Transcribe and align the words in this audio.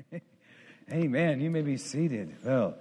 Amen. 0.92 1.40
You 1.40 1.50
may 1.50 1.62
be 1.62 1.76
seated. 1.76 2.34
Well, 2.44 2.76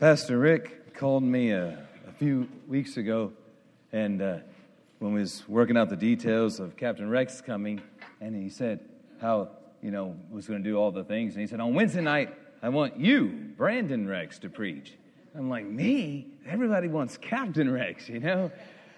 Pastor 0.00 0.38
Rick 0.38 0.94
called 0.94 1.22
me 1.22 1.50
a, 1.50 1.86
a 2.08 2.12
few 2.12 2.48
weeks 2.66 2.96
ago, 2.96 3.32
and 3.92 4.22
uh, 4.22 4.38
when 4.98 5.12
we 5.12 5.20
was 5.20 5.46
working 5.48 5.76
out 5.76 5.88
the 5.90 5.96
details 5.96 6.60
of 6.60 6.76
Captain 6.76 7.08
Rex 7.08 7.40
coming, 7.40 7.80
and 8.20 8.34
he 8.34 8.48
said 8.48 8.80
how 9.20 9.50
you 9.82 9.90
know 9.90 10.16
was 10.30 10.46
going 10.46 10.62
to 10.62 10.68
do 10.68 10.76
all 10.76 10.90
the 10.90 11.04
things, 11.04 11.34
and 11.34 11.40
he 11.40 11.46
said 11.46 11.60
on 11.60 11.74
Wednesday 11.74 12.00
night 12.00 12.34
I 12.62 12.68
want 12.70 12.98
you, 12.98 13.52
Brandon 13.56 14.08
Rex, 14.08 14.38
to 14.40 14.48
preach. 14.48 14.94
I'm 15.36 15.50
like 15.50 15.66
me. 15.66 16.26
Everybody 16.46 16.88
wants 16.88 17.18
Captain 17.18 17.70
Rex, 17.70 18.08
you 18.08 18.20
know. 18.20 18.50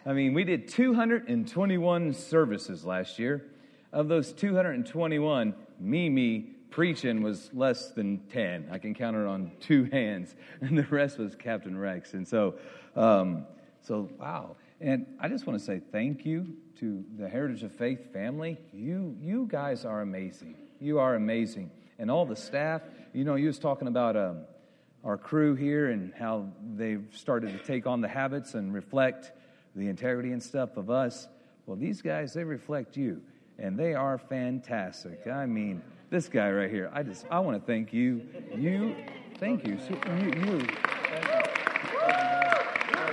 I 0.06 0.12
mean, 0.12 0.32
we 0.32 0.44
did 0.44 0.68
221 0.68 2.14
services 2.14 2.84
last 2.84 3.18
year. 3.18 3.44
Of 3.92 4.08
those 4.08 4.32
221, 4.32 5.54
Mimi 5.80 6.54
preaching 6.70 7.22
was 7.22 7.50
less 7.52 7.90
than 7.90 8.18
10. 8.32 8.68
I 8.70 8.78
can 8.78 8.94
count 8.94 9.16
it 9.16 9.26
on 9.26 9.52
two 9.60 9.84
hands, 9.92 10.34
and 10.60 10.76
the 10.76 10.84
rest 10.84 11.18
was 11.18 11.34
Captain 11.34 11.76
Rex. 11.76 12.14
And 12.14 12.26
so, 12.26 12.54
um, 12.96 13.46
so 13.82 14.08
wow. 14.18 14.56
And 14.80 15.06
I 15.20 15.28
just 15.28 15.46
want 15.46 15.58
to 15.58 15.64
say 15.64 15.80
thank 15.90 16.24
you 16.24 16.56
to 16.78 17.04
the 17.18 17.28
Heritage 17.28 17.64
of 17.64 17.72
Faith 17.72 18.12
family. 18.12 18.58
You, 18.72 19.16
you 19.20 19.46
guys 19.50 19.84
are 19.84 20.02
amazing. 20.02 20.54
You 20.80 21.00
are 21.00 21.16
amazing. 21.16 21.70
And 21.98 22.10
all 22.10 22.24
the 22.24 22.36
staff, 22.36 22.82
you 23.12 23.24
know, 23.24 23.34
you 23.34 23.48
was 23.48 23.58
talking 23.58 23.88
about 23.88 24.16
um, 24.16 24.42
our 25.04 25.16
crew 25.16 25.56
here 25.56 25.90
and 25.90 26.12
how 26.14 26.46
they've 26.76 27.04
started 27.12 27.58
to 27.58 27.64
take 27.64 27.86
on 27.86 28.00
the 28.00 28.08
habits 28.08 28.54
and 28.54 28.72
reflect 28.72 29.32
the 29.74 29.88
integrity 29.88 30.30
and 30.30 30.42
stuff 30.42 30.76
of 30.76 30.90
us. 30.90 31.26
Well, 31.66 31.76
these 31.76 32.00
guys, 32.00 32.32
they 32.32 32.44
reflect 32.44 32.96
you, 32.96 33.20
and 33.58 33.76
they 33.76 33.94
are 33.94 34.16
fantastic. 34.16 35.26
I 35.26 35.46
mean, 35.46 35.82
this 36.10 36.28
guy 36.28 36.50
right 36.50 36.70
here, 36.70 36.90
I 36.92 37.02
just, 37.02 37.26
I 37.30 37.38
want 37.40 37.60
to 37.60 37.66
thank 37.66 37.92
you. 37.92 38.22
You, 38.54 38.96
thank 39.38 39.66
you. 39.66 39.78
you, 39.88 40.32
you. 40.46 40.66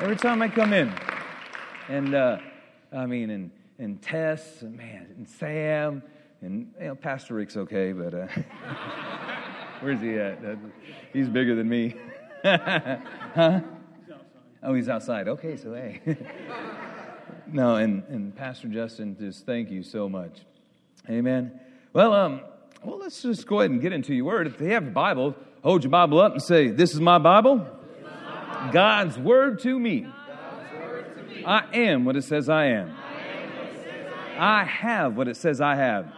Every 0.01 0.15
time 0.15 0.41
I 0.41 0.47
come 0.47 0.73
in, 0.73 0.93
and 1.89 2.15
uh, 2.15 2.37
I 2.93 3.05
mean, 3.05 3.29
and, 3.29 3.51
and 3.79 4.01
Tess, 4.01 4.61
and 4.61 4.77
man, 4.77 5.07
and 5.17 5.27
Sam, 5.27 6.03
and 6.41 6.71
you 6.79 6.87
know, 6.87 6.95
Pastor 6.95 7.33
Rick's 7.33 7.57
okay, 7.57 7.91
but 7.91 8.13
uh, 8.13 8.27
where's 9.81 10.01
he 10.01 10.15
at? 10.15 10.39
He's 11.11 11.27
bigger 11.27 11.55
than 11.55 11.67
me. 11.67 11.95
huh? 12.43 13.61
Oh, 14.63 14.73
he's 14.73 14.89
outside. 14.89 15.27
Okay, 15.27 15.57
so 15.57 15.73
hey. 15.73 16.01
no, 17.47 17.75
and, 17.75 18.03
and 18.09 18.35
Pastor 18.35 18.67
Justin, 18.67 19.17
just 19.19 19.45
thank 19.45 19.69
you 19.69 19.83
so 19.83 20.07
much. 20.09 20.39
Amen. 21.09 21.59
Well, 21.93 22.13
um, 22.13 22.41
well, 22.83 22.99
let's 22.99 23.21
just 23.21 23.47
go 23.47 23.59
ahead 23.59 23.71
and 23.71 23.81
get 23.81 23.93
into 23.93 24.13
your 24.13 24.25
word. 24.25 24.47
If 24.47 24.59
you 24.59 24.67
have 24.67 24.87
a 24.87 24.91
Bible, 24.91 25.35
hold 25.63 25.83
your 25.83 25.91
Bible 25.91 26.19
up 26.19 26.33
and 26.33 26.41
say, 26.41 26.67
This 26.67 26.93
is 26.93 26.99
my 26.99 27.17
Bible. 27.17 27.67
God's 28.71 29.17
word 29.17 29.59
to 29.61 29.79
me. 29.79 30.07
I 31.45 31.63
am 31.73 32.05
what 32.05 32.15
it 32.15 32.23
says 32.23 32.49
I 32.49 32.65
am. 32.67 32.95
I 34.37 34.63
have 34.63 35.15
what 35.15 35.27
it 35.27 35.37
says 35.37 35.61
I 35.61 35.75
have. 35.75 36.11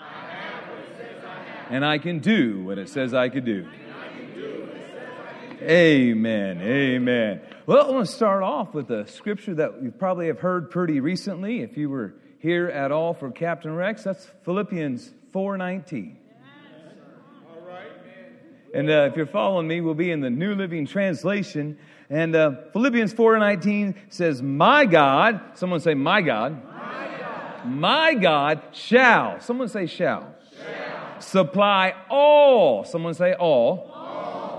And 1.70 1.86
I 1.86 1.98
can 1.98 2.20
do 2.20 2.64
what 2.64 2.78
it 2.78 2.90
says 2.90 3.14
I 3.14 3.30
could 3.30 3.46
do. 3.46 3.68
Amen. 5.62 6.62
Amen. 6.62 7.42
Well, 7.66 7.86
I 7.86 7.92
want 7.92 8.08
to 8.08 8.12
start 8.12 8.44
off 8.44 8.74
with 8.74 8.90
a 8.92 9.08
scripture 9.08 9.56
that 9.56 9.84
you 9.84 9.92
probably 9.92 10.28
have 10.28 10.40
heard 10.40 10.72
pretty 10.72 11.02
recently. 11.02 11.62
If 11.62 11.76
you 11.76 11.90
were 11.90 12.14
here 12.40 12.68
at 12.68 12.92
all 12.92 13.14
for 13.14 13.32
Captain 13.32 13.76
Rex, 13.76 14.04
that's 14.04 14.26
Philippians 14.46 15.12
4:19. 15.34 16.16
And 18.74 18.90
uh, 18.90 19.10
if 19.12 19.16
you're 19.16 19.26
following 19.26 19.68
me, 19.68 19.82
we'll 19.82 19.94
be 19.94 20.12
in 20.12 20.22
the 20.22 20.30
New 20.30 20.56
Living 20.56 20.86
Translation. 20.86 21.78
And 22.10 22.36
uh, 22.36 22.52
Philippians 22.74 23.14
4:19 23.14 23.96
says, 24.10 24.42
"My 24.42 24.86
God." 24.86 25.42
Someone 25.56 25.80
say, 25.80 25.94
"My 25.94 26.22
God." 26.22 26.62
My 27.66 28.14
God, 28.14 28.62
shall. 28.72 29.42
Someone 29.42 29.68
say, 29.68 29.88
"Shall." 29.88 30.34
shall. 30.56 31.22
Supply 31.22 31.94
all. 32.10 32.86
Someone 32.86 33.14
say, 33.14 33.34
"All." 33.34 33.98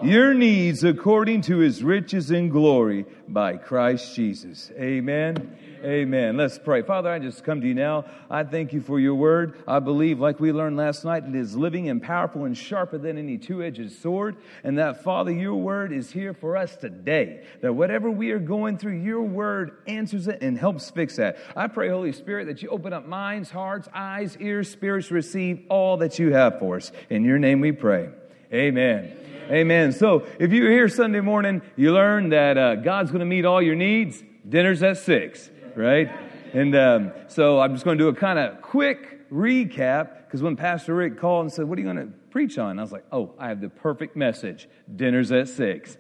your 0.03 0.35
needs 0.35 0.85
according 0.85 1.43
to 1.43 1.59
his 1.59 1.83
riches 1.83 2.31
and 2.31 2.51
glory 2.51 3.05
by 3.27 3.57
Christ 3.57 4.15
Jesus. 4.15 4.71
Amen. 4.79 5.57
Amen. 5.85 6.37
Let's 6.37 6.59
pray. 6.59 6.83
Father, 6.83 7.09
I 7.09 7.21
just 7.21 7.45
come 7.45 7.61
to 7.61 7.67
you 7.67 7.75
now. 7.75 8.05
I 8.29 8.43
thank 8.43 8.73
you 8.73 8.81
for 8.81 8.99
your 8.99 9.15
word. 9.15 9.63
I 9.67 9.79
believe, 9.79 10.19
like 10.19 10.41
we 10.41 10.51
learned 10.51 10.77
last 10.77 11.05
night, 11.05 11.25
it 11.25 11.35
is 11.37 11.57
living 11.57 11.89
and 11.89 12.03
powerful 12.03 12.45
and 12.45 12.57
sharper 12.57 12.99
than 12.99 13.17
any 13.17 13.39
two 13.39 13.63
edged 13.63 13.93
sword. 13.93 14.37
And 14.65 14.79
that, 14.79 15.05
Father, 15.05 15.31
your 15.31 15.55
word 15.55 15.93
is 15.93 16.11
here 16.11 16.35
for 16.35 16.57
us 16.57 16.75
today. 16.75 17.45
That 17.63 17.75
whatever 17.75 18.11
we 18.11 18.33
are 18.33 18.41
going 18.41 18.79
through, 18.79 18.99
your 18.99 19.23
word 19.23 19.79
answers 19.87 20.27
it 20.27 20.43
and 20.43 20.59
helps 20.59 20.91
fix 20.91 21.17
that. 21.17 21.39
I 21.55 21.69
pray, 21.69 21.89
Holy 21.89 22.13
Spirit, 22.13 22.47
that 22.47 22.61
you 22.61 22.71
open 22.71 22.93
up 22.93 23.07
minds, 23.07 23.51
hearts, 23.51 23.89
eyes, 23.95 24.37
ears, 24.41 24.69
spirits, 24.69 25.13
receive 25.13 25.65
all 25.69 25.99
that 25.99 26.19
you 26.19 26.33
have 26.33 26.59
for 26.59 26.77
us. 26.77 26.91
In 27.09 27.25
your 27.25 27.39
name 27.39 27.61
we 27.61 27.71
pray. 27.71 28.11
Amen. 28.53 29.17
Amen. 29.51 29.93
So 29.93 30.27
if 30.39 30.53
you're 30.53 30.71
here 30.71 30.89
Sunday 30.89 31.21
morning, 31.21 31.63
you 31.77 31.93
learn 31.93 32.31
that 32.31 32.59
uh, 32.59 32.75
God's 32.77 33.11
going 33.11 33.21
to 33.21 33.27
meet 33.27 33.45
all 33.45 33.63
your 33.63 33.77
needs. 33.77 34.23
Dinner's 34.47 34.83
at 34.83 34.97
six, 34.97 35.51
right? 35.79 36.11
And 36.53 36.75
um, 36.75 37.13
so 37.29 37.61
I'm 37.61 37.73
just 37.73 37.85
going 37.85 37.99
to 37.99 38.05
do 38.05 38.09
a 38.09 38.15
kind 38.15 38.39
of 38.39 38.61
quick 38.61 39.31
recap 39.31 40.25
because 40.27 40.43
when 40.43 40.57
Pastor 40.57 40.95
Rick 40.95 41.19
called 41.19 41.45
and 41.45 41.53
said, 41.53 41.67
What 41.67 41.79
are 41.79 41.83
you 41.83 41.93
going 41.93 42.09
to 42.09 42.13
preach 42.31 42.59
on? 42.59 42.79
I 42.79 42.83
was 42.83 42.93
like, 42.93 43.05
Oh, 43.13 43.35
I 43.39 43.49
have 43.49 43.61
the 43.61 43.69
perfect 43.69 44.17
message. 44.17 44.69
Dinner's 44.95 45.31
at 45.33 45.49
six. 45.49 45.97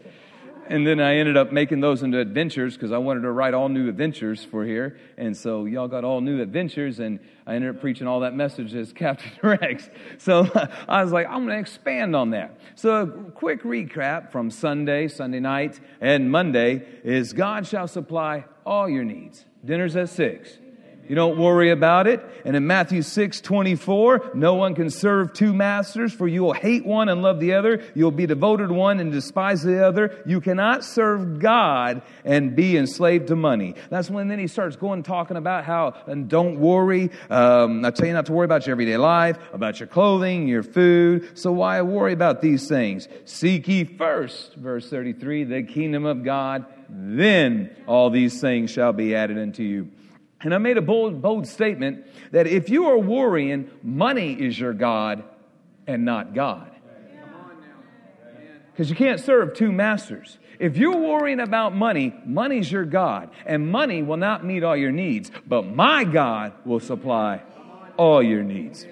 And 0.70 0.86
then 0.86 1.00
I 1.00 1.16
ended 1.16 1.38
up 1.38 1.50
making 1.50 1.80
those 1.80 2.02
into 2.02 2.18
adventures 2.18 2.74
because 2.74 2.92
I 2.92 2.98
wanted 2.98 3.22
to 3.22 3.30
write 3.30 3.54
all 3.54 3.70
new 3.70 3.88
adventures 3.88 4.44
for 4.44 4.66
here. 4.66 4.98
And 5.16 5.34
so 5.34 5.64
y'all 5.64 5.88
got 5.88 6.04
all 6.04 6.20
new 6.20 6.42
adventures, 6.42 7.00
and 7.00 7.20
I 7.46 7.54
ended 7.54 7.74
up 7.74 7.80
preaching 7.80 8.06
all 8.06 8.20
that 8.20 8.34
message 8.34 8.74
as 8.74 8.92
Captain 8.94 9.32
Rex. 9.42 9.88
So 10.18 10.46
I 10.88 11.02
was 11.02 11.10
like, 11.10 11.26
I'm 11.26 11.46
going 11.46 11.56
to 11.56 11.58
expand 11.58 12.14
on 12.14 12.30
that. 12.30 12.60
So 12.74 13.02
a 13.02 13.06
quick 13.06 13.62
recap 13.62 14.30
from 14.30 14.50
Sunday, 14.50 15.08
Sunday 15.08 15.40
night, 15.40 15.80
and 16.02 16.30
Monday 16.30 16.86
is 17.02 17.32
God 17.32 17.66
shall 17.66 17.88
supply 17.88 18.44
all 18.66 18.90
your 18.90 19.04
needs. 19.04 19.46
Dinner's 19.68 19.96
at 19.96 20.08
6. 20.08 20.56
You 21.08 21.14
don't 21.14 21.38
worry 21.38 21.70
about 21.70 22.06
it. 22.06 22.24
And 22.44 22.54
in 22.54 22.66
Matthew 22.66 23.02
6 23.02 23.40
24, 23.40 24.32
no 24.34 24.54
one 24.54 24.74
can 24.74 24.90
serve 24.90 25.32
two 25.32 25.52
masters, 25.52 26.12
for 26.12 26.28
you 26.28 26.42
will 26.42 26.52
hate 26.52 26.84
one 26.84 27.08
and 27.08 27.22
love 27.22 27.40
the 27.40 27.54
other. 27.54 27.82
You'll 27.94 28.10
be 28.10 28.26
devoted 28.26 28.68
to 28.68 28.74
one 28.74 29.00
and 29.00 29.10
despise 29.10 29.62
the 29.62 29.86
other. 29.86 30.22
You 30.26 30.40
cannot 30.40 30.84
serve 30.84 31.38
God 31.38 32.02
and 32.24 32.54
be 32.54 32.76
enslaved 32.76 33.28
to 33.28 33.36
money. 33.36 33.74
That's 33.90 34.10
when 34.10 34.28
then 34.28 34.38
he 34.38 34.46
starts 34.46 34.76
going 34.76 35.02
talking 35.02 35.36
about 35.36 35.64
how, 35.64 35.94
and 36.06 36.28
don't 36.28 36.60
worry. 36.60 37.10
Um, 37.30 37.84
I 37.84 37.90
tell 37.90 38.06
you 38.06 38.12
not 38.12 38.26
to 38.26 38.32
worry 38.32 38.44
about 38.44 38.66
your 38.66 38.72
everyday 38.72 38.98
life, 38.98 39.38
about 39.52 39.80
your 39.80 39.86
clothing, 39.86 40.46
your 40.46 40.62
food. 40.62 41.38
So 41.38 41.52
why 41.52 41.80
worry 41.82 42.12
about 42.12 42.42
these 42.42 42.68
things? 42.68 43.08
Seek 43.24 43.66
ye 43.68 43.84
first, 43.84 44.54
verse 44.54 44.88
33, 44.90 45.44
the 45.44 45.62
kingdom 45.62 46.04
of 46.04 46.22
God. 46.22 46.66
Then 46.88 47.76
all 47.86 48.10
these 48.10 48.40
things 48.40 48.70
shall 48.70 48.92
be 48.92 49.14
added 49.14 49.38
unto 49.38 49.62
you. 49.62 49.90
And 50.40 50.54
I 50.54 50.58
made 50.58 50.76
a 50.76 50.82
bold, 50.82 51.20
bold 51.20 51.46
statement 51.48 52.06
that 52.30 52.46
if 52.46 52.68
you 52.70 52.86
are 52.86 52.98
worrying, 52.98 53.70
money 53.82 54.32
is 54.32 54.58
your 54.58 54.72
God 54.72 55.24
and 55.86 56.04
not 56.04 56.34
God. 56.34 56.70
Because 58.72 58.88
you 58.88 58.94
can't 58.94 59.18
serve 59.18 59.54
two 59.54 59.72
masters. 59.72 60.38
If 60.60 60.76
you're 60.76 60.96
worrying 60.96 61.40
about 61.40 61.74
money, 61.74 62.14
money's 62.24 62.70
your 62.70 62.84
God, 62.84 63.30
and 63.44 63.70
money 63.70 64.04
will 64.04 64.16
not 64.16 64.44
meet 64.44 64.62
all 64.62 64.76
your 64.76 64.92
needs, 64.92 65.32
but 65.46 65.66
my 65.66 66.04
God 66.04 66.52
will 66.64 66.78
supply 66.78 67.42
all 67.96 68.22
your 68.22 68.44
needs. 68.44 68.86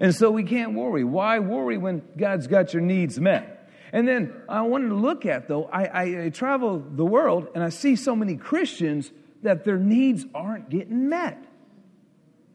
And 0.00 0.14
so 0.14 0.30
we 0.30 0.44
can't 0.44 0.74
worry. 0.74 1.04
Why 1.04 1.40
worry 1.40 1.78
when 1.78 2.02
God's 2.16 2.46
got 2.46 2.72
your 2.72 2.82
needs 2.82 3.20
met? 3.20 3.68
And 3.92 4.08
then 4.08 4.32
I 4.48 4.62
wanted 4.62 4.88
to 4.88 4.96
look 4.96 5.24
at, 5.24 5.46
though, 5.46 5.64
I, 5.64 5.84
I, 5.84 6.24
I 6.24 6.28
travel 6.30 6.78
the 6.78 7.04
world 7.04 7.48
and 7.54 7.62
I 7.62 7.68
see 7.68 7.94
so 7.94 8.16
many 8.16 8.36
Christians 8.36 9.12
that 9.44 9.64
their 9.64 9.78
needs 9.78 10.26
aren't 10.34 10.68
getting 10.68 11.08
met. 11.08 11.42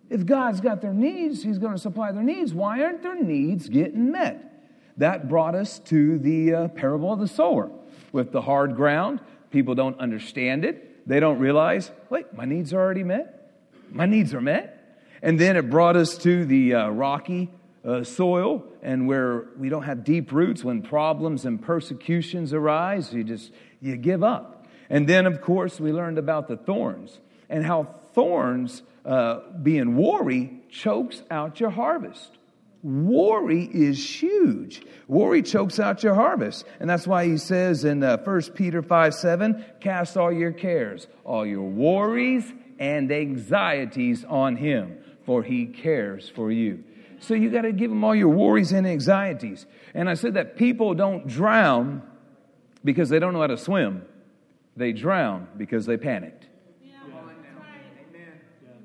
If 0.10 0.26
God's 0.26 0.60
got 0.60 0.82
their 0.82 0.94
needs, 0.94 1.44
He's 1.44 1.58
going 1.58 1.74
to 1.74 1.80
supply 1.80 2.12
their 2.12 2.24
needs. 2.24 2.54
Why 2.54 2.84
aren't 2.84 3.04
their 3.04 3.22
needs 3.22 3.70
getting 3.70 4.12
met? 4.12 4.46
That 4.98 5.30
brought 5.30 5.56
us 5.56 5.80
to 5.86 6.18
the 6.20 6.54
uh, 6.54 6.68
parable 6.70 7.14
of 7.14 7.20
the 7.20 7.28
sower. 7.28 7.72
With 8.12 8.32
the 8.32 8.42
hard 8.42 8.76
ground, 8.76 9.22
people 9.52 9.76
don't 9.76 10.00
understand 10.00 10.66
it. 10.66 11.08
They 11.08 11.20
don't 11.20 11.40
realize, 11.40 11.92
wait, 12.10 12.34
my 12.34 12.46
needs 12.46 12.74
are 12.74 12.80
already 12.80 13.04
met. 13.04 13.54
My 13.92 14.06
needs 14.06 14.34
are 14.34 14.42
met. 14.42 15.00
And 15.22 15.40
then 15.40 15.58
it 15.58 15.70
brought 15.70 15.96
us 15.96 16.18
to 16.20 16.46
the 16.46 16.74
uh, 16.74 16.90
rocky 16.90 17.52
uh, 17.86 18.04
soil 18.04 18.64
and 18.82 19.08
where 19.08 19.46
we 19.58 19.70
don't 19.70 19.84
have 19.84 20.04
deep 20.04 20.32
roots 20.32 20.64
when 20.64 20.82
problems 20.82 21.46
and 21.46 21.62
persecutions 21.62 22.54
arise 22.54 23.14
you 23.14 23.24
just 23.24 23.54
you 23.80 23.96
give 23.96 24.22
up 24.22 24.59
and 24.90 25.08
then, 25.08 25.26
of 25.26 25.42
course, 25.42 25.80
we 25.80 25.92
learned 25.92 26.18
about 26.18 26.48
the 26.48 26.58
thorns 26.58 27.20
and 27.50 27.66
how 27.66 27.84
thorns, 28.14 28.84
uh, 29.06 29.40
being 29.62 29.96
worry, 29.96 30.62
chokes 30.70 31.22
out 31.30 31.60
your 31.60 31.70
harvest. 31.70 32.32
Worry 32.82 33.66
is 33.66 34.22
huge. 34.22 34.82
Worry 35.08 35.42
chokes 35.42 35.80
out 35.80 36.02
your 36.02 36.16
harvest. 36.16 36.66
And 36.80 36.90
that's 36.90 37.06
why 37.06 37.26
he 37.26 37.38
says 37.38 37.84
in 37.84 38.02
uh, 38.02 38.18
1 38.18 38.42
Peter 38.56 38.82
5 38.82 39.14
7, 39.14 39.66
cast 39.82 40.16
all 40.16 40.32
your 40.32 40.54
cares, 40.54 41.08
all 41.26 41.46
your 41.46 41.68
worries 41.68 42.52
and 42.80 43.12
anxieties 43.12 44.24
on 44.24 44.56
him, 44.56 44.98
for 45.26 45.44
he 45.44 45.66
cares 45.66 46.30
for 46.30 46.52
you. 46.52 46.84
So 47.20 47.34
you 47.34 47.50
got 47.50 47.64
to 47.64 47.74
give 47.74 47.92
him 47.92 48.04
all 48.06 48.16
your 48.16 48.30
worries 48.30 48.72
and 48.72 48.88
anxieties. 48.88 49.66
And 49.94 50.10
I 50.10 50.14
said 50.14 50.36
that 50.36 50.56
people 50.56 50.94
don't 50.94 51.28
drown 51.28 52.02
because 52.86 53.10
they 53.10 53.20
don't 53.20 53.34
know 53.34 53.42
how 53.42 53.48
to 53.48 53.58
swim, 53.58 54.06
they 54.80 54.94
drown 54.94 55.48
because 55.58 55.86
they 55.86 55.98
panicked. 55.98 56.48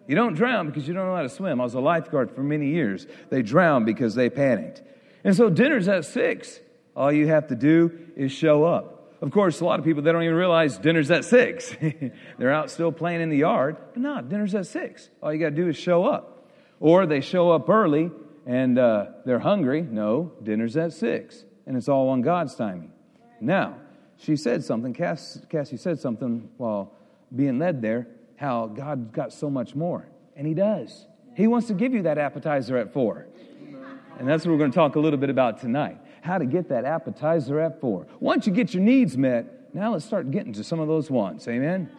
You 0.07 0.17
don't 0.17 0.35
drown 0.35 0.67
because 0.67 0.87
you 0.87 0.93
don't 0.93 1.07
know 1.07 1.17
how 1.17 1.23
to 1.23 1.31
swim. 1.31 1.61
I 1.61 1.65
was 1.65 1.75
a 1.75 1.81
lifeguard 1.81 2.33
for 2.33 2.43
many 2.43 2.69
years. 2.69 3.07
They 3.31 3.41
drown 3.41 3.87
because 3.87 4.15
they 4.15 4.29
panicked. 4.29 4.83
And 5.23 5.35
so 5.35 5.49
dinner's 5.49 5.89
at 5.89 6.05
six. 6.05 6.61
All 6.95 7.11
you 7.11 7.29
have 7.29 7.47
to 7.47 7.55
do 7.55 7.99
is 8.15 8.31
show 8.31 8.65
up. 8.65 8.91
Of 9.23 9.31
course, 9.31 9.61
a 9.61 9.65
lot 9.65 9.79
of 9.79 9.87
people, 9.87 10.03
they 10.03 10.13
don't 10.13 10.23
even 10.23 10.35
realize 10.35 10.77
dinner's 10.77 11.11
at 11.11 11.25
six. 11.25 11.75
They're 12.39 12.53
out 12.53 12.71
still 12.71 12.93
playing 12.93 13.23
in 13.23 13.31
the 13.31 13.39
yard. 13.39 13.79
But 13.95 14.03
no, 14.03 14.21
dinner's 14.21 14.55
at 14.55 14.67
six. 14.67 15.09
All 15.23 15.33
you 15.33 15.39
got 15.39 15.51
to 15.51 15.57
do 15.57 15.69
is 15.69 15.77
show 15.77 16.05
up. 16.05 16.51
Or 16.81 17.07
they 17.07 17.23
show 17.23 17.51
up 17.53 17.71
early 17.71 18.11
and 18.45 18.79
uh, 18.79 19.07
they're 19.25 19.39
hungry. 19.39 19.81
No, 19.81 20.33
dinner's 20.43 20.77
at 20.77 20.93
six. 20.93 21.45
And 21.67 21.77
it's 21.79 21.89
all 21.89 22.11
on 22.11 22.21
God's 22.21 22.55
timing. 22.55 22.93
Now, 23.41 23.77
she 24.19 24.37
said 24.37 24.65
something, 24.65 24.93
Cass, 24.93 25.41
Cassie 25.49 25.77
said 25.77 25.99
something 25.99 26.49
while 26.57 26.93
being 27.35 27.59
led 27.59 27.83
there 27.83 28.07
how 28.37 28.67
God 28.67 29.13
got 29.13 29.33
so 29.33 29.49
much 29.49 29.75
more. 29.75 30.09
And 30.37 30.47
He 30.47 30.55
does. 30.55 31.07
He 31.37 31.47
wants 31.47 31.69
to 31.69 31.75
give 31.75 31.93
you 31.93 32.03
that 32.03 32.19
appetizer 32.19 32.77
at 32.77 32.93
four. 32.93 33.27
And 34.19 34.29
that's 34.29 34.45
what 34.45 34.53
we're 34.53 34.59
going 34.59 34.71
to 34.71 34.75
talk 34.75 34.97
a 34.97 35.01
little 35.01 35.19
bit 35.19 35.31
about 35.31 35.61
tonight 35.61 35.99
how 36.25 36.39
to 36.39 36.47
get 36.47 36.71
that 36.71 36.87
appetizer 36.87 37.61
at 37.61 37.83
four. 37.83 38.07
Once 38.19 38.47
you 38.47 38.53
get 38.53 38.73
your 38.73 38.83
needs 38.83 39.15
met, 39.17 39.75
now 39.75 39.93
let's 39.93 40.07
start 40.07 40.31
getting 40.31 40.55
to 40.55 40.65
some 40.65 40.81
of 40.81 40.89
those 40.89 41.11
wants. 41.11 41.47
Amen? 41.49 41.91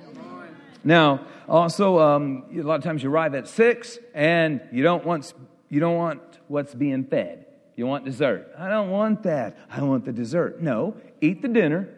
Now, 0.83 1.21
also, 1.47 1.99
um, 1.99 2.45
a 2.51 2.61
lot 2.61 2.75
of 2.75 2.83
times 2.83 3.03
you 3.03 3.11
arrive 3.11 3.35
at 3.35 3.47
six 3.47 3.99
and 4.15 4.61
you 4.71 4.81
don't 4.81 5.05
want, 5.05 5.31
you 5.69 5.79
don't 5.79 5.95
want 5.95 6.21
what's 6.47 6.73
being 6.73 7.03
fed. 7.03 7.45
You 7.75 7.85
want 7.85 8.03
dessert. 8.03 8.51
I 8.57 8.67
don't 8.67 8.89
want 8.89 9.21
that. 9.23 9.57
I 9.69 9.83
want 9.83 10.05
the 10.05 10.13
dessert. 10.13 10.59
No, 10.59 10.97
eat 11.21 11.43
the 11.43 11.47
dinner. 11.47 11.89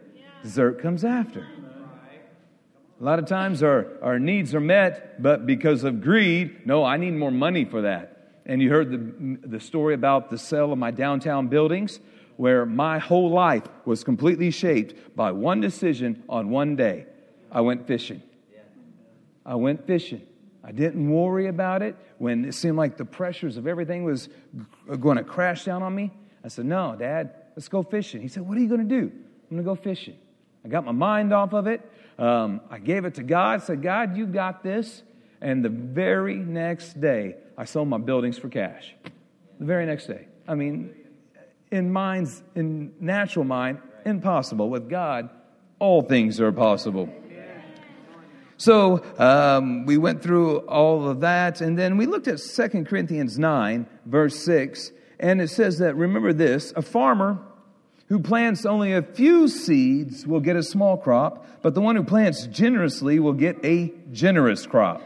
Dessert 0.43 0.81
comes 0.81 1.03
after. 1.03 1.47
A 2.99 3.03
lot 3.03 3.19
of 3.19 3.27
times 3.27 3.61
our, 3.61 3.87
our 4.01 4.17
needs 4.17 4.55
are 4.55 4.59
met, 4.59 5.21
but 5.21 5.45
because 5.45 5.83
of 5.83 6.01
greed, 6.01 6.65
no, 6.65 6.83
I 6.83 6.97
need 6.97 7.11
more 7.11 7.31
money 7.31 7.63
for 7.63 7.83
that. 7.83 8.41
And 8.45 8.61
you 8.61 8.69
heard 8.69 8.89
the, 8.91 9.47
the 9.47 9.59
story 9.59 9.93
about 9.93 10.31
the 10.31 10.37
sale 10.37 10.71
of 10.71 10.79
my 10.79 10.89
downtown 10.89 11.47
buildings, 11.47 11.99
where 12.37 12.65
my 12.65 12.97
whole 12.97 13.29
life 13.29 13.63
was 13.85 14.03
completely 14.03 14.49
shaped 14.49 15.15
by 15.15 15.31
one 15.31 15.61
decision 15.61 16.23
on 16.27 16.49
one 16.49 16.75
day. 16.75 17.05
I 17.51 17.61
went 17.61 17.85
fishing. 17.85 18.23
I 19.45 19.55
went 19.55 19.85
fishing. 19.85 20.21
I 20.63 20.71
didn't 20.71 21.09
worry 21.09 21.47
about 21.47 21.81
it 21.81 21.95
when 22.17 22.45
it 22.45 22.53
seemed 22.53 22.77
like 22.77 22.97
the 22.97 23.05
pressures 23.05 23.57
of 23.57 23.67
everything 23.67 24.03
was 24.03 24.27
going 24.99 25.17
to 25.17 25.23
crash 25.23 25.65
down 25.65 25.83
on 25.83 25.93
me. 25.95 26.11
I 26.43 26.49
said, 26.49 26.65
No, 26.65 26.95
Dad, 26.97 27.33
let's 27.55 27.69
go 27.69 27.83
fishing. 27.83 28.21
He 28.21 28.27
said, 28.27 28.43
What 28.43 28.57
are 28.57 28.61
you 28.61 28.67
going 28.67 28.87
to 28.87 29.01
do? 29.01 29.11
I'm 29.49 29.57
going 29.57 29.63
to 29.63 29.63
go 29.63 29.75
fishing. 29.75 30.17
I 30.67 30.69
got 30.69 30.83
my 30.83 30.91
mind 30.91 31.31
off 31.31 31.53
of 31.53 31.65
it. 31.65 31.79
Um, 32.19 32.59
I 32.69 32.79
gave 32.79 33.05
it 33.05 33.15
to 33.15 33.23
God, 33.23 33.63
said, 33.63 33.81
God, 33.81 34.17
you 34.17 34.25
got 34.25 34.63
this. 34.63 35.01
And 35.39 35.63
the 35.63 35.69
very 35.69 36.35
next 36.35 36.99
day, 36.99 37.35
I 37.57 37.63
sold 37.63 37.87
my 37.87 37.99
buildings 37.99 38.37
for 38.37 38.49
cash. 38.49 38.93
The 39.59 39.65
very 39.65 39.85
next 39.85 40.07
day. 40.07 40.27
I 40.45 40.55
mean, 40.55 40.93
in 41.71 41.93
minds, 41.93 42.43
in 42.53 42.91
natural 42.99 43.45
mind, 43.45 43.79
impossible. 44.05 44.69
With 44.69 44.89
God, 44.89 45.29
all 45.79 46.01
things 46.01 46.41
are 46.41 46.51
possible. 46.51 47.07
So 48.57 49.05
um, 49.17 49.85
we 49.85 49.97
went 49.97 50.21
through 50.21 50.57
all 50.67 51.07
of 51.07 51.21
that, 51.21 51.61
and 51.61 51.79
then 51.79 51.95
we 51.95 52.07
looked 52.07 52.27
at 52.27 52.39
2 52.39 52.83
Corinthians 52.83 53.39
9, 53.39 53.87
verse 54.05 54.37
6, 54.43 54.91
and 55.17 55.39
it 55.39 55.49
says 55.49 55.77
that, 55.77 55.95
remember 55.95 56.33
this, 56.33 56.73
a 56.75 56.81
farmer 56.81 57.39
who 58.07 58.19
plants 58.19 58.65
only 58.65 58.93
a 58.93 59.01
few 59.01 59.47
seeds 59.47 60.25
will 60.25 60.39
get 60.39 60.55
a 60.55 60.63
small 60.63 60.97
crop, 60.97 61.45
but 61.61 61.73
the 61.73 61.81
one 61.81 61.95
who 61.95 62.03
plants 62.03 62.47
generously 62.47 63.19
will 63.19 63.33
get 63.33 63.57
a 63.65 63.93
generous 64.11 64.65
crop. 64.65 65.01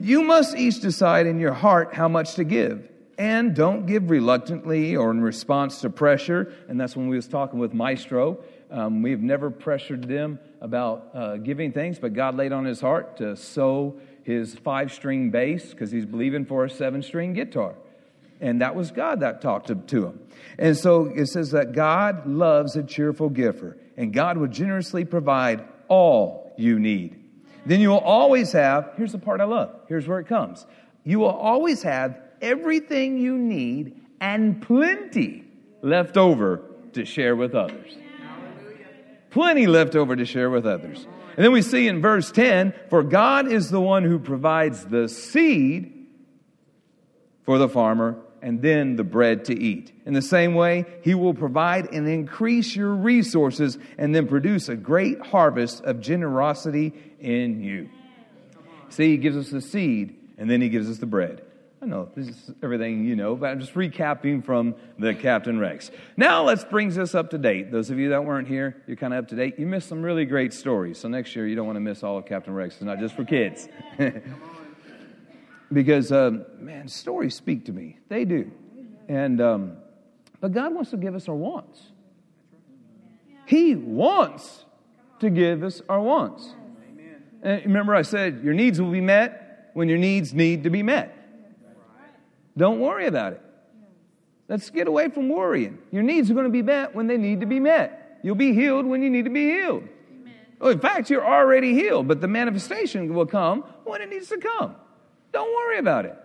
You 0.00 0.22
must 0.22 0.56
each 0.56 0.80
decide 0.80 1.26
in 1.26 1.38
your 1.38 1.52
heart 1.52 1.94
how 1.94 2.08
much 2.08 2.34
to 2.34 2.44
give. 2.44 2.88
And 3.18 3.54
don't 3.54 3.84
give 3.84 4.08
reluctantly 4.08 4.96
or 4.96 5.10
in 5.10 5.20
response 5.20 5.82
to 5.82 5.90
pressure. 5.90 6.54
And 6.68 6.80
that's 6.80 6.96
when 6.96 7.08
we 7.08 7.16
was 7.16 7.28
talking 7.28 7.58
with 7.58 7.74
Maestro. 7.74 8.42
Um, 8.70 9.02
we've 9.02 9.20
never 9.20 9.50
pressured 9.50 10.08
them 10.08 10.38
about 10.62 11.10
uh, 11.12 11.36
giving 11.36 11.70
things, 11.70 11.98
but 11.98 12.14
God 12.14 12.34
laid 12.34 12.52
on 12.52 12.64
his 12.64 12.80
heart 12.80 13.18
to 13.18 13.36
sow 13.36 14.00
his 14.22 14.54
five 14.54 14.90
string 14.90 15.30
bass 15.30 15.70
because 15.70 15.90
he's 15.90 16.06
believing 16.06 16.46
for 16.46 16.64
a 16.64 16.70
seven 16.70 17.02
string 17.02 17.34
guitar. 17.34 17.74
And 18.40 18.62
that 18.62 18.74
was 18.74 18.90
God 18.90 19.20
that 19.20 19.42
talked 19.42 19.66
to, 19.68 19.74
to 19.74 20.06
him. 20.06 20.20
And 20.58 20.76
so 20.76 21.06
it 21.06 21.26
says 21.26 21.50
that 21.50 21.72
God 21.72 22.26
loves 22.26 22.76
a 22.76 22.82
cheerful 22.82 23.28
giver, 23.28 23.76
and 23.96 24.12
God 24.12 24.38
will 24.38 24.48
generously 24.48 25.04
provide 25.04 25.66
all 25.88 26.52
you 26.56 26.78
need. 26.78 27.16
Then 27.66 27.80
you 27.80 27.90
will 27.90 27.98
always 27.98 28.52
have, 28.52 28.92
here's 28.96 29.12
the 29.12 29.18
part 29.18 29.40
I 29.40 29.44
love, 29.44 29.74
here's 29.88 30.08
where 30.08 30.18
it 30.18 30.26
comes. 30.26 30.66
You 31.04 31.18
will 31.18 31.28
always 31.28 31.82
have 31.82 32.18
everything 32.40 33.18
you 33.18 33.36
need 33.36 34.00
and 34.20 34.62
plenty 34.62 35.44
left 35.82 36.16
over 36.16 36.62
to 36.92 37.04
share 37.04 37.36
with 37.36 37.54
others. 37.54 37.96
Plenty 39.30 39.66
left 39.66 39.94
over 39.94 40.16
to 40.16 40.24
share 40.24 40.50
with 40.50 40.66
others. 40.66 41.06
And 41.36 41.44
then 41.44 41.52
we 41.52 41.62
see 41.62 41.86
in 41.86 42.00
verse 42.00 42.30
10 42.32 42.74
for 42.88 43.02
God 43.02 43.50
is 43.50 43.70
the 43.70 43.80
one 43.80 44.04
who 44.04 44.18
provides 44.18 44.84
the 44.84 45.08
seed 45.08 46.06
for 47.44 47.58
the 47.58 47.68
farmer 47.68 48.16
and 48.42 48.62
then 48.62 48.96
the 48.96 49.04
bread 49.04 49.46
to 49.46 49.58
eat. 49.58 49.92
In 50.06 50.14
the 50.14 50.22
same 50.22 50.54
way, 50.54 50.86
He 51.02 51.14
will 51.14 51.34
provide 51.34 51.92
and 51.92 52.08
increase 52.08 52.74
your 52.74 52.94
resources 52.94 53.78
and 53.98 54.14
then 54.14 54.28
produce 54.28 54.68
a 54.68 54.76
great 54.76 55.20
harvest 55.20 55.82
of 55.84 56.00
generosity 56.00 56.92
in 57.20 57.62
you. 57.62 57.90
See, 58.90 59.10
He 59.10 59.16
gives 59.16 59.36
us 59.36 59.50
the 59.50 59.60
seed 59.60 60.16
and 60.38 60.50
then 60.50 60.60
He 60.60 60.68
gives 60.68 60.88
us 60.90 60.98
the 60.98 61.06
bread. 61.06 61.42
I 61.82 61.86
know 61.86 62.10
this 62.14 62.28
is 62.28 62.50
everything 62.62 63.06
you 63.06 63.16
know, 63.16 63.34
but 63.36 63.46
I'm 63.46 63.60
just 63.60 63.72
recapping 63.72 64.44
from 64.44 64.74
the 64.98 65.14
Captain 65.14 65.58
Rex. 65.58 65.90
Now 66.14 66.42
let's 66.42 66.62
bring 66.62 66.90
this 66.90 67.14
up 67.14 67.30
to 67.30 67.38
date. 67.38 67.72
Those 67.72 67.88
of 67.88 67.98
you 67.98 68.10
that 68.10 68.26
weren't 68.26 68.48
here, 68.48 68.82
you're 68.86 68.98
kind 68.98 69.14
of 69.14 69.24
up 69.24 69.28
to 69.30 69.34
date. 69.34 69.58
You 69.58 69.64
missed 69.66 69.88
some 69.88 70.02
really 70.02 70.26
great 70.26 70.52
stories. 70.52 70.98
So 70.98 71.08
next 71.08 71.34
year, 71.34 71.46
you 71.46 71.56
don't 71.56 71.66
want 71.66 71.76
to 71.76 71.80
miss 71.80 72.02
all 72.02 72.18
of 72.18 72.26
Captain 72.26 72.52
Rex. 72.52 72.74
It's 72.74 72.84
not 72.84 72.98
just 72.98 73.16
for 73.16 73.24
kids. 73.24 73.66
because 75.72 76.12
um, 76.12 76.44
man, 76.58 76.88
stories 76.88 77.34
speak 77.34 77.66
to 77.66 77.72
me. 77.72 77.98
They 78.08 78.24
do, 78.24 78.50
and 79.08 79.40
um, 79.40 79.76
but 80.40 80.52
God 80.52 80.74
wants 80.74 80.90
to 80.90 80.96
give 80.96 81.14
us 81.14 81.28
our 81.28 81.34
wants. 81.34 81.80
He 83.46 83.74
wants 83.74 84.64
to 85.20 85.30
give 85.30 85.62
us 85.62 85.82
our 85.88 86.00
wants. 86.00 86.54
And 87.42 87.64
remember, 87.64 87.94
I 87.94 88.02
said 88.02 88.42
your 88.44 88.54
needs 88.54 88.80
will 88.80 88.90
be 88.90 89.00
met 89.00 89.70
when 89.74 89.88
your 89.88 89.98
needs 89.98 90.34
need 90.34 90.64
to 90.64 90.70
be 90.70 90.82
met. 90.82 91.16
Don't 92.56 92.80
worry 92.80 93.06
about 93.06 93.34
it. 93.34 93.42
Let's 94.48 94.68
get 94.68 94.88
away 94.88 95.08
from 95.08 95.28
worrying. 95.28 95.78
Your 95.92 96.02
needs 96.02 96.30
are 96.30 96.34
going 96.34 96.44
to 96.44 96.50
be 96.50 96.62
met 96.62 96.94
when 96.94 97.06
they 97.06 97.16
need 97.16 97.40
to 97.40 97.46
be 97.46 97.60
met. 97.60 98.18
You'll 98.22 98.34
be 98.34 98.52
healed 98.52 98.84
when 98.84 99.02
you 99.02 99.08
need 99.08 99.24
to 99.24 99.30
be 99.30 99.44
healed. 99.44 99.84
Well, 100.58 100.70
in 100.70 100.80
fact, 100.80 101.08
you're 101.08 101.24
already 101.24 101.72
healed, 101.72 102.08
but 102.08 102.20
the 102.20 102.28
manifestation 102.28 103.14
will 103.14 103.26
come 103.26 103.62
when 103.84 104.02
it 104.02 104.10
needs 104.10 104.28
to 104.28 104.38
come. 104.38 104.74
Don't 105.32 105.54
worry 105.54 105.78
about 105.78 106.04
it. 106.06 106.16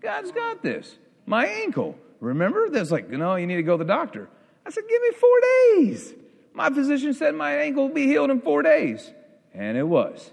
God's 0.00 0.32
got 0.32 0.62
this. 0.62 0.96
My 1.26 1.46
ankle. 1.46 1.96
Remember? 2.20 2.68
That's 2.68 2.90
like, 2.90 3.10
you 3.10 3.18
know, 3.18 3.36
you 3.36 3.46
need 3.46 3.56
to 3.56 3.62
go 3.62 3.76
to 3.76 3.84
the 3.84 3.88
doctor. 3.88 4.28
I 4.66 4.70
said, 4.70 4.84
give 4.88 5.02
me 5.02 5.10
four 5.12 5.40
days. 5.40 6.14
My 6.52 6.70
physician 6.70 7.14
said 7.14 7.34
my 7.34 7.56
ankle 7.56 7.88
will 7.88 7.94
be 7.94 8.06
healed 8.06 8.30
in 8.30 8.40
four 8.40 8.62
days. 8.62 9.10
And 9.54 9.76
it 9.76 9.84
was. 9.84 10.30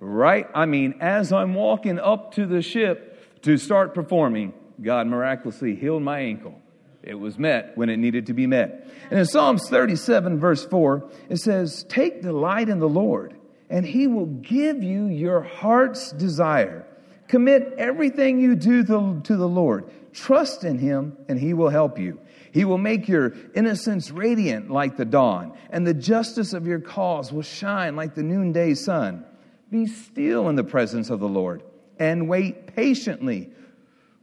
Right? 0.00 0.48
I 0.54 0.66
mean, 0.66 0.96
as 1.00 1.32
I'm 1.32 1.54
walking 1.54 1.98
up 1.98 2.34
to 2.34 2.46
the 2.46 2.62
ship 2.62 3.42
to 3.42 3.56
start 3.56 3.94
performing, 3.94 4.54
God 4.80 5.06
miraculously 5.06 5.76
healed 5.76 6.02
my 6.02 6.20
ankle. 6.20 6.60
It 7.02 7.14
was 7.14 7.38
met 7.38 7.76
when 7.76 7.88
it 7.88 7.96
needed 7.96 8.26
to 8.26 8.34
be 8.34 8.46
met. 8.46 8.88
And 9.10 9.18
in 9.18 9.26
Psalms 9.26 9.68
37, 9.68 10.38
verse 10.38 10.64
4, 10.66 11.08
it 11.28 11.38
says, 11.38 11.84
Take 11.88 12.22
delight 12.22 12.68
in 12.68 12.78
the 12.78 12.88
Lord, 12.88 13.34
and 13.70 13.86
he 13.86 14.06
will 14.06 14.26
give 14.26 14.82
you 14.82 15.06
your 15.06 15.40
heart's 15.40 16.12
desire. 16.12 16.86
Commit 17.30 17.74
everything 17.78 18.40
you 18.40 18.54
do 18.54 18.82
to 18.84 19.36
the 19.36 19.48
Lord. 19.48 19.90
Trust 20.12 20.64
in 20.64 20.78
Him, 20.78 21.16
and 21.28 21.38
He 21.38 21.54
will 21.54 21.68
help 21.68 21.98
you. 21.98 22.20
He 22.52 22.64
will 22.64 22.78
make 22.78 23.08
your 23.08 23.32
innocence 23.54 24.10
radiant 24.10 24.70
like 24.70 24.96
the 24.96 25.04
dawn, 25.04 25.56
and 25.70 25.86
the 25.86 25.94
justice 25.94 26.52
of 26.52 26.66
your 26.66 26.80
cause 26.80 27.32
will 27.32 27.42
shine 27.42 27.94
like 27.94 28.14
the 28.14 28.22
noonday 28.22 28.74
sun. 28.74 29.24
Be 29.70 29.86
still 29.86 30.48
in 30.48 30.56
the 30.56 30.64
presence 30.64 31.10
of 31.10 31.20
the 31.20 31.28
Lord 31.28 31.62
and 31.98 32.28
wait 32.28 32.74
patiently 32.74 33.50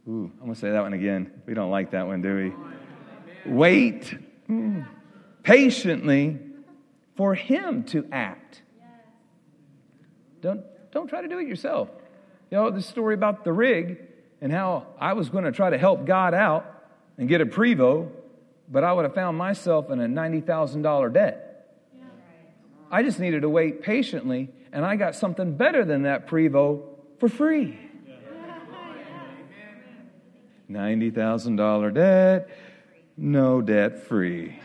Ooh, 0.08 0.32
I'm 0.38 0.40
going 0.40 0.54
to 0.54 0.58
say 0.58 0.70
that 0.70 0.80
one 0.80 0.94
again. 0.94 1.30
We 1.44 1.52
don't 1.52 1.70
like 1.70 1.90
that 1.90 2.06
one, 2.06 2.22
do 2.22 2.54
we? 3.44 3.52
Wait 3.52 4.16
mm, 4.48 4.86
patiently 5.42 6.38
for 7.14 7.34
Him 7.34 7.84
to 7.84 8.08
act. 8.10 8.62
Don't, 10.40 10.62
don't 10.92 11.08
try 11.08 11.20
to 11.20 11.28
do 11.28 11.38
it 11.40 11.46
yourself. 11.46 11.90
You 12.50 12.56
know, 12.56 12.70
the 12.70 12.82
story 12.82 13.14
about 13.14 13.44
the 13.44 13.52
rig 13.52 13.98
and 14.40 14.50
how 14.52 14.86
I 14.98 15.12
was 15.12 15.28
going 15.28 15.44
to 15.44 15.52
try 15.52 15.70
to 15.70 15.78
help 15.78 16.06
God 16.06 16.32
out 16.32 16.82
and 17.18 17.28
get 17.28 17.40
a 17.40 17.46
Prevost, 17.46 18.10
but 18.70 18.84
I 18.84 18.92
would 18.92 19.04
have 19.04 19.14
found 19.14 19.36
myself 19.36 19.90
in 19.90 20.00
a 20.00 20.06
$90,000 20.06 21.12
debt. 21.12 21.44
I 22.90 23.02
just 23.02 23.20
needed 23.20 23.42
to 23.42 23.50
wait 23.50 23.82
patiently, 23.82 24.48
and 24.72 24.84
I 24.84 24.96
got 24.96 25.14
something 25.14 25.56
better 25.56 25.84
than 25.84 26.02
that 26.02 26.26
Prevost 26.26 26.82
for 27.18 27.28
free. 27.28 27.78
$90,000 30.70 31.94
debt, 31.94 32.48
no 33.16 33.60
debt 33.60 34.06
free. 34.06 34.58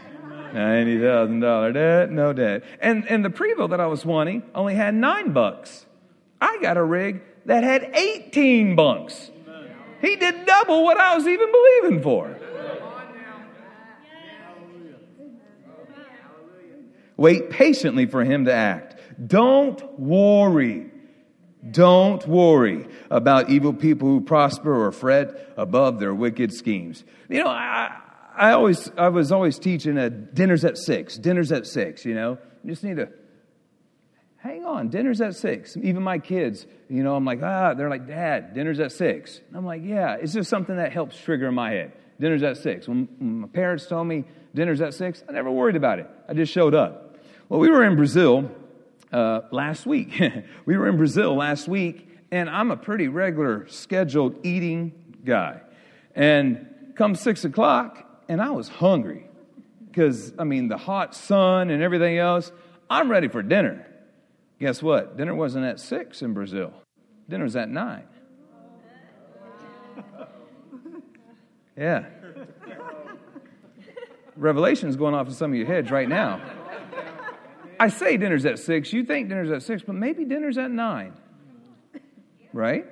$90,000 0.54 1.74
debt, 1.74 2.12
no 2.12 2.32
debt. 2.32 2.64
And, 2.80 3.10
and 3.10 3.26
the 3.26 3.30
Prevost 3.30 3.72
that 3.72 3.80
I 3.80 3.88
was 3.88 4.06
wanting 4.06 4.44
only 4.54 4.76
had 4.76 4.94
nine 4.94 5.34
bucks. 5.34 5.86
I 6.40 6.60
got 6.62 6.78
a 6.78 6.84
rig 6.84 7.22
that 7.46 7.64
had 7.64 7.92
18 7.94 8.76
bunks. 8.76 9.32
He 10.02 10.16
did 10.16 10.46
double 10.46 10.84
what 10.84 10.98
I 10.98 11.16
was 11.16 11.28
even 11.28 11.52
believing 11.52 12.04
for. 12.04 12.38
Wait 17.16 17.50
patiently 17.50 18.06
for 18.06 18.24
him 18.24 18.46
to 18.46 18.54
act. 18.54 18.96
Don't 19.28 20.00
worry. 20.00 20.90
Don't 21.70 22.28
worry 22.28 22.88
about 23.10 23.50
evil 23.50 23.74
people 23.74 24.10
who 24.10 24.20
prosper 24.20 24.86
or 24.86 24.92
fret 24.92 25.54
above 25.56 26.00
their 26.00 26.14
wicked 26.14 26.54
schemes. 26.54 27.06
You 27.30 27.44
know, 27.44 27.50
I, 27.50 27.96
I 28.36 28.52
always, 28.52 28.92
I 28.98 29.10
was 29.10 29.32
always 29.32 29.60
teaching 29.60 29.98
at 29.98 30.36
dinners 30.36 30.66
at 30.66 30.78
six, 30.78 31.18
dinners 31.18 31.52
at 31.52 31.66
six, 31.66 32.04
you 32.04 32.16
know. 32.16 32.38
You 32.64 32.72
just 32.72 32.84
need 32.84 32.98
to 32.98 33.10
hang 34.44 34.66
on, 34.66 34.90
dinner's 34.90 35.22
at 35.22 35.36
six. 35.36 35.78
Even 35.78 36.04
my 36.04 36.20
kids, 36.20 36.68
you 36.90 37.02
know, 37.02 37.16
I'm 37.16 37.24
like, 37.24 37.42
ah, 37.42 37.74
they're 37.74 37.90
like, 37.90 38.06
Dad, 38.06 38.54
dinner's 38.54 38.80
at 38.82 38.92
six. 38.92 39.40
I'm 39.56 39.66
like, 39.66 39.82
yeah, 39.84 40.18
it's 40.20 40.34
just 40.34 40.50
something 40.50 40.76
that 40.76 40.92
helps 40.92 41.18
trigger 41.18 41.48
in 41.48 41.56
my 41.56 41.72
head. 41.72 41.94
Dinner's 42.20 42.44
at 42.44 42.58
six. 42.58 42.86
When, 42.86 43.08
when 43.20 43.40
my 43.40 43.48
parents 43.48 43.88
told 43.88 44.06
me 44.06 44.26
dinner's 44.54 44.82
at 44.82 44.94
six, 44.94 45.24
I 45.30 45.32
never 45.32 45.50
worried 45.50 45.78
about 45.78 46.00
it. 46.00 46.10
I 46.28 46.34
just 46.34 46.52
showed 46.52 46.76
up. 46.76 47.16
Well, 47.48 47.62
we 47.62 47.70
were 47.70 47.86
in 47.86 47.96
Brazil 47.96 48.52
uh, 49.14 49.42
last 49.52 49.86
week. 49.86 50.22
we 50.66 50.78
were 50.78 50.90
in 50.90 50.98
Brazil 50.98 51.36
last 51.36 51.70
week, 51.70 52.10
and 52.30 52.50
I'm 52.50 52.70
a 52.70 52.78
pretty 52.78 53.08
regular 53.08 53.66
scheduled 53.70 54.46
eating 54.46 54.92
guy. 55.24 55.62
And 56.16 56.94
come 56.96 57.16
six 57.16 57.46
o'clock, 57.46 58.24
and 58.28 58.42
I 58.42 58.52
was 58.52 58.68
hungry 58.68 59.26
because, 59.90 60.34
I 60.38 60.44
mean, 60.44 60.68
the 60.68 60.78
hot 60.78 61.16
sun 61.16 61.70
and 61.70 61.82
everything 61.82 62.18
else, 62.18 62.52
I'm 62.90 63.10
ready 63.10 63.30
for 63.30 63.42
dinner. 63.42 63.88
Guess 64.64 64.82
what? 64.82 65.18
Dinner 65.18 65.36
wasn't 65.36 65.66
at 65.66 65.78
six 65.78 66.22
in 66.22 66.34
Brazil, 66.34 66.72
dinner 67.28 67.44
was 67.44 67.58
at 67.58 67.70
nine. 67.70 68.06
Yeah. 71.76 72.06
Revelation's 74.38 74.96
going 74.96 75.16
off 75.16 75.26
in 75.28 75.34
some 75.34 75.52
of 75.52 75.58
your 75.58 75.66
heads 75.66 75.90
right 75.90 76.08
now. 76.08 76.40
I 77.80 77.90
say 77.90 78.16
dinner's 78.16 78.46
at 78.46 78.60
six. 78.60 78.94
You 78.94 79.04
think 79.04 79.28
dinner's 79.28 79.50
at 79.50 79.64
six, 79.64 79.82
but 79.82 79.96
maybe 79.96 80.24
dinner's 80.24 80.60
at 80.60 80.70
nine. 80.70 81.14
Right? 82.54 82.86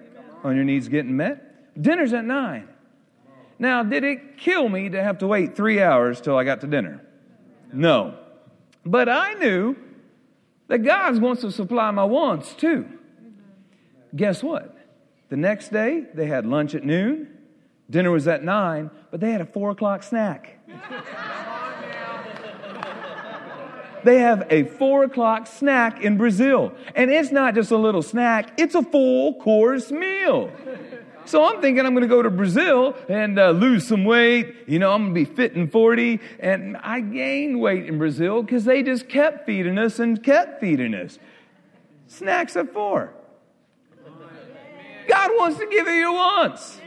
On 0.43 0.55
your 0.55 0.65
needs 0.65 0.87
getting 0.89 1.15
met? 1.15 1.79
Dinner's 1.79 2.11
at 2.11 2.25
nine. 2.25 2.67
Now, 3.59 3.83
did 3.83 4.03
it 4.03 4.39
kill 4.39 4.67
me 4.67 4.89
to 4.89 5.01
have 5.03 5.19
to 5.19 5.27
wait 5.27 5.55
three 5.55 5.79
hours 5.79 6.19
till 6.19 6.35
I 6.35 6.43
got 6.43 6.61
to 6.61 6.67
dinner? 6.67 7.05
No. 7.71 8.17
But 8.83 9.07
I 9.07 9.35
knew 9.35 9.75
that 10.71 10.83
God 10.83 11.21
wants 11.21 11.41
to 11.41 11.51
supply 11.51 11.91
my 11.91 12.05
wants 12.05 12.53
too. 12.53 12.87
Guess 14.15 14.41
what? 14.41 14.73
The 15.27 15.35
next 15.35 15.67
day, 15.67 16.05
they 16.13 16.27
had 16.27 16.45
lunch 16.45 16.75
at 16.75 16.85
noon, 16.85 17.27
dinner 17.89 18.09
was 18.09 18.25
at 18.25 18.41
nine, 18.41 18.89
but 19.11 19.19
they 19.19 19.31
had 19.31 19.41
a 19.41 19.45
four 19.45 19.71
o'clock 19.71 20.01
snack. 20.01 20.59
they 24.05 24.19
have 24.19 24.47
a 24.49 24.63
four 24.63 25.03
o'clock 25.03 25.45
snack 25.45 26.01
in 26.01 26.17
Brazil. 26.17 26.73
And 26.95 27.11
it's 27.11 27.33
not 27.33 27.53
just 27.53 27.71
a 27.71 27.77
little 27.77 28.01
snack, 28.01 28.57
it's 28.57 28.73
a 28.73 28.81
full 28.81 29.33
course 29.41 29.91
meal. 29.91 30.53
So 31.31 31.45
I'm 31.45 31.61
thinking 31.61 31.85
I'm 31.85 31.93
going 31.93 32.01
to 32.01 32.09
go 32.09 32.21
to 32.21 32.29
Brazil 32.29 32.93
and 33.07 33.39
uh, 33.39 33.51
lose 33.51 33.87
some 33.87 34.03
weight. 34.03 34.53
You 34.67 34.79
know, 34.79 34.91
I'm 34.91 35.13
going 35.13 35.25
to 35.25 35.31
be 35.31 35.33
fit 35.33 35.55
and 35.55 35.71
40. 35.71 36.19
And 36.41 36.75
I 36.75 36.99
gained 36.99 37.61
weight 37.61 37.85
in 37.85 37.97
Brazil 37.97 38.43
because 38.43 38.65
they 38.65 38.83
just 38.83 39.07
kept 39.07 39.45
feeding 39.45 39.77
us 39.77 39.99
and 39.99 40.21
kept 40.21 40.59
feeding 40.59 40.93
us. 40.93 41.19
Snacks 42.07 42.57
at 42.57 42.73
four. 42.73 43.13
God 45.07 45.31
wants 45.35 45.57
to 45.59 45.67
give 45.67 45.87
you 45.87 45.93
your 45.93 46.11
wants. 46.11 46.80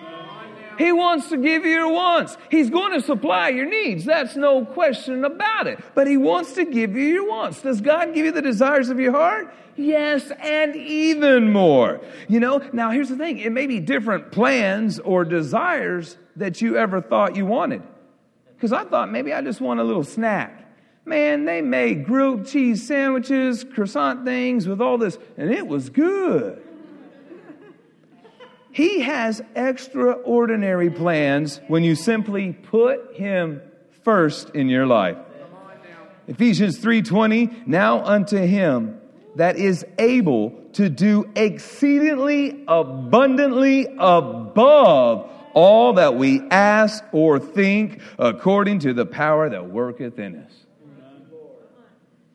He 0.78 0.92
wants 0.92 1.28
to 1.28 1.36
give 1.36 1.64
you 1.64 1.70
your 1.70 1.92
wants. 1.92 2.36
He's 2.50 2.70
going 2.70 2.92
to 2.92 3.00
supply 3.00 3.50
your 3.50 3.66
needs. 3.66 4.04
That's 4.04 4.36
no 4.36 4.64
question 4.64 5.24
about 5.24 5.66
it. 5.66 5.78
But 5.94 6.06
He 6.06 6.16
wants 6.16 6.54
to 6.54 6.64
give 6.64 6.96
you 6.96 7.04
your 7.04 7.28
wants. 7.28 7.62
Does 7.62 7.80
God 7.80 8.14
give 8.14 8.26
you 8.26 8.32
the 8.32 8.42
desires 8.42 8.90
of 8.90 8.98
your 9.00 9.12
heart? 9.12 9.54
Yes, 9.76 10.30
and 10.40 10.76
even 10.76 11.52
more. 11.52 12.00
You 12.28 12.40
know, 12.40 12.62
now 12.72 12.90
here's 12.90 13.08
the 13.08 13.16
thing 13.16 13.38
it 13.38 13.50
may 13.50 13.66
be 13.66 13.80
different 13.80 14.30
plans 14.32 14.98
or 15.00 15.24
desires 15.24 16.16
that 16.36 16.60
you 16.60 16.76
ever 16.76 17.00
thought 17.00 17.36
you 17.36 17.46
wanted. 17.46 17.82
Because 18.54 18.72
I 18.72 18.84
thought 18.84 19.10
maybe 19.10 19.32
I 19.32 19.42
just 19.42 19.60
want 19.60 19.80
a 19.80 19.84
little 19.84 20.04
snack. 20.04 20.60
Man, 21.06 21.44
they 21.44 21.60
made 21.60 22.06
grilled 22.06 22.46
cheese 22.46 22.86
sandwiches, 22.86 23.64
croissant 23.64 24.24
things 24.24 24.66
with 24.66 24.80
all 24.80 24.96
this, 24.96 25.18
and 25.36 25.50
it 25.50 25.66
was 25.66 25.90
good. 25.90 26.62
He 28.74 29.02
has 29.02 29.40
extraordinary 29.54 30.90
plans 30.90 31.60
when 31.68 31.84
you 31.84 31.94
simply 31.94 32.52
put 32.52 33.14
him 33.14 33.62
first 34.02 34.50
in 34.50 34.68
your 34.68 34.84
life. 34.84 35.16
Ephesians 36.26 36.80
3:20 36.80 37.68
Now 37.68 38.02
unto 38.04 38.36
him 38.36 38.98
that 39.36 39.56
is 39.56 39.86
able 39.96 40.50
to 40.72 40.88
do 40.88 41.24
exceedingly 41.36 42.64
abundantly 42.66 43.86
above 43.96 45.30
all 45.52 45.92
that 45.92 46.16
we 46.16 46.40
ask 46.50 47.04
or 47.12 47.38
think 47.38 48.00
according 48.18 48.80
to 48.80 48.92
the 48.92 49.06
power 49.06 49.50
that 49.50 49.70
worketh 49.70 50.18
in 50.18 50.34
us. 50.34 50.66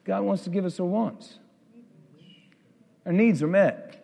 God 0.05 0.21
wants 0.21 0.45
to 0.45 0.49
give 0.49 0.63
us 0.63 0.79
our 0.79 0.85
wants. 0.85 1.37
Our 3.05 3.11
needs 3.11 3.43
are 3.43 3.47
met. 3.47 3.98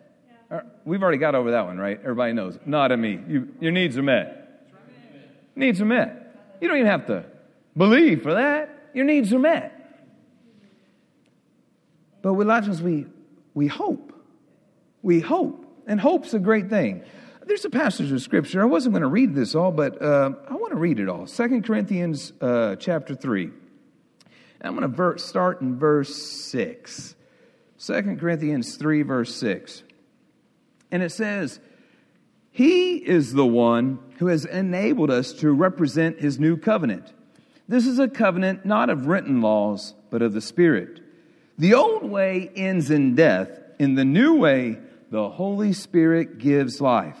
We've 0.84 1.02
already 1.02 1.18
got 1.18 1.34
over 1.34 1.50
that 1.52 1.66
one, 1.66 1.78
right? 1.78 1.98
Everybody 1.98 2.32
knows. 2.32 2.58
Not 2.64 2.92
of 2.92 3.00
me. 3.00 3.18
You, 3.26 3.48
your 3.60 3.72
needs 3.72 3.98
are 3.98 4.02
met. 4.02 4.68
Needs 5.56 5.80
are 5.80 5.86
met. 5.86 6.56
You 6.60 6.68
don't 6.68 6.76
even 6.78 6.90
have 6.90 7.06
to 7.06 7.24
believe 7.76 8.22
for 8.22 8.34
that. 8.34 8.90
Your 8.94 9.04
needs 9.04 9.32
are 9.32 9.38
met. 9.38 9.72
But 12.22 12.34
with 12.34 12.46
Colossians, 12.46 12.80
we, 12.82 13.06
we 13.54 13.66
hope. 13.66 14.12
We 15.02 15.20
hope. 15.20 15.64
And 15.86 16.00
hope's 16.00 16.34
a 16.34 16.38
great 16.38 16.68
thing. 16.68 17.04
There's 17.46 17.64
a 17.64 17.70
passage 17.70 18.10
of 18.10 18.20
scripture. 18.22 18.60
I 18.60 18.64
wasn't 18.64 18.92
going 18.92 19.02
to 19.02 19.08
read 19.08 19.34
this 19.34 19.54
all, 19.54 19.70
but 19.70 20.02
uh, 20.02 20.32
I 20.48 20.54
want 20.54 20.72
to 20.72 20.78
read 20.78 20.98
it 20.98 21.08
all. 21.08 21.26
Second 21.26 21.64
Corinthians 21.64 22.32
uh, 22.40 22.74
chapter 22.76 23.14
3. 23.14 23.50
I'm 24.60 24.76
going 24.76 24.82
to 24.82 24.88
ver- 24.88 25.18
start 25.18 25.60
in 25.60 25.78
verse 25.78 26.16
6. 26.16 27.14
2 27.78 28.16
Corinthians 28.16 28.76
3, 28.76 29.02
verse 29.02 29.34
6. 29.36 29.84
And 30.90 31.02
it 31.02 31.12
says, 31.12 31.60
He 32.50 32.96
is 32.96 33.32
the 33.32 33.46
one 33.46 33.98
who 34.18 34.28
has 34.28 34.44
enabled 34.44 35.10
us 35.10 35.32
to 35.34 35.50
represent 35.50 36.20
His 36.20 36.38
new 36.38 36.56
covenant. 36.56 37.12
This 37.68 37.86
is 37.86 37.98
a 37.98 38.08
covenant 38.08 38.64
not 38.64 38.90
of 38.90 39.06
written 39.06 39.40
laws, 39.40 39.94
but 40.10 40.22
of 40.22 40.32
the 40.32 40.40
Spirit. 40.40 41.00
The 41.58 41.74
old 41.74 42.04
way 42.04 42.50
ends 42.54 42.90
in 42.90 43.14
death. 43.14 43.50
In 43.78 43.94
the 43.94 44.04
new 44.04 44.36
way, 44.36 44.78
the 45.10 45.28
Holy 45.28 45.72
Spirit 45.72 46.38
gives 46.38 46.80
life. 46.80 47.18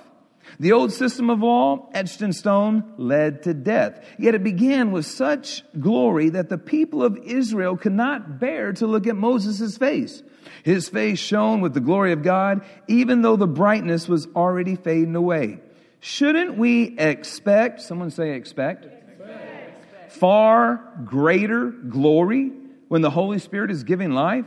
The 0.58 0.72
old 0.72 0.92
system 0.92 1.30
of 1.30 1.40
law, 1.40 1.88
etched 1.92 2.22
in 2.22 2.32
stone, 2.32 2.94
led 2.96 3.42
to 3.44 3.54
death. 3.54 4.04
Yet 4.18 4.34
it 4.34 4.44
began 4.44 4.92
with 4.92 5.06
such 5.06 5.62
glory 5.78 6.30
that 6.30 6.48
the 6.48 6.58
people 6.58 7.02
of 7.02 7.18
Israel 7.18 7.76
could 7.76 7.92
not 7.92 8.38
bear 8.40 8.72
to 8.74 8.86
look 8.86 9.06
at 9.06 9.16
Moses' 9.16 9.76
face. 9.76 10.22
His 10.62 10.88
face 10.88 11.18
shone 11.18 11.60
with 11.60 11.74
the 11.74 11.80
glory 11.80 12.12
of 12.12 12.22
God, 12.22 12.64
even 12.88 13.22
though 13.22 13.36
the 13.36 13.46
brightness 13.46 14.08
was 14.08 14.26
already 14.34 14.76
fading 14.76 15.14
away. 15.14 15.60
Shouldn't 16.00 16.56
we 16.56 16.98
expect, 16.98 17.80
someone 17.80 18.10
say 18.10 18.32
expect, 18.32 18.84
expect. 18.84 20.12
far 20.12 20.80
greater 21.04 21.70
glory 21.70 22.52
when 22.88 23.02
the 23.02 23.10
Holy 23.10 23.38
Spirit 23.38 23.70
is 23.70 23.84
giving 23.84 24.12
life? 24.12 24.46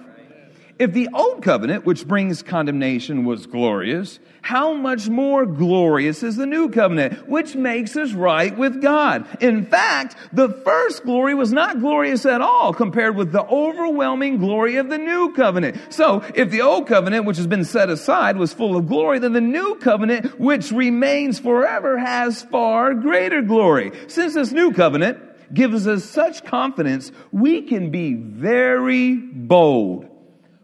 If 0.80 0.94
the 0.94 1.10
old 1.14 1.44
covenant, 1.44 1.86
which 1.86 2.08
brings 2.08 2.42
condemnation, 2.42 3.26
was 3.26 3.48
glorious, 3.48 4.18
how 4.42 4.74
much 4.74 5.10
more 5.10 5.46
glorious 5.46 6.24
is 6.24 6.38
the 6.38 6.46
new 6.46 6.70
covenant, 6.70 7.28
which 7.28 7.54
makes 7.54 7.98
us 7.98 8.14
right 8.14 8.58
with 8.58 8.82
God? 8.82 9.26
In 9.42 9.66
fact, 9.66 10.16
the 10.32 10.48
first 10.48 11.04
glory 11.04 11.34
was 11.34 11.52
not 11.52 11.82
glorious 11.82 12.26
at 12.26 12.40
all 12.40 12.74
compared 12.74 13.18
with 13.18 13.34
the 13.34 13.44
overwhelming 13.44 14.38
glory 14.38 14.78
of 14.78 14.88
the 14.88 14.98
new 14.98 15.34
covenant. 15.34 15.78
So, 15.90 16.24
if 16.34 16.50
the 16.50 16.62
old 16.62 16.88
covenant, 16.88 17.26
which 17.26 17.36
has 17.36 17.48
been 17.48 17.66
set 17.66 17.90
aside, 17.90 18.38
was 18.38 18.54
full 18.54 18.78
of 18.78 18.88
glory, 18.88 19.20
then 19.20 19.34
the 19.34 19.42
new 19.42 19.76
covenant, 19.82 20.40
which 20.40 20.72
remains 20.72 21.40
forever, 21.40 21.98
has 21.98 22.44
far 22.44 22.94
greater 22.94 23.42
glory. 23.42 23.92
Since 24.08 24.36
this 24.36 24.54
new 24.54 24.72
covenant 24.72 25.20
gives 25.54 25.88
us 25.88 26.06
such 26.06 26.46
confidence, 26.46 27.12
we 27.34 27.64
can 27.64 27.92
be 27.92 28.14
very 28.14 29.18
bold 29.18 30.09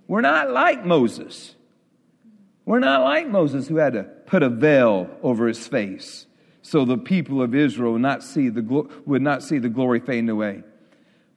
we're 0.07 0.21
not 0.21 0.51
like 0.51 0.85
Moses. 0.85 1.55
We're 2.65 2.79
not 2.79 3.03
like 3.03 3.27
Moses 3.27 3.67
who 3.67 3.77
had 3.77 3.93
to 3.93 4.03
put 4.03 4.43
a 4.43 4.49
veil 4.49 5.09
over 5.21 5.47
his 5.47 5.67
face 5.67 6.25
so 6.65 6.83
the 6.83 6.97
people 6.97 7.43
of 7.43 7.53
Israel 7.53 7.99
not 7.99 8.23
see 8.23 8.49
the, 8.49 8.63
would 9.05 9.21
not 9.21 9.43
see 9.43 9.59
the 9.59 9.69
glory 9.69 9.99
fading 9.99 10.29
away. 10.29 10.63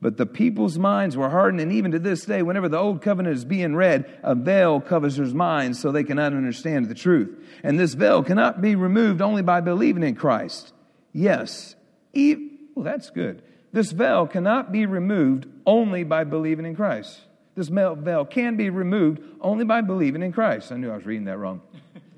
But 0.01 0.17
the 0.17 0.25
people's 0.25 0.79
minds 0.79 1.19
were 1.19 1.29
hardened, 1.29 1.61
and 1.61 1.73
even 1.73 1.91
to 1.91 1.99
this 1.99 2.25
day, 2.25 2.41
whenever 2.41 2.69
the 2.69 2.79
old 2.79 3.03
covenant 3.03 3.37
is 3.37 3.45
being 3.45 3.75
read, 3.75 4.07
a 4.23 4.35
veil 4.35 4.81
covers 4.81 5.17
their 5.17 5.27
minds 5.27 5.81
so 5.81 5.93
they 5.93 6.05
cannot 6.05 6.33
understand 6.33 6.87
the 6.87 6.95
truth. 6.95 7.37
And 7.63 7.79
this 7.79 7.93
veil 7.93 8.23
cannot 8.23 8.63
be 8.63 8.75
removed 8.75 9.21
only 9.21 9.43
by 9.43 9.61
believing 9.61 10.03
in 10.03 10.15
Christ. 10.15 10.73
Yes, 11.13 11.75
e- 12.15 12.53
well, 12.75 12.85
that's 12.85 13.11
good. 13.11 13.43
This 13.73 13.93
veil 13.93 14.27
cannot 14.27 14.73
be 14.73 14.87
removed 14.87 15.47
only 15.67 16.05
by 16.05 16.25
believing 16.25 16.65
in 16.65 16.75
Christ. 16.75 17.21
This 17.59 17.67
veil 17.71 18.25
can 18.25 18.57
be 18.57 18.71
removed 18.71 19.21
only 19.41 19.65
by 19.65 19.81
believing 19.81 20.23
in 20.23 20.31
Christ. 20.31 20.71
I 20.71 20.77
knew 20.77 20.93
I 20.93 20.95
was 20.95 21.05
reading 21.05 21.25
that 21.25 21.39
wrong. 21.39 21.61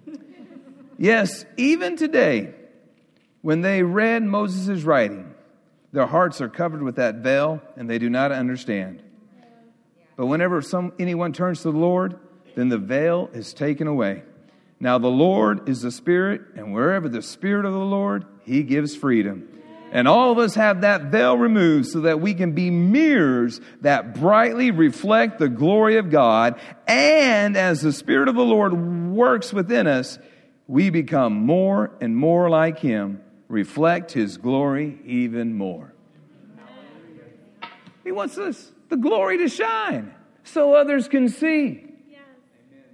yes, 0.99 1.47
even 1.57 1.97
today, 1.97 2.53
when 3.41 3.63
they 3.63 3.83
read 3.83 4.23
Moses' 4.23 4.83
writing, 4.83 5.35
their 5.93 6.05
hearts 6.05 6.43
are 6.43 6.51
covered 6.51 6.83
with 6.83 6.97
that 6.97 7.17
veil 7.17 7.63
and 7.79 7.89
they 7.89 7.99
do 7.99 8.11
not 8.11 8.33
understand. 8.33 9.03
But 10.15 10.27
whenever 10.27 10.61
some, 10.61 10.93
anyone 10.99 11.33
turns 11.33 11.63
to 11.63 11.73
the 11.73 11.79
Lord, 11.79 12.19
then 12.55 12.69
the 12.69 12.77
veil 12.77 13.31
is 13.33 13.55
taken 13.55 13.87
away. 13.87 14.25
Now, 14.79 14.99
the 14.99 15.09
Lord 15.09 15.71
is 15.71 15.81
the 15.81 15.91
Spirit, 15.91 16.43
and 16.55 16.75
wherever 16.75 17.09
the 17.09 17.23
Spirit 17.23 17.65
of 17.65 17.73
the 17.73 17.79
Lord, 17.79 18.27
He 18.43 18.63
gives 18.63 18.95
freedom. 18.95 19.50
And 19.93 20.07
all 20.07 20.31
of 20.31 20.39
us 20.39 20.55
have 20.55 20.83
that 20.83 21.05
veil 21.05 21.37
removed 21.37 21.89
so 21.89 22.03
that 22.03 22.21
we 22.21 22.35
can 22.35 22.53
be 22.53 22.71
mirrors 22.71 23.61
that 23.81 24.15
brightly 24.15 24.71
reflect 24.71 25.39
the 25.39 25.49
glory 25.49 25.97
of 25.97 26.11
God. 26.11 26.61
And 26.87 27.57
as 27.57 27.81
the 27.81 27.93
Spirit 27.93 28.29
of 28.29 28.37
the 28.37 28.45
Lord 28.45 28.73
works 28.73 29.53
within 29.53 29.87
us, 29.87 30.19
we 30.69 30.91
become 30.91 31.33
more 31.33 31.91
and 32.01 32.17
more 32.17 32.49
like 32.49 32.79
Him, 32.79 33.21
reflect 33.49 34.13
His 34.13 34.37
glory 34.37 35.01
even 35.05 35.55
more. 35.55 35.93
He 38.05 38.13
wants 38.13 38.39
us, 38.39 38.71
the 38.89 38.97
glory 38.97 39.39
to 39.39 39.49
shine 39.49 40.15
so 40.45 40.75
others 40.75 41.09
can 41.09 41.29
see. 41.29 41.87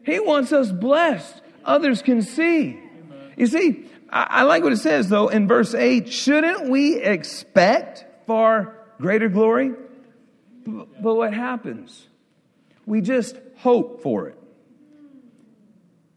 He 0.05 0.21
wants 0.21 0.53
us 0.53 0.73
blessed, 0.73 1.43
others 1.65 2.00
can 2.00 2.23
see. 2.23 2.81
You 3.37 3.47
see, 3.47 3.85
I, 4.09 4.45
like 4.45 4.63
what 4.63 4.73
it 4.73 4.79
says 4.79 5.09
though 5.09 5.29
in 5.29 5.49
verse 5.49 5.75
8 5.75 6.13
shouldn't 6.13 6.71
we 6.71 6.97
expect 6.97 8.05
far 8.27 8.77
greater 8.99 9.29
glory? 9.29 9.73
But 10.67 11.15
what 11.15 11.33
happens? 11.33 12.07
We 12.87 13.01
just 13.01 13.37
hope 13.57 14.03
for 14.03 14.29
it. 14.29 14.39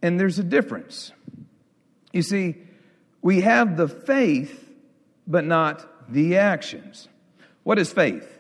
And 0.02 0.20
there's 0.20 0.40
a 0.40 0.44
difference. 0.44 1.12
You 2.12 2.22
see, 2.22 2.56
we 3.22 3.42
have 3.42 3.76
the 3.76 3.88
faith, 3.88 4.70
but 5.28 5.44
not 5.44 5.86
the 6.12 6.38
actions. 6.38 7.08
What 7.64 7.78
is 7.78 7.92
faith? 7.92 8.40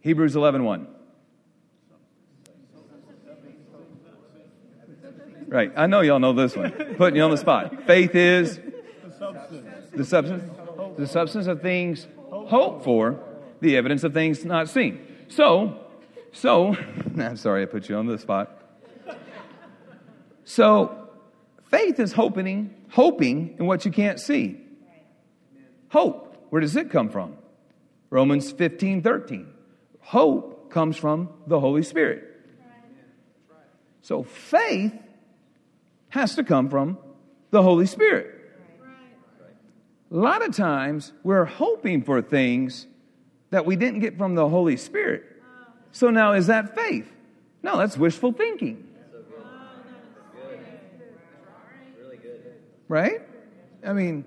Hebrews 0.00 0.36
11 0.36 0.64
1. 0.64 0.86
Right, 5.48 5.72
I 5.76 5.86
know 5.86 6.00
y'all 6.00 6.20
know 6.20 6.32
this 6.32 6.56
one. 6.56 6.70
Putting 6.96 7.16
you 7.16 7.22
on 7.22 7.32
the 7.32 7.36
spot. 7.36 7.84
Faith 7.84 8.14
is 8.14 8.60
the 9.20 10.04
substance, 10.04 10.50
the 10.96 11.06
substance 11.06 11.46
of 11.46 11.60
things 11.60 12.06
hoped 12.30 12.84
for, 12.84 13.22
the 13.60 13.76
evidence 13.76 14.02
of 14.02 14.14
things 14.14 14.44
not 14.44 14.68
seen. 14.68 15.06
So, 15.28 15.78
so, 16.32 16.74
I'm 17.18 17.36
sorry 17.36 17.62
I 17.62 17.66
put 17.66 17.88
you 17.88 17.96
on 17.96 18.06
the 18.06 18.18
spot. 18.18 18.56
So, 20.44 21.10
faith 21.66 22.00
is 22.00 22.12
hoping, 22.12 22.74
hoping 22.90 23.56
in 23.58 23.66
what 23.66 23.84
you 23.84 23.90
can't 23.90 24.18
see. 24.18 24.60
Hope, 25.90 26.46
where 26.48 26.60
does 26.60 26.74
it 26.76 26.90
come 26.90 27.10
from? 27.10 27.36
Romans 28.08 28.50
15, 28.50 29.02
13. 29.02 29.52
Hope 30.00 30.70
comes 30.70 30.96
from 30.96 31.28
the 31.46 31.60
Holy 31.60 31.82
Spirit. 31.82 32.24
So 34.02 34.22
faith 34.22 34.94
has 36.08 36.34
to 36.36 36.42
come 36.42 36.70
from 36.70 36.98
the 37.50 37.62
Holy 37.62 37.86
Spirit. 37.86 38.39
A 40.10 40.16
lot 40.16 40.46
of 40.46 40.54
times 40.54 41.12
we're 41.22 41.44
hoping 41.44 42.02
for 42.02 42.20
things 42.20 42.86
that 43.50 43.64
we 43.64 43.76
didn't 43.76 44.00
get 44.00 44.18
from 44.18 44.34
the 44.34 44.48
Holy 44.48 44.76
Spirit. 44.76 45.24
So 45.92 46.10
now 46.10 46.32
is 46.32 46.46
that 46.48 46.74
faith? 46.74 47.10
No, 47.62 47.76
that's 47.76 47.96
wishful 47.96 48.32
thinking. 48.32 48.86
Right? 52.88 53.22
I 53.86 53.92
mean, 53.92 54.24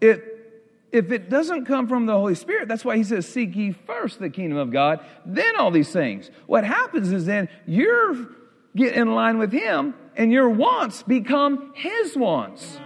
it 0.00 0.34
if 0.92 1.10
it 1.10 1.28
doesn't 1.28 1.64
come 1.64 1.88
from 1.88 2.06
the 2.06 2.12
Holy 2.12 2.36
Spirit, 2.36 2.68
that's 2.68 2.84
why 2.84 2.96
he 2.96 3.02
says, 3.02 3.26
Seek 3.26 3.56
ye 3.56 3.72
first 3.72 4.20
the 4.20 4.30
kingdom 4.30 4.58
of 4.58 4.70
God, 4.70 5.04
then 5.26 5.56
all 5.56 5.72
these 5.72 5.90
things. 5.90 6.30
What 6.46 6.62
happens 6.62 7.10
is 7.10 7.26
then 7.26 7.48
you're 7.66 8.28
get 8.76 8.94
in 8.94 9.12
line 9.12 9.38
with 9.38 9.52
him 9.52 9.94
and 10.16 10.30
your 10.30 10.48
wants 10.48 11.02
become 11.02 11.72
his 11.74 12.16
wants. 12.16 12.78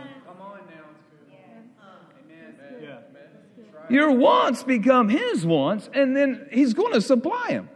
Your 3.89 4.11
wants 4.13 4.63
become 4.63 5.09
his 5.09 5.47
wants, 5.47 5.89
and 5.93 6.17
then 6.17 6.49
he's 6.53 6.75
going 6.75 6.93
to 6.93 7.01
supply 7.01 7.49
them. 7.51 7.69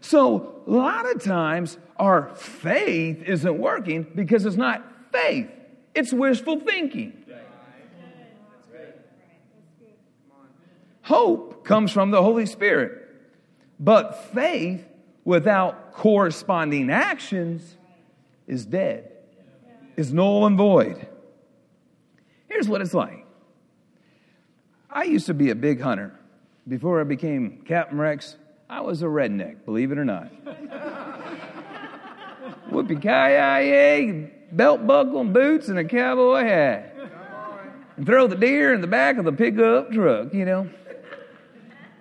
So, 0.00 0.62
a 0.66 0.70
lot 0.70 1.10
of 1.14 1.22
times, 1.22 1.78
our 1.96 2.34
faith 2.34 3.22
isn't 3.22 3.58
working 3.58 4.06
because 4.14 4.44
it's 4.44 4.56
not 4.56 4.84
faith, 5.12 5.50
it's 5.94 6.12
wishful 6.12 6.60
thinking. 6.60 7.24
Hope 11.02 11.64
comes 11.64 11.92
from 11.92 12.10
the 12.10 12.22
Holy 12.22 12.46
Spirit, 12.46 13.08
but 13.78 14.32
faith 14.32 14.86
without 15.24 15.92
corresponding 15.92 16.90
actions 16.90 17.76
is 18.46 18.64
dead, 18.64 19.12
is 19.96 20.12
null 20.12 20.46
and 20.46 20.56
void. 20.56 21.06
Here's 22.48 22.68
what 22.68 22.80
it's 22.80 22.94
like 22.94 23.23
I 24.94 25.02
used 25.04 25.26
to 25.26 25.34
be 25.34 25.50
a 25.50 25.56
big 25.56 25.80
hunter. 25.80 26.12
Before 26.68 27.00
I 27.00 27.04
became 27.04 27.62
Captain 27.66 27.98
Rex, 27.98 28.36
I 28.70 28.80
was 28.80 29.02
a 29.02 29.06
redneck, 29.06 29.64
believe 29.64 29.90
it 29.90 29.98
or 29.98 30.04
not. 30.04 30.30
Whoopie 32.70 33.02
ki 33.02 34.30
belt 34.52 34.86
buckle 34.86 35.20
and 35.20 35.34
boots 35.34 35.68
and 35.68 35.80
a 35.80 35.84
cowboy 35.84 36.44
hat. 36.44 36.94
And 37.96 38.06
throw 38.06 38.28
the 38.28 38.36
deer 38.36 38.72
in 38.72 38.80
the 38.80 38.86
back 38.86 39.18
of 39.18 39.24
the 39.24 39.32
pickup 39.32 39.90
truck, 39.90 40.32
you 40.32 40.44
know. 40.44 40.70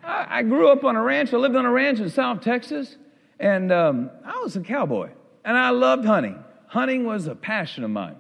I, 0.04 0.40
I 0.40 0.44
grew 0.44 0.70
up 0.70 0.84
on 0.84 0.96
a 0.96 1.02
ranch. 1.02 1.34
I 1.34 1.38
lived 1.38 1.56
on 1.56 1.66
a 1.66 1.72
ranch 1.72 2.00
in 2.00 2.10
South 2.12 2.42
Texas, 2.42 2.96
and 3.40 3.72
um, 3.72 4.12
I 4.24 4.40
was 4.40 4.56
a 4.56 4.62
cowboy. 4.62 5.10
And 5.44 5.58
I 5.58 5.72
loved 5.72 6.06
hunting. 6.06 6.44
Hunting 6.68 7.06
was 7.06 7.26
a 7.26 7.34
passion 7.36 7.84
of 7.84 7.90
mine. 7.90 8.18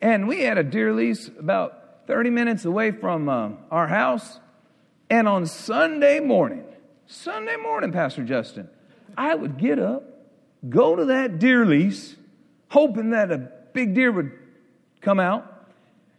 And 0.00 0.28
we 0.28 0.42
had 0.42 0.58
a 0.58 0.62
deer 0.62 0.92
lease 0.92 1.28
about 1.38 1.85
30 2.06 2.30
minutes 2.30 2.64
away 2.64 2.92
from 2.92 3.28
uh, 3.28 3.50
our 3.70 3.86
house. 3.86 4.40
And 5.10 5.28
on 5.28 5.46
Sunday 5.46 6.20
morning, 6.20 6.64
Sunday 7.06 7.56
morning, 7.56 7.92
Pastor 7.92 8.24
Justin, 8.24 8.68
I 9.16 9.34
would 9.34 9.58
get 9.58 9.78
up, 9.78 10.04
go 10.68 10.96
to 10.96 11.06
that 11.06 11.38
deer 11.38 11.64
lease, 11.64 12.16
hoping 12.68 13.10
that 13.10 13.30
a 13.30 13.50
big 13.72 13.94
deer 13.94 14.10
would 14.10 14.32
come 15.00 15.20
out. 15.20 15.52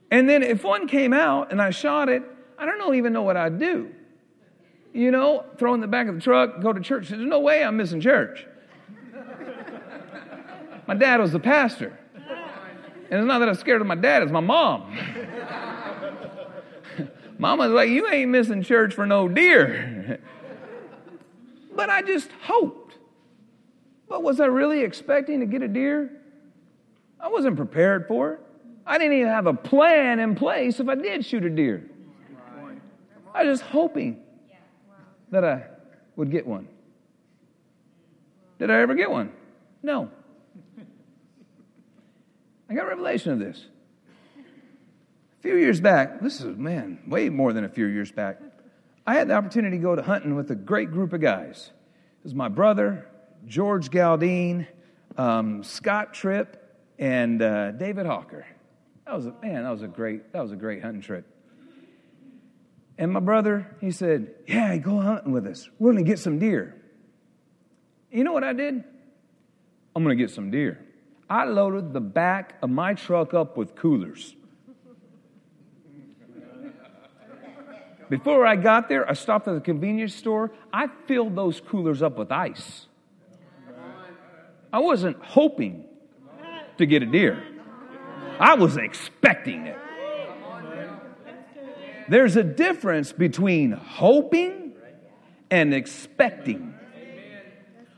And 0.09 0.29
then 0.29 0.43
if 0.43 0.63
one 0.63 0.87
came 0.87 1.11
out 1.11 1.51
and 1.51 1.61
I 1.61 1.71
shot 1.71 2.07
it, 2.07 2.23
I 2.57 2.65
don't 2.65 2.95
even 2.95 3.13
know 3.13 3.23
what 3.23 3.35
I'd 3.35 3.59
do. 3.59 3.93
You 4.93 5.11
know, 5.11 5.45
throw 5.57 5.73
in 5.73 5.81
the 5.81 5.87
back 5.87 6.07
of 6.07 6.15
the 6.15 6.21
truck, 6.21 6.61
go 6.61 6.71
to 6.71 6.79
church. 6.79 7.09
There's 7.09 7.21
no 7.21 7.39
way 7.39 7.63
I'm 7.63 7.77
missing 7.77 7.99
church. 7.99 8.47
my 10.87 10.95
dad 10.95 11.19
was 11.19 11.33
the 11.33 11.39
pastor. 11.39 11.97
And 13.09 13.21
it's 13.21 13.27
not 13.27 13.39
that 13.39 13.49
I'm 13.49 13.55
scared 13.55 13.81
of 13.81 13.87
my 13.87 13.95
dad, 13.95 14.23
it's 14.23 14.31
my 14.31 14.39
mom. 14.39 14.97
Mama's 17.37 17.71
like, 17.71 17.89
you 17.89 18.07
ain't 18.09 18.31
missing 18.31 18.63
church 18.63 18.93
for 18.93 19.05
no 19.05 19.27
deer. 19.27 20.19
but 21.75 21.89
I 21.89 22.01
just 22.01 22.29
hoped. 22.41 22.97
But 24.09 24.23
was 24.23 24.39
I 24.39 24.45
really 24.45 24.81
expecting 24.81 25.41
to 25.41 25.45
get 25.45 25.61
a 25.61 25.67
deer? 25.67 26.11
I 27.19 27.27
wasn't 27.27 27.57
prepared 27.57 28.07
for 28.07 28.33
it. 28.33 28.39
I 28.85 28.97
didn't 28.97 29.17
even 29.17 29.27
have 29.27 29.47
a 29.47 29.53
plan 29.53 30.19
in 30.19 30.35
place 30.35 30.79
if 30.79 30.87
I 30.87 30.95
did 30.95 31.25
shoot 31.25 31.43
a 31.43 31.49
deer. 31.49 31.89
I 33.33 33.43
was 33.43 33.59
just 33.59 33.69
hoping 33.69 34.21
that 35.29 35.43
I 35.43 35.65
would 36.15 36.31
get 36.31 36.47
one. 36.47 36.67
Did 38.59 38.71
I 38.71 38.79
ever 38.79 38.95
get 38.95 39.11
one? 39.11 39.31
No. 39.83 40.09
I 42.69 42.73
got 42.73 42.87
revelation 42.87 43.33
of 43.33 43.39
this. 43.39 43.65
A 45.39 45.41
few 45.41 45.55
years 45.55 45.79
back, 45.79 46.19
this 46.19 46.41
is, 46.41 46.57
man, 46.57 46.99
way 47.07 47.29
more 47.29 47.53
than 47.53 47.63
a 47.63 47.69
few 47.69 47.85
years 47.85 48.11
back, 48.11 48.39
I 49.05 49.15
had 49.15 49.27
the 49.27 49.35
opportunity 49.35 49.77
to 49.77 49.81
go 49.81 49.95
to 49.95 50.01
hunting 50.01 50.35
with 50.35 50.49
a 50.51 50.55
great 50.55 50.91
group 50.91 51.13
of 51.13 51.21
guys. 51.21 51.71
It 52.19 52.23
was 52.23 52.33
my 52.33 52.49
brother, 52.49 53.07
George 53.45 53.89
Galdine, 53.91 54.67
um, 55.17 55.63
Scott 55.63 56.13
Tripp, 56.13 56.57
and 56.97 57.41
uh, 57.41 57.71
David 57.71 58.05
Hawker. 58.05 58.45
That 59.05 59.15
was 59.15 59.27
a, 59.27 59.33
man, 59.41 59.63
that 59.63 59.69
was 59.69 59.83
a 59.83 59.87
great, 59.87 60.33
that 60.33 60.41
was 60.41 60.51
a 60.51 60.55
great 60.55 60.81
hunting 60.81 61.01
trip. 61.01 61.25
And 62.97 63.11
my 63.13 63.19
brother, 63.19 63.75
he 63.79 63.91
said, 63.91 64.33
Yeah, 64.47 64.75
go 64.77 64.99
hunting 64.99 65.31
with 65.31 65.45
us. 65.45 65.69
We're 65.77 65.91
going 65.91 66.03
to 66.03 66.09
get 66.09 66.19
some 66.19 66.39
deer. 66.39 66.75
You 68.11 68.23
know 68.23 68.33
what 68.33 68.43
I 68.43 68.53
did? 68.53 68.83
I'm 69.95 70.03
going 70.03 70.17
to 70.17 70.21
get 70.21 70.31
some 70.31 70.49
deer. 70.49 70.83
I 71.29 71.45
loaded 71.45 71.93
the 71.93 72.01
back 72.01 72.55
of 72.61 72.69
my 72.69 72.93
truck 72.93 73.33
up 73.33 73.55
with 73.55 73.75
coolers. 73.75 74.35
Before 78.09 78.45
I 78.45 78.55
got 78.55 78.87
there, 78.87 79.09
I 79.09 79.13
stopped 79.13 79.47
at 79.47 79.55
the 79.55 79.61
convenience 79.61 80.15
store. 80.15 80.51
I 80.71 80.87
filled 81.07 81.35
those 81.35 81.59
coolers 81.59 82.01
up 82.01 82.17
with 82.17 82.31
ice. 82.31 82.87
I 84.71 84.79
wasn't 84.79 85.21
hoping 85.21 85.85
to 86.77 86.85
get 86.85 87.03
a 87.03 87.05
deer, 87.05 87.43
I 88.39 88.53
was 88.55 88.77
expecting 88.77 89.65
it. 89.65 89.77
There's 92.09 92.35
a 92.35 92.43
difference 92.43 93.11
between 93.11 93.71
hoping 93.71 94.73
and 95.49 95.73
expecting. 95.73 96.73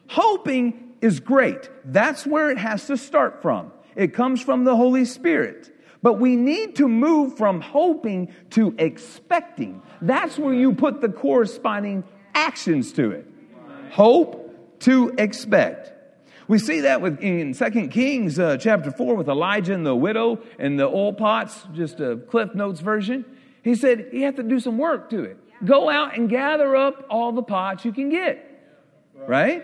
Hoping 0.08 0.93
is 1.02 1.19
great. 1.19 1.69
That's 1.86 2.26
where 2.26 2.50
it 2.50 2.58
has 2.58 2.88
to 2.88 2.98
start 2.98 3.41
from. 3.41 3.72
It 3.95 4.13
comes 4.13 4.41
from 4.41 4.63
the 4.63 4.76
Holy 4.76 5.06
Spirit. 5.06 5.72
But 6.02 6.14
we 6.14 6.36
need 6.36 6.78
to 6.78 6.88
move 6.88 7.38
from 7.38 7.62
hoping 7.62 8.34
to 8.52 8.74
expecting. 8.78 9.82
That's 10.02 10.38
where 10.38 10.54
you 10.54 10.74
put 10.74 11.02
the 11.02 11.10
corresponding 11.10 12.04
actions 12.34 12.94
to 12.94 13.12
it. 13.12 13.28
Hope 13.92 14.80
to 14.82 15.14
expect. 15.18 15.92
We 16.48 16.58
see 16.58 16.82
that 16.82 17.02
with 17.02 17.20
in 17.20 17.54
2 17.54 17.88
Kings 17.90 18.40
uh, 18.40 18.58
chapter 18.58 18.92
4 18.92 19.16
with 19.16 19.28
Elijah 19.28 19.74
and 19.74 19.86
the 19.86 19.96
widow 19.96 20.40
and 20.58 20.80
the 20.80 20.88
oil 20.88 21.14
pots, 21.14 21.68
just 21.74 22.00
a 22.00 22.18
Cliff 22.18 22.56
Notes 22.56 22.80
version. 22.80 23.26
He 23.64 23.76
said 23.76 24.10
you 24.14 24.24
have 24.24 24.36
to 24.38 24.44
do 24.44 24.60
some 24.60 24.78
work 24.78 25.10
to 25.12 25.24
it. 25.24 25.38
Go 25.66 25.90
out 25.90 26.18
and 26.18 26.30
gather 26.30 26.76
up 26.76 27.06
all 27.10 27.34
the 27.34 27.44
pots 27.44 27.84
you 27.84 27.92
can 27.92 28.10
get. 28.10 28.46
Right? 29.28 29.64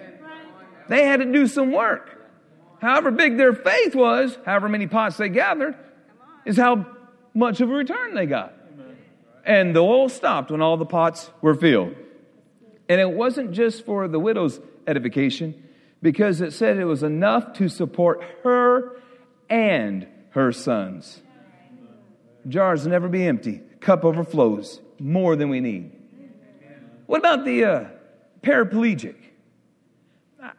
They 0.90 1.06
had 1.06 1.22
to 1.22 1.32
do 1.32 1.48
some 1.48 1.72
work. 1.72 2.12
However 2.82 3.10
big 3.10 3.38
their 3.38 3.54
faith 3.54 3.96
was, 3.96 4.38
however 4.46 4.70
many 4.70 4.86
pots 4.86 5.18
they 5.18 5.30
gathered, 5.30 5.76
is 6.46 6.58
how 6.58 6.86
much 7.34 7.62
of 7.62 7.70
a 7.70 7.74
return 7.74 8.14
they 8.14 8.26
got. 8.26 8.54
And 9.46 9.76
the 9.76 9.82
oil 9.82 10.10
stopped 10.10 10.52
when 10.52 10.62
all 10.62 10.78
the 10.78 10.86
pots 10.86 11.30
were 11.42 11.54
filled. 11.54 11.96
And 12.90 13.02
it 13.02 13.10
wasn't 13.10 13.52
just 13.52 13.86
for 13.86 14.08
the 14.08 14.20
widow's 14.20 14.60
edification, 14.88 15.64
because 16.02 16.42
it 16.42 16.54
said 16.54 16.78
it 16.78 16.86
was 16.86 17.04
enough 17.04 17.54
to 17.54 17.68
support 17.68 18.24
her 18.44 18.98
and 19.50 20.08
her 20.32 20.52
sons. 20.52 21.22
Jars 22.48 22.86
never 22.86 23.08
be 23.08 23.26
empty, 23.26 23.62
cup 23.80 24.06
overflows 24.06 24.80
more 25.00 25.36
than 25.36 25.50
we 25.50 25.60
need. 25.60 25.92
What 27.08 27.20
about 27.20 27.46
the 27.46 27.64
uh, 27.64 27.86
paraplegic? 28.42 29.16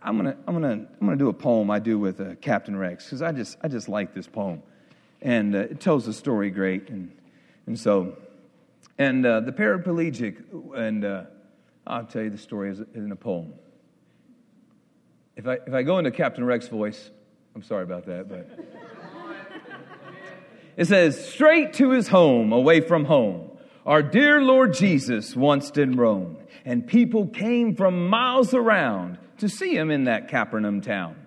I'm 0.02 0.16
gonna, 0.16 0.36
I'm 0.46 0.54
gonna, 0.54 0.72
I'm 0.72 1.06
gonna 1.06 1.16
do 1.16 1.28
a 1.28 1.32
poem 1.32 1.70
I 1.70 1.78
do 1.78 1.98
with 1.98 2.20
uh, 2.20 2.34
Captain 2.36 2.76
Rex 2.76 3.04
because 3.04 3.22
I 3.22 3.30
just, 3.32 3.56
I 3.62 3.68
just 3.68 3.88
like 3.88 4.14
this 4.14 4.26
poem 4.26 4.62
and 5.22 5.54
uh, 5.54 5.58
it 5.58 5.80
tells 5.80 6.06
the 6.06 6.12
story 6.12 6.50
great. 6.50 6.88
And, 6.88 7.12
and 7.66 7.78
so, 7.78 8.16
and 8.98 9.24
uh, 9.24 9.40
the 9.40 9.52
paraplegic, 9.52 10.42
and 10.76 11.04
uh, 11.04 11.24
I'll 11.86 12.04
tell 12.04 12.22
you 12.22 12.30
the 12.30 12.38
story 12.38 12.76
in 12.94 13.12
a 13.12 13.16
poem. 13.16 13.54
If 15.36 15.46
I, 15.46 15.58
if 15.66 15.74
I 15.74 15.82
go 15.82 15.98
into 15.98 16.10
Captain 16.10 16.44
Rex's 16.44 16.70
voice, 16.70 17.10
I'm 17.54 17.62
sorry 17.62 17.82
about 17.82 18.06
that, 18.06 18.28
but 18.28 18.48
it 20.76 20.86
says, 20.86 21.28
straight 21.28 21.74
to 21.74 21.90
his 21.90 22.08
home, 22.08 22.52
away 22.52 22.80
from 22.80 23.04
home. 23.04 23.50
Our 23.84 24.02
dear 24.02 24.42
Lord 24.42 24.74
Jesus 24.74 25.36
once 25.36 25.70
did 25.70 25.96
roam, 25.96 26.38
and 26.64 26.86
people 26.86 27.28
came 27.28 27.76
from 27.76 28.08
miles 28.08 28.54
around 28.54 29.18
to 29.38 29.48
see 29.48 29.76
him 29.76 29.90
in 29.90 30.04
that 30.04 30.28
Capernaum 30.28 30.80
town. 30.80 31.25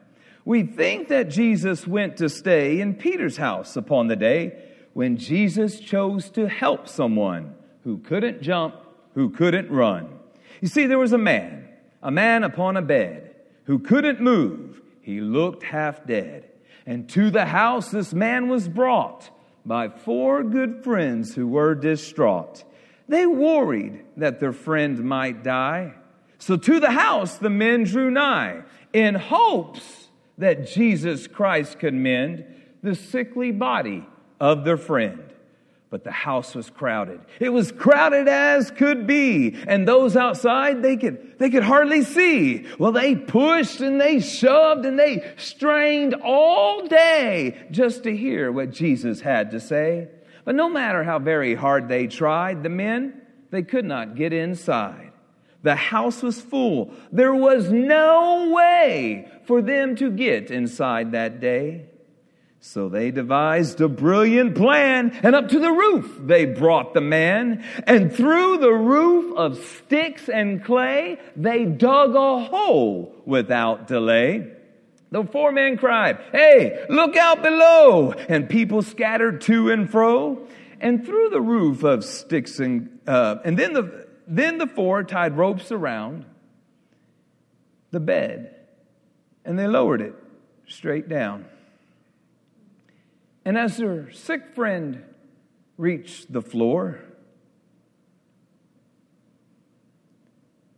We 0.49 0.63
think 0.63 1.09
that 1.09 1.29
Jesus 1.29 1.85
went 1.85 2.17
to 2.17 2.27
stay 2.27 2.81
in 2.81 2.95
Peter's 2.95 3.37
house 3.37 3.75
upon 3.75 4.07
the 4.07 4.15
day 4.15 4.57
when 4.93 5.17
Jesus 5.17 5.79
chose 5.79 6.31
to 6.31 6.47
help 6.47 6.87
someone 6.87 7.53
who 7.83 7.99
couldn't 7.99 8.41
jump, 8.41 8.73
who 9.13 9.29
couldn't 9.29 9.69
run. 9.69 10.09
You 10.59 10.67
see, 10.67 10.87
there 10.87 10.97
was 10.97 11.13
a 11.13 11.19
man, 11.19 11.69
a 12.01 12.09
man 12.09 12.43
upon 12.43 12.77
a 12.77 12.81
bed, 12.81 13.35
who 13.65 13.77
couldn't 13.77 14.21
move. 14.21 14.81
He 15.01 15.21
looked 15.21 15.61
half 15.61 16.07
dead. 16.07 16.49
And 16.83 17.07
to 17.09 17.29
the 17.29 17.45
house 17.45 17.91
this 17.91 18.11
man 18.11 18.47
was 18.47 18.67
brought 18.67 19.29
by 19.67 19.89
four 19.89 20.41
good 20.41 20.83
friends 20.83 21.35
who 21.35 21.47
were 21.47 21.75
distraught. 21.75 22.63
They 23.07 23.27
worried 23.27 24.03
that 24.17 24.39
their 24.39 24.53
friend 24.53 25.03
might 25.03 25.43
die. 25.43 25.93
So 26.39 26.57
to 26.57 26.79
the 26.79 26.89
house 26.89 27.37
the 27.37 27.51
men 27.51 27.83
drew 27.83 28.09
nigh 28.09 28.63
in 28.93 29.13
hopes 29.13 30.08
that 30.39 30.67
Jesus 30.67 31.27
Christ 31.27 31.79
could 31.79 31.93
mend 31.93 32.45
the 32.81 32.95
sickly 32.95 33.51
body 33.51 34.05
of 34.39 34.65
their 34.65 34.77
friend. 34.77 35.23
But 35.89 36.03
the 36.03 36.11
house 36.11 36.53
was 36.53 36.69
crowded. 36.69 37.19
It 37.39 37.49
was 37.49 37.71
crowded 37.71 38.27
as 38.27 38.69
could 38.69 39.07
be. 39.07 39.57
And 39.67 39.87
those 39.87 40.15
outside, 40.15 40.83
they 40.83 40.97
could, 40.97 41.39
they 41.39 41.49
could 41.49 41.63
hardly 41.63 42.03
see. 42.03 42.67
Well, 42.77 42.91
they 42.91 43.15
pushed 43.15 43.81
and 43.81 43.99
they 43.99 44.19
shoved 44.19 44.85
and 44.85 44.99
they 44.99 45.33
strained 45.37 46.15
all 46.23 46.87
day 46.87 47.57
just 47.71 48.03
to 48.03 48.15
hear 48.15 48.51
what 48.51 48.69
Jesus 48.69 49.21
had 49.21 49.51
to 49.51 49.59
say. 49.59 50.09
But 50.45 50.55
no 50.55 50.69
matter 50.69 51.03
how 51.03 51.17
very 51.17 51.55
hard 51.55 51.87
they 51.87 52.05
tried, 52.05 52.61
the 52.61 52.69
men, 52.69 53.21
they 53.49 53.63
could 53.63 53.85
not 53.85 54.15
get 54.15 54.31
inside. 54.31 55.08
The 55.61 55.75
house 55.75 56.21
was 56.21 56.39
full. 56.39 56.93
There 57.11 57.35
was 57.35 57.69
no 57.69 58.51
way 58.51 59.29
for 59.45 59.61
them 59.61 59.95
to 59.97 60.09
get 60.09 60.51
inside 60.51 61.11
that 61.11 61.39
day. 61.39 61.85
So 62.61 62.89
they 62.89 63.11
devised 63.11 63.79
a 63.79 63.87
brilliant 63.87 64.55
plan, 64.55 65.17
and 65.23 65.33
up 65.33 65.47
to 65.49 65.59
the 65.59 65.71
roof 65.71 66.19
they 66.19 66.45
brought 66.45 66.93
the 66.93 67.01
man, 67.01 67.63
and 67.87 68.13
through 68.13 68.57
the 68.57 68.73
roof 68.73 69.33
of 69.37 69.57
sticks 69.57 70.27
and 70.27 70.63
clay 70.63 71.19
they 71.37 71.63
dug 71.65 72.15
a 72.15 72.39
hole 72.43 73.15
without 73.25 73.87
delay. 73.87 74.51
The 75.11 75.23
four 75.23 75.51
men 75.51 75.77
cried, 75.77 76.19
Hey, 76.31 76.85
look 76.89 77.15
out 77.15 77.41
below! 77.41 78.11
And 78.11 78.49
people 78.49 78.81
scattered 78.81 79.41
to 79.41 79.71
and 79.71 79.89
fro. 79.89 80.45
And 80.81 81.05
through 81.05 81.29
the 81.29 81.41
roof 81.41 81.83
of 81.83 82.05
sticks 82.05 82.59
and, 82.59 82.99
uh, 83.07 83.37
and 83.43 83.57
then 83.57 83.73
the, 83.73 84.07
then 84.29 84.59
the 84.59 84.67
four 84.67 85.03
tied 85.03 85.35
ropes 85.35 85.71
around 85.71 86.25
the 87.91 87.99
bed 87.99 88.55
and 89.43 89.57
they 89.57 89.65
lowered 89.65 90.01
it 90.01 90.13
straight 90.67 91.09
down. 91.09 91.45
And 93.43 93.57
as 93.57 93.77
their 93.77 94.11
sick 94.11 94.53
friend 94.53 95.03
reached 95.77 96.31
the 96.31 96.41
floor, 96.41 96.99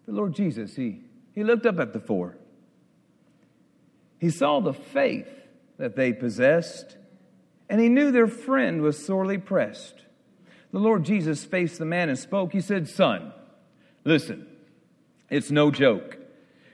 the 0.06 0.14
Lord 0.14 0.34
Jesus, 0.34 0.76
he, 0.76 1.02
he 1.34 1.44
looked 1.44 1.66
up 1.66 1.80
at 1.80 1.92
the 1.92 2.00
four. 2.00 2.38
He 4.20 4.30
saw 4.30 4.62
the 4.62 4.74
faith 4.74 5.28
that 5.78 5.98
they 5.98 6.14
possessed, 6.14 6.96
and 7.70 7.82
he 7.82 7.90
knew 7.90 8.12
their 8.12 8.28
friend 8.28 8.82
was 8.82 9.04
sorely 9.04 9.38
pressed. 9.38 9.96
The 10.72 10.80
Lord 10.80 11.04
Jesus 11.04 11.44
faced 11.44 11.80
the 11.80 11.86
man 11.86 12.08
and 12.08 12.18
spoke. 12.18 12.54
He 12.54 12.62
said, 12.62 12.88
Son, 12.88 13.34
Listen, 14.04 14.48
it's 15.30 15.52
no 15.52 15.72
joke. 15.72 16.18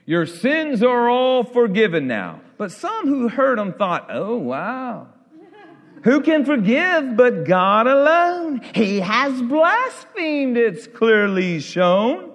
Your 0.06 0.26
sins 0.26 0.82
are 0.82 1.08
all 1.08 1.44
forgiven 1.44 2.06
now. 2.06 2.40
But 2.56 2.72
some 2.72 3.06
who 3.06 3.28
heard 3.28 3.58
him 3.58 3.72
thought, 3.72 4.08
oh, 4.10 4.36
wow. 4.36 5.08
Who 6.04 6.20
can 6.22 6.44
forgive 6.44 7.16
but 7.16 7.44
God 7.44 7.86
alone? 7.86 8.62
He 8.74 9.00
has 9.00 9.42
blasphemed, 9.42 10.56
it's 10.56 10.86
clearly 10.86 11.60
shown. 11.60 12.32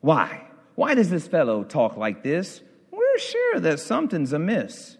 Why? 0.00 0.46
Why 0.74 0.94
does 0.94 1.10
this 1.10 1.26
fellow 1.26 1.64
talk 1.64 1.96
like 1.96 2.22
this? 2.22 2.60
They're 2.92 3.18
sure 3.18 3.60
that 3.60 3.80
something's 3.80 4.32
amiss. 4.32 4.98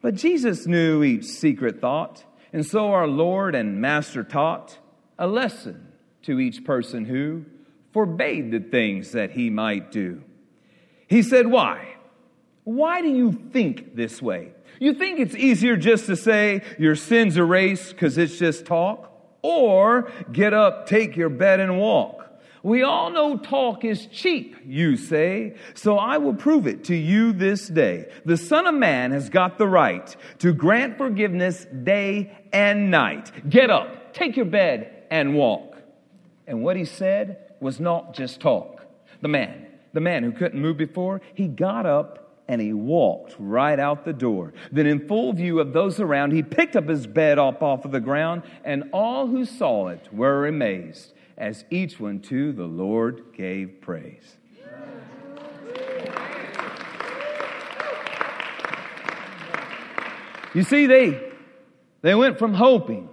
But 0.00 0.14
Jesus 0.14 0.66
knew 0.66 1.02
each 1.02 1.24
secret 1.24 1.80
thought, 1.80 2.24
and 2.52 2.66
so 2.66 2.92
our 2.92 3.06
Lord 3.06 3.54
and 3.54 3.80
Master 3.80 4.24
taught 4.24 4.78
a 5.18 5.26
lesson 5.26 5.92
to 6.22 6.40
each 6.40 6.64
person 6.64 7.04
who 7.04 7.44
forbade 7.96 8.50
the 8.50 8.60
things 8.60 9.12
that 9.12 9.30
he 9.30 9.48
might 9.48 9.90
do. 9.90 10.22
He 11.08 11.22
said, 11.22 11.46
Why? 11.46 11.96
Why 12.64 13.00
do 13.00 13.08
you 13.08 13.32
think 13.32 13.96
this 13.96 14.20
way? 14.20 14.52
You 14.78 14.92
think 14.92 15.18
it's 15.18 15.34
easier 15.34 15.76
just 15.76 16.04
to 16.04 16.14
say 16.14 16.60
your 16.78 16.94
sins 16.94 17.38
erased 17.38 17.92
because 17.92 18.18
it's 18.18 18.38
just 18.38 18.66
talk? 18.66 19.10
Or 19.40 20.12
get 20.30 20.52
up, 20.52 20.86
take 20.86 21.16
your 21.16 21.30
bed, 21.30 21.58
and 21.58 21.78
walk? 21.78 22.38
We 22.62 22.82
all 22.82 23.08
know 23.08 23.38
talk 23.38 23.82
is 23.82 24.04
cheap, 24.08 24.56
you 24.66 24.98
say, 24.98 25.56
so 25.72 25.96
I 25.96 26.18
will 26.18 26.34
prove 26.34 26.66
it 26.66 26.84
to 26.84 26.94
you 26.94 27.32
this 27.32 27.66
day. 27.66 28.10
The 28.26 28.36
Son 28.36 28.66
of 28.66 28.74
Man 28.74 29.12
has 29.12 29.30
got 29.30 29.56
the 29.56 29.68
right 29.68 30.14
to 30.40 30.52
grant 30.52 30.98
forgiveness 30.98 31.64
day 31.64 32.36
and 32.52 32.90
night. 32.90 33.32
Get 33.48 33.70
up, 33.70 34.12
take 34.12 34.36
your 34.36 34.44
bed, 34.44 35.04
and 35.10 35.34
walk. 35.34 35.78
And 36.46 36.62
what 36.62 36.76
he 36.76 36.84
said 36.84 37.45
was 37.60 37.80
not 37.80 38.14
just 38.14 38.40
talk. 38.40 38.84
The 39.20 39.28
man, 39.28 39.66
the 39.92 40.00
man 40.00 40.22
who 40.22 40.32
couldn't 40.32 40.60
move 40.60 40.76
before, 40.76 41.20
he 41.34 41.48
got 41.48 41.86
up 41.86 42.26
and 42.48 42.60
he 42.60 42.72
walked 42.72 43.34
right 43.38 43.78
out 43.78 44.04
the 44.04 44.12
door. 44.12 44.52
Then, 44.70 44.86
in 44.86 45.08
full 45.08 45.32
view 45.32 45.58
of 45.58 45.72
those 45.72 45.98
around, 45.98 46.32
he 46.32 46.42
picked 46.42 46.76
up 46.76 46.88
his 46.88 47.06
bed 47.06 47.38
up 47.38 47.62
off 47.62 47.84
of 47.84 47.90
the 47.90 48.00
ground, 48.00 48.42
and 48.64 48.84
all 48.92 49.26
who 49.26 49.44
saw 49.44 49.88
it 49.88 50.08
were 50.12 50.46
amazed, 50.46 51.12
as 51.36 51.64
each 51.70 51.98
one 51.98 52.20
to 52.20 52.52
the 52.52 52.66
Lord 52.66 53.24
gave 53.34 53.80
praise. 53.80 54.36
You 60.54 60.62
see, 60.62 60.86
they, 60.86 61.32
they 62.00 62.14
went 62.14 62.38
from 62.38 62.54
hoping 62.54 63.10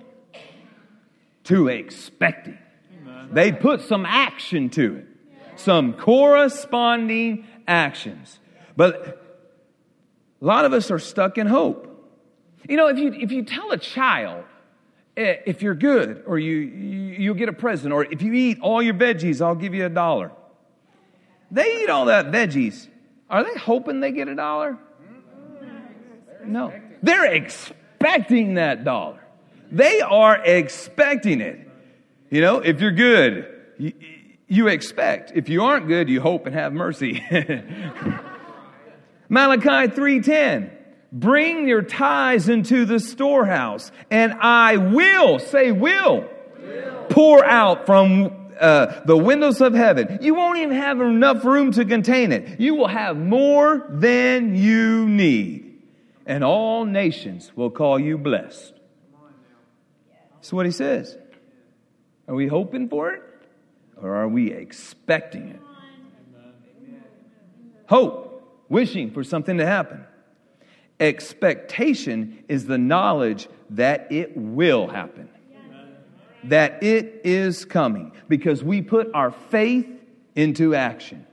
to 1.46 1.68
expecting. 1.68 2.58
They 3.32 3.52
put 3.52 3.82
some 3.82 4.06
action 4.06 4.70
to 4.72 4.98
it, 4.98 5.08
some 5.56 5.94
corresponding 5.94 7.46
actions. 7.68 8.40
But 8.76 9.22
a 10.42 10.46
lot 10.46 10.66
of 10.66 10.74
us 10.74 10.92
are 10.92 11.00
stuck 11.00 11.38
in 11.38 11.48
hope. 11.48 11.90
You 12.68 12.78
know, 12.78 12.88
if 12.88 12.98
you, 12.98 13.14
if 13.14 13.32
you 13.32 13.44
tell 13.44 13.72
a 13.72 13.78
child, 13.78 14.46
eh, 15.18 15.38
if 15.46 15.62
you're 15.62 15.76
good, 15.76 16.24
or 16.26 16.40
you, 16.40 16.58
you'll 16.58 17.36
get 17.36 17.50
a 17.50 17.54
present, 17.54 17.94
or 17.94 18.06
if 18.06 18.22
you 18.22 18.34
eat 18.34 18.60
all 18.62 18.82
your 18.82 18.94
veggies, 18.94 19.42
I'll 19.42 19.56
give 19.56 19.74
you 19.74 19.86
a 19.86 19.90
dollar. 19.90 20.32
They 21.52 21.84
eat 21.84 21.90
all 21.90 22.06
that 22.06 22.32
veggies. 22.32 22.88
Are 23.30 23.44
they 23.44 23.58
hoping 23.58 24.00
they 24.00 24.12
get 24.12 24.28
a 24.28 24.36
dollar? 24.36 24.78
No. 26.46 26.74
They're 27.02 27.34
expecting 27.34 28.56
that 28.56 28.84
dollar. 28.84 29.24
They 29.72 30.02
are 30.02 30.44
expecting 30.44 31.42
it. 31.42 31.70
You 32.34 32.42
know, 32.42 32.58
if 32.62 32.82
you're 32.82 32.90
good, 32.90 33.46
you, 33.78 33.94
you 34.48 34.68
expect. 34.68 35.34
If 35.36 35.50
you 35.50 35.66
aren't 35.66 35.88
good, 35.88 36.10
you 36.10 36.20
hope 36.20 36.48
and 36.48 36.56
have 36.56 36.74
mercy. 36.74 37.24
Malachi 39.30 39.94
3:10 39.94 40.72
Bring 41.12 41.68
your 41.68 41.84
tithes 41.84 42.50
into 42.50 42.86
the 42.86 43.00
storehouse 43.00 43.92
and 44.10 44.34
I 44.34 44.78
will 44.78 45.38
say 45.38 45.72
will, 45.72 46.28
will. 46.58 47.06
pour 47.08 47.46
out 47.46 47.86
from 47.86 48.50
uh, 48.60 49.02
the 49.06 49.16
windows 49.16 49.62
of 49.62 49.76
heaven. 49.76 50.18
You 50.24 50.34
won't 50.34 50.58
even 50.58 50.76
have 50.76 51.02
enough 51.02 51.46
room 51.46 51.72
to 51.74 51.86
contain 51.86 52.32
it. 52.32 52.60
You 52.60 52.74
will 52.74 52.88
have 52.88 53.16
more 53.16 53.86
than 53.92 54.56
you 54.56 55.08
need. 55.08 55.84
And 56.26 56.44
all 56.44 56.86
nations 56.86 57.52
will 57.56 57.70
call 57.70 58.00
you 58.00 58.18
blessed. 58.18 58.74
That's 60.34 60.52
what 60.52 60.66
he 60.66 60.72
says. 60.72 61.16
Are 62.28 62.36
we 62.36 62.48
hoping 62.48 62.90
for 62.90 63.12
it? 63.12 63.22
Or 64.02 64.16
are 64.16 64.28
we 64.28 64.52
expecting 64.52 65.50
it? 65.50 65.60
Hope 67.88 68.64
wishing 68.70 69.12
for 69.12 69.24
something 69.24 69.58
to 69.58 69.66
happen. 69.66 70.06
Expectation 71.00 72.44
is 72.48 72.66
the 72.66 72.78
knowledge 72.78 73.48
that 73.72 74.12
it 74.12 74.36
will 74.38 74.88
happen, 74.88 75.30
that 76.46 76.82
it 76.82 77.22
is 77.24 77.66
coming, 77.66 78.12
because 78.28 78.64
we 78.64 78.82
put 78.82 79.10
our 79.14 79.32
faith 79.32 79.88
into 80.36 80.74
action. 80.76 81.26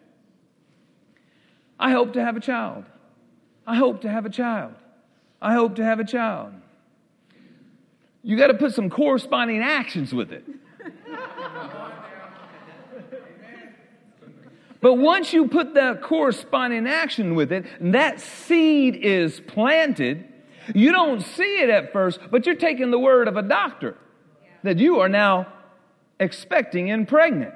I 1.78 1.92
hope 1.92 2.14
to 2.14 2.24
have 2.24 2.36
a 2.36 2.40
child. 2.40 2.84
I 3.66 3.76
hope 3.76 4.02
to 4.02 4.10
have 4.10 4.26
a 4.26 4.30
child. 4.30 4.74
I 5.40 5.54
hope 5.54 5.76
to 5.76 5.84
have 5.84 6.00
a 6.00 6.04
child. 6.04 6.52
You 8.22 8.36
got 8.36 8.48
to 8.48 8.54
put 8.54 8.74
some 8.74 8.90
corresponding 8.90 9.62
actions 9.62 10.12
with 10.12 10.32
it. 10.32 10.44
But 14.80 14.94
once 14.94 15.32
you 15.32 15.48
put 15.48 15.74
that 15.74 16.02
corresponding 16.02 16.86
action 16.86 17.34
with 17.34 17.52
it, 17.52 17.66
that 17.80 18.20
seed 18.20 18.96
is 18.96 19.40
planted. 19.40 20.26
You 20.74 20.92
don't 20.92 21.20
see 21.20 21.60
it 21.60 21.68
at 21.68 21.92
first, 21.92 22.18
but 22.30 22.46
you're 22.46 22.54
taking 22.54 22.90
the 22.90 22.98
word 22.98 23.28
of 23.28 23.36
a 23.36 23.42
doctor 23.42 23.96
that 24.62 24.78
you 24.78 25.00
are 25.00 25.08
now 25.08 25.52
expecting 26.18 26.90
and 26.90 27.06
pregnant. 27.06 27.54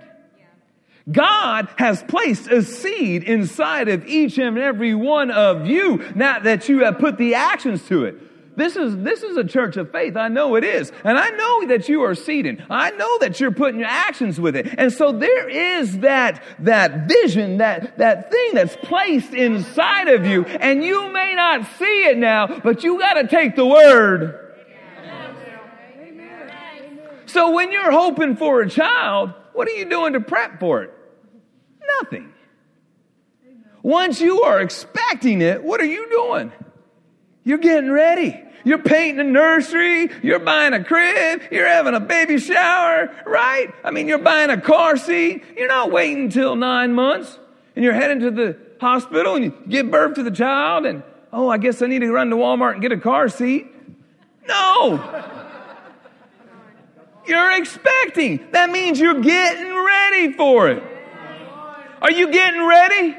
God 1.10 1.68
has 1.76 2.02
placed 2.02 2.48
a 2.48 2.62
seed 2.62 3.24
inside 3.24 3.88
of 3.88 4.06
each 4.06 4.38
and 4.38 4.56
every 4.56 4.94
one 4.94 5.30
of 5.30 5.66
you 5.66 6.02
now 6.14 6.38
that 6.40 6.68
you 6.68 6.84
have 6.84 6.98
put 6.98 7.18
the 7.18 7.34
actions 7.34 7.86
to 7.88 8.04
it. 8.04 8.16
This 8.56 8.76
is, 8.76 8.96
this 8.98 9.22
is 9.22 9.36
a 9.36 9.44
church 9.44 9.76
of 9.76 9.90
faith. 9.90 10.16
I 10.16 10.28
know 10.28 10.54
it 10.54 10.64
is. 10.64 10.92
And 11.02 11.18
I 11.18 11.28
know 11.30 11.66
that 11.68 11.88
you 11.88 12.02
are 12.02 12.14
seeding. 12.14 12.62
I 12.70 12.90
know 12.92 13.18
that 13.18 13.40
you're 13.40 13.50
putting 13.50 13.80
your 13.80 13.88
actions 13.88 14.40
with 14.40 14.54
it. 14.54 14.72
And 14.78 14.92
so 14.92 15.10
there 15.12 15.48
is 15.48 15.98
that, 16.00 16.42
that 16.60 17.08
vision, 17.08 17.58
that, 17.58 17.98
that 17.98 18.30
thing 18.30 18.54
that's 18.54 18.76
placed 18.76 19.34
inside 19.34 20.08
of 20.08 20.24
you. 20.24 20.44
And 20.44 20.84
you 20.84 21.12
may 21.12 21.34
not 21.34 21.66
see 21.78 22.04
it 22.04 22.16
now, 22.16 22.60
but 22.60 22.84
you 22.84 22.98
got 22.98 23.14
to 23.14 23.26
take 23.26 23.56
the 23.56 23.66
word. 23.66 24.40
So 27.26 27.50
when 27.50 27.72
you're 27.72 27.90
hoping 27.90 28.36
for 28.36 28.60
a 28.60 28.70
child, 28.70 29.34
what 29.54 29.66
are 29.66 29.72
you 29.72 29.90
doing 29.90 30.12
to 30.12 30.20
prep 30.20 30.60
for 30.60 30.84
it? 30.84 30.94
Nothing. 32.00 32.32
Once 33.82 34.20
you 34.20 34.42
are 34.42 34.60
expecting 34.60 35.42
it, 35.42 35.62
what 35.62 35.80
are 35.80 35.86
you 35.86 36.08
doing? 36.08 36.52
You're 37.42 37.58
getting 37.58 37.90
ready. 37.90 38.43
You're 38.64 38.78
painting 38.78 39.20
a 39.20 39.30
nursery. 39.30 40.10
You're 40.22 40.38
buying 40.38 40.72
a 40.72 40.82
crib. 40.82 41.42
You're 41.50 41.68
having 41.68 41.94
a 41.94 42.00
baby 42.00 42.38
shower, 42.38 43.14
right? 43.26 43.72
I 43.84 43.90
mean, 43.90 44.08
you're 44.08 44.18
buying 44.18 44.50
a 44.50 44.60
car 44.60 44.96
seat. 44.96 45.44
You're 45.56 45.68
not 45.68 45.92
waiting 45.92 46.24
until 46.24 46.56
nine 46.56 46.94
months 46.94 47.38
and 47.76 47.84
you're 47.84 47.94
heading 47.94 48.20
to 48.20 48.30
the 48.30 48.56
hospital 48.80 49.34
and 49.34 49.44
you 49.44 49.54
give 49.68 49.90
birth 49.90 50.14
to 50.14 50.22
the 50.22 50.30
child 50.30 50.86
and, 50.86 51.02
oh, 51.32 51.48
I 51.48 51.58
guess 51.58 51.82
I 51.82 51.86
need 51.86 52.00
to 52.00 52.10
run 52.10 52.30
to 52.30 52.36
Walmart 52.36 52.72
and 52.72 52.82
get 52.82 52.92
a 52.92 52.98
car 52.98 53.28
seat. 53.28 53.66
No. 54.48 55.32
You're 57.26 57.58
expecting. 57.58 58.46
That 58.52 58.70
means 58.70 58.98
you're 58.98 59.20
getting 59.20 59.74
ready 59.74 60.32
for 60.32 60.68
it. 60.70 60.82
Are 62.04 62.12
you 62.12 62.30
getting 62.30 62.66
ready? 62.66 63.16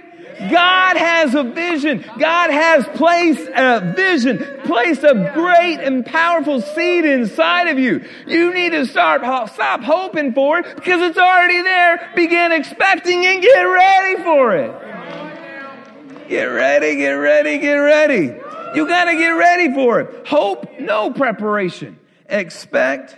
God 0.51 0.95
has 0.95 1.33
a 1.33 1.41
vision. 1.41 2.05
God 2.19 2.51
has 2.51 2.85
placed 2.89 3.49
a 3.55 3.93
vision, 3.95 4.37
placed 4.63 5.03
a 5.03 5.31
great 5.33 5.79
and 5.79 6.05
powerful 6.05 6.61
seed 6.61 7.03
inside 7.03 7.67
of 7.69 7.79
you. 7.79 8.05
You 8.27 8.53
need 8.53 8.73
to 8.73 8.85
start, 8.85 9.21
stop 9.51 9.81
hoping 9.81 10.33
for 10.33 10.59
it 10.59 10.75
because 10.75 11.01
it's 11.01 11.17
already 11.17 11.63
there. 11.63 12.11
Begin 12.15 12.51
expecting 12.51 13.25
and 13.25 13.41
get 13.41 13.63
ready 13.63 14.21
for 14.21 14.55
it. 14.55 16.29
Get 16.29 16.43
ready, 16.43 16.97
get 16.97 17.13
ready, 17.13 17.57
get 17.57 17.77
ready. 17.77 18.35
You 18.75 18.87
got 18.87 19.05
to 19.05 19.13
get 19.13 19.29
ready 19.29 19.73
for 19.73 20.01
it. 20.01 20.27
Hope, 20.27 20.79
no 20.79 21.09
preparation. 21.09 21.97
Expect 22.29 23.17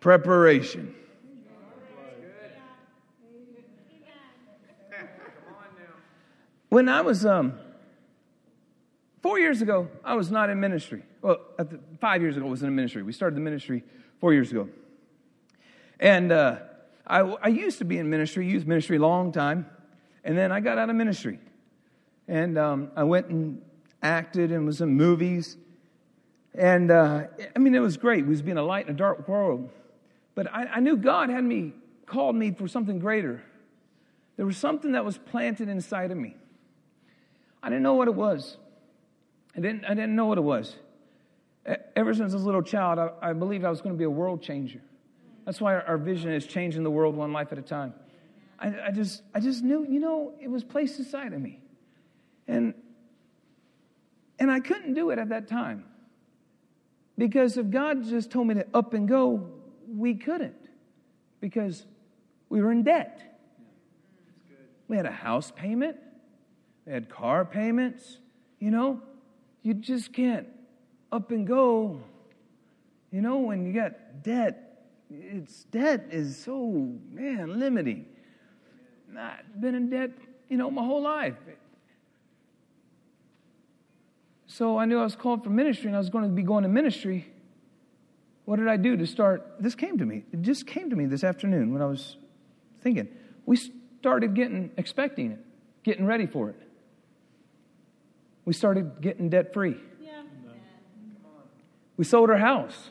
preparation. 0.00 0.95
When 6.68 6.88
I 6.88 7.00
was 7.00 7.24
um, 7.24 7.58
four 9.22 9.38
years 9.38 9.62
ago, 9.62 9.88
I 10.04 10.14
was 10.14 10.30
not 10.30 10.50
in 10.50 10.58
ministry. 10.58 11.04
Well, 11.22 11.38
the, 11.58 11.78
five 12.00 12.22
years 12.22 12.36
ago, 12.36 12.46
I 12.46 12.50
was 12.50 12.62
in 12.62 12.74
ministry. 12.74 13.02
We 13.04 13.12
started 13.12 13.36
the 13.36 13.40
ministry 13.40 13.84
four 14.20 14.32
years 14.32 14.50
ago. 14.50 14.68
And 16.00 16.32
uh, 16.32 16.58
I, 17.06 17.20
I 17.20 17.48
used 17.48 17.78
to 17.78 17.84
be 17.84 17.98
in 17.98 18.10
ministry, 18.10 18.48
youth 18.48 18.66
ministry, 18.66 18.96
a 18.96 19.00
long 19.00 19.30
time. 19.30 19.66
And 20.24 20.36
then 20.36 20.50
I 20.50 20.58
got 20.58 20.76
out 20.76 20.90
of 20.90 20.96
ministry. 20.96 21.38
And 22.26 22.58
um, 22.58 22.90
I 22.96 23.04
went 23.04 23.28
and 23.28 23.62
acted 24.02 24.50
and 24.50 24.66
was 24.66 24.80
in 24.80 24.88
movies. 24.88 25.56
And 26.52 26.90
uh, 26.90 27.24
I 27.54 27.58
mean, 27.60 27.76
it 27.76 27.80
was 27.80 27.96
great. 27.96 28.24
It 28.24 28.26
was 28.26 28.42
being 28.42 28.58
a 28.58 28.62
light 28.62 28.88
in 28.88 28.94
a 28.94 28.96
dark 28.96 29.28
world. 29.28 29.70
But 30.34 30.52
I, 30.52 30.64
I 30.64 30.80
knew 30.80 30.96
God 30.96 31.30
had 31.30 31.44
me, 31.44 31.74
called 32.06 32.34
me 32.34 32.50
for 32.50 32.66
something 32.66 32.98
greater. 32.98 33.42
There 34.36 34.44
was 34.44 34.56
something 34.56 34.92
that 34.92 35.04
was 35.04 35.16
planted 35.16 35.68
inside 35.68 36.10
of 36.10 36.18
me. 36.18 36.34
I 37.66 37.68
didn't 37.68 37.82
know 37.82 37.94
what 37.94 38.06
it 38.06 38.14
was. 38.14 38.58
I 39.56 39.60
didn't, 39.60 39.84
I 39.86 39.88
didn't 39.88 40.14
know 40.14 40.26
what 40.26 40.38
it 40.38 40.44
was. 40.44 40.76
Ever 41.96 42.14
since 42.14 42.32
I 42.32 42.36
was 42.36 42.44
a 42.44 42.46
little 42.46 42.62
child, 42.62 43.00
I, 43.00 43.30
I 43.30 43.32
believed 43.32 43.64
I 43.64 43.70
was 43.70 43.80
going 43.80 43.92
to 43.92 43.98
be 43.98 44.04
a 44.04 44.10
world 44.10 44.40
changer. 44.40 44.80
That's 45.44 45.60
why 45.60 45.74
our, 45.74 45.82
our 45.82 45.98
vision 45.98 46.30
is 46.30 46.46
changing 46.46 46.84
the 46.84 46.92
world 46.92 47.16
one 47.16 47.32
life 47.32 47.50
at 47.50 47.58
a 47.58 47.62
time. 47.62 47.92
I, 48.60 48.72
I, 48.86 48.90
just, 48.92 49.20
I 49.34 49.40
just 49.40 49.64
knew, 49.64 49.84
you 49.84 49.98
know, 49.98 50.32
it 50.40 50.48
was 50.48 50.62
placed 50.62 51.00
inside 51.00 51.32
of 51.32 51.40
me. 51.40 51.58
And, 52.46 52.72
and 54.38 54.48
I 54.48 54.60
couldn't 54.60 54.94
do 54.94 55.10
it 55.10 55.18
at 55.18 55.30
that 55.30 55.48
time. 55.48 55.86
Because 57.18 57.56
if 57.56 57.68
God 57.68 58.04
just 58.04 58.30
told 58.30 58.46
me 58.46 58.54
to 58.54 58.66
up 58.74 58.94
and 58.94 59.08
go, 59.08 59.44
we 59.92 60.14
couldn't. 60.14 60.54
Because 61.40 61.84
we 62.48 62.62
were 62.62 62.70
in 62.70 62.84
debt. 62.84 63.22
We 64.86 64.96
had 64.96 65.06
a 65.06 65.10
house 65.10 65.50
payment, 65.50 65.96
we 66.86 66.92
had 66.92 67.08
car 67.08 67.44
payments. 67.44 68.18
You 68.58 68.70
know, 68.70 69.02
you 69.62 69.74
just 69.74 70.12
can't 70.12 70.46
up 71.12 71.30
and 71.30 71.46
go. 71.46 72.00
You 73.10 73.20
know, 73.20 73.38
when 73.38 73.66
you 73.66 73.72
got 73.72 74.22
debt, 74.22 74.84
it's 75.10 75.64
debt 75.64 76.06
is 76.10 76.36
so 76.36 76.94
man 77.10 77.58
limiting. 77.58 78.06
Not 79.10 79.60
been 79.60 79.74
in 79.74 79.90
debt, 79.90 80.10
you 80.48 80.56
know, 80.56 80.70
my 80.70 80.84
whole 80.84 81.02
life. 81.02 81.34
So 84.46 84.78
I 84.78 84.84
knew 84.84 84.98
I 84.98 85.04
was 85.04 85.16
called 85.16 85.44
for 85.44 85.50
ministry 85.50 85.88
and 85.88 85.96
I 85.96 85.98
was 85.98 86.08
going 86.08 86.24
to 86.24 86.30
be 86.30 86.42
going 86.42 86.62
to 86.62 86.68
ministry. 86.68 87.26
What 88.46 88.56
did 88.56 88.68
I 88.68 88.76
do 88.76 88.96
to 88.96 89.06
start? 89.06 89.44
This 89.60 89.74
came 89.74 89.98
to 89.98 90.06
me. 90.06 90.24
It 90.32 90.42
just 90.42 90.66
came 90.66 90.88
to 90.90 90.96
me 90.96 91.06
this 91.06 91.24
afternoon 91.24 91.72
when 91.72 91.82
I 91.82 91.86
was 91.86 92.16
thinking. 92.80 93.08
We 93.44 93.56
started 94.00 94.34
getting, 94.34 94.70
expecting 94.76 95.32
it, 95.32 95.38
getting 95.82 96.06
ready 96.06 96.26
for 96.26 96.50
it. 96.50 96.65
We 98.46 98.54
started 98.54 99.02
getting 99.02 99.28
debt 99.28 99.52
free. 99.52 99.76
Yeah. 100.00 100.22
We 101.98 102.04
sold 102.04 102.30
our 102.30 102.38
house. 102.38 102.90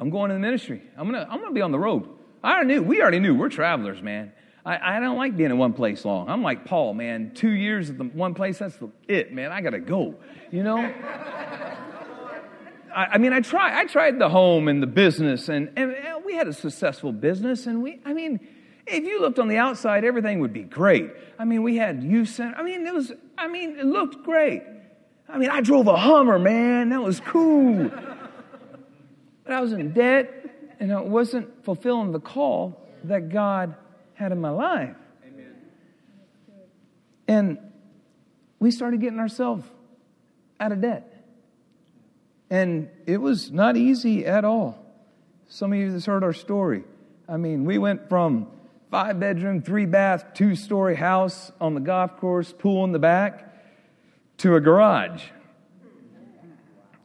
I'm 0.00 0.10
going 0.10 0.30
to 0.30 0.34
the 0.34 0.40
ministry. 0.40 0.82
I'm 0.96 1.06
gonna, 1.06 1.26
I'm 1.30 1.40
gonna 1.40 1.54
be 1.54 1.60
on 1.60 1.70
the 1.70 1.78
road. 1.78 2.08
I 2.42 2.54
already 2.54 2.74
knew, 2.74 2.82
we 2.82 3.00
already 3.00 3.20
knew, 3.20 3.34
we're 3.34 3.50
travelers, 3.50 4.02
man. 4.02 4.32
I, 4.66 4.96
I 4.96 5.00
don't 5.00 5.18
like 5.18 5.36
being 5.36 5.50
in 5.50 5.58
one 5.58 5.74
place 5.74 6.04
long. 6.04 6.28
I'm 6.28 6.42
like 6.42 6.64
Paul, 6.64 6.94
man. 6.94 7.32
Two 7.34 7.50
years 7.50 7.90
at 7.90 7.98
the 7.98 8.04
one 8.04 8.34
place, 8.34 8.58
that's 8.58 8.78
it, 9.06 9.32
man. 9.32 9.52
I 9.52 9.60
gotta 9.60 9.78
go. 9.80 10.16
You 10.50 10.62
know? 10.62 10.78
I, 12.94 13.06
I, 13.12 13.18
mean, 13.18 13.34
I 13.34 13.40
tried. 13.40 13.78
I 13.78 13.84
tried 13.84 14.18
the 14.18 14.28
home 14.30 14.68
and 14.68 14.82
the 14.82 14.86
business, 14.86 15.48
and, 15.50 15.70
and, 15.76 15.92
and 15.92 16.24
we 16.24 16.34
had 16.34 16.48
a 16.48 16.52
successful 16.52 17.12
business, 17.12 17.66
and 17.66 17.82
we, 17.82 18.00
I 18.04 18.14
mean, 18.14 18.40
if 18.86 19.04
you 19.04 19.20
looked 19.20 19.38
on 19.38 19.48
the 19.48 19.56
outside, 19.56 20.04
everything 20.04 20.40
would 20.40 20.52
be 20.52 20.62
great. 20.62 21.10
I 21.38 21.44
mean, 21.44 21.62
we 21.62 21.76
had 21.76 22.02
youth 22.02 22.28
center. 22.28 22.56
I 22.56 22.62
mean, 22.62 22.86
it 22.86 22.94
was, 22.94 23.12
I 23.36 23.48
mean, 23.48 23.78
it 23.78 23.86
looked 23.86 24.22
great. 24.22 24.62
I 25.28 25.38
mean, 25.38 25.50
I 25.50 25.60
drove 25.60 25.86
a 25.86 25.96
Hummer, 25.96 26.38
man. 26.38 26.90
That 26.90 27.02
was 27.02 27.20
cool. 27.20 27.88
but 29.44 29.52
I 29.52 29.60
was 29.60 29.72
in 29.72 29.92
debt, 29.92 30.76
and 30.80 30.92
I 30.92 31.00
wasn't 31.00 31.64
fulfilling 31.64 32.12
the 32.12 32.20
call 32.20 32.78
that 33.04 33.30
God 33.30 33.74
had 34.14 34.32
in 34.32 34.40
my 34.40 34.50
life. 34.50 34.96
Amen. 35.26 35.54
And 37.26 37.58
we 38.60 38.70
started 38.70 39.00
getting 39.00 39.18
ourselves 39.18 39.64
out 40.60 40.72
of 40.72 40.80
debt. 40.80 41.10
And 42.50 42.88
it 43.06 43.16
was 43.16 43.50
not 43.50 43.76
easy 43.76 44.26
at 44.26 44.44
all. 44.44 44.78
Some 45.48 45.72
of 45.72 45.78
you 45.78 45.92
have 45.92 46.04
heard 46.04 46.22
our 46.22 46.32
story. 46.32 46.84
I 47.28 47.36
mean, 47.36 47.64
we 47.64 47.78
went 47.78 48.08
from 48.08 48.46
five 48.94 49.18
bedroom, 49.18 49.60
three 49.60 49.86
bath, 49.86 50.24
two 50.34 50.54
story 50.54 50.94
house 50.94 51.50
on 51.60 51.74
the 51.74 51.80
golf 51.80 52.16
course, 52.16 52.52
pool 52.52 52.84
in 52.84 52.92
the 52.92 52.98
back, 53.00 53.52
to 54.36 54.54
a 54.54 54.60
garage. 54.60 55.24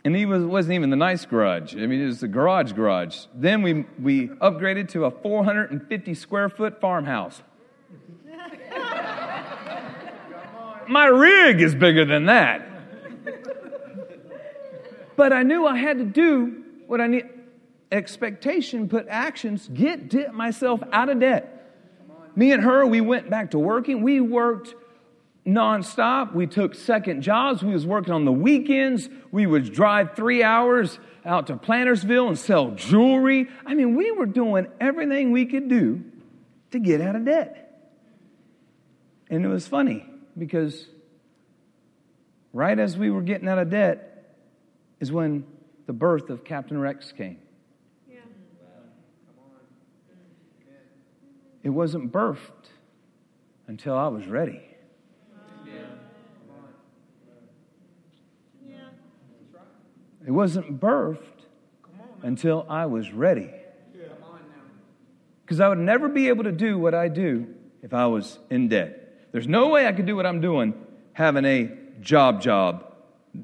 And 0.03 0.15
he 0.15 0.27
was, 0.27 0.43
wasn't 0.43 0.75
even 0.75 0.91
the 0.91 0.95
nice 0.95 1.25
garage. 1.25 1.73
I 1.73 1.87
mean, 1.87 1.99
it 1.99 2.05
was 2.05 2.19
the 2.19 2.27
garage 2.27 2.73
garage. 2.73 3.25
Then 3.33 3.63
we, 3.63 3.87
we 3.99 4.27
upgraded 4.27 4.89
to 4.89 5.05
a 5.05 5.09
450 5.09 6.13
square 6.13 6.47
foot 6.47 6.79
farmhouse. 6.79 7.41
My 10.87 11.05
rig 11.05 11.59
is 11.59 11.73
bigger 11.73 12.05
than 12.05 12.27
that. 12.27 12.69
But 15.15 15.33
I 15.33 15.41
knew 15.41 15.65
I 15.65 15.75
had 15.75 15.97
to 15.97 16.05
do 16.05 16.65
what 16.85 17.01
I 17.01 17.07
need. 17.07 17.27
Expectation, 17.91 18.87
put 18.87 19.07
actions, 19.09 19.67
get 19.73 20.35
myself 20.35 20.83
out 20.91 21.09
of 21.09 21.21
debt. 21.21 21.55
Me 22.39 22.53
and 22.53 22.63
her, 22.63 22.85
we 22.85 23.01
went 23.01 23.29
back 23.29 23.51
to 23.51 23.59
working. 23.59 24.01
We 24.01 24.21
worked 24.21 24.73
nonstop. 25.45 26.33
We 26.33 26.47
took 26.47 26.73
second 26.73 27.21
jobs. 27.21 27.61
We 27.61 27.73
was 27.73 27.85
working 27.85 28.13
on 28.13 28.23
the 28.23 28.31
weekends. 28.31 29.09
We 29.29 29.45
would 29.45 29.73
drive 29.73 30.15
three 30.15 30.41
hours 30.41 30.99
out 31.25 31.47
to 31.47 31.57
Plantersville 31.57 32.29
and 32.29 32.39
sell 32.39 32.71
jewelry. 32.71 33.49
I 33.65 33.73
mean, 33.73 33.97
we 33.97 34.11
were 34.11 34.25
doing 34.25 34.67
everything 34.79 35.33
we 35.33 35.47
could 35.47 35.67
do 35.67 36.01
to 36.71 36.79
get 36.79 37.01
out 37.01 37.17
of 37.17 37.25
debt. 37.25 37.91
And 39.29 39.43
it 39.43 39.49
was 39.49 39.67
funny 39.67 40.05
because 40.37 40.87
right 42.53 42.79
as 42.79 42.97
we 42.97 43.09
were 43.09 43.21
getting 43.21 43.49
out 43.49 43.59
of 43.59 43.69
debt 43.69 44.33
is 45.01 45.11
when 45.11 45.43
the 45.87 45.93
birth 45.93 46.29
of 46.29 46.45
Captain 46.45 46.79
Rex 46.79 47.11
came. 47.11 47.39
It 51.63 51.69
wasn't 51.69 52.11
birthed 52.11 52.69
until 53.67 53.95
I 53.95 54.07
was 54.07 54.27
ready. 54.27 54.61
It 60.25 60.31
wasn't 60.31 60.79
birthed 60.79 61.17
until 62.21 62.65
I 62.69 62.85
was 62.85 63.11
ready. 63.11 63.49
Because 65.41 65.59
I 65.59 65.67
would 65.67 65.79
never 65.79 66.07
be 66.07 66.27
able 66.27 66.43
to 66.43 66.51
do 66.51 66.77
what 66.77 66.93
I 66.93 67.07
do 67.07 67.47
if 67.81 67.93
I 67.93 68.05
was 68.05 68.37
in 68.49 68.67
debt. 68.67 69.31
There's 69.31 69.47
no 69.47 69.69
way 69.69 69.87
I 69.87 69.91
could 69.91 70.05
do 70.05 70.15
what 70.15 70.25
I'm 70.25 70.41
doing 70.41 70.73
having 71.13 71.45
a 71.45 71.71
job, 72.01 72.41
job, 72.41 72.93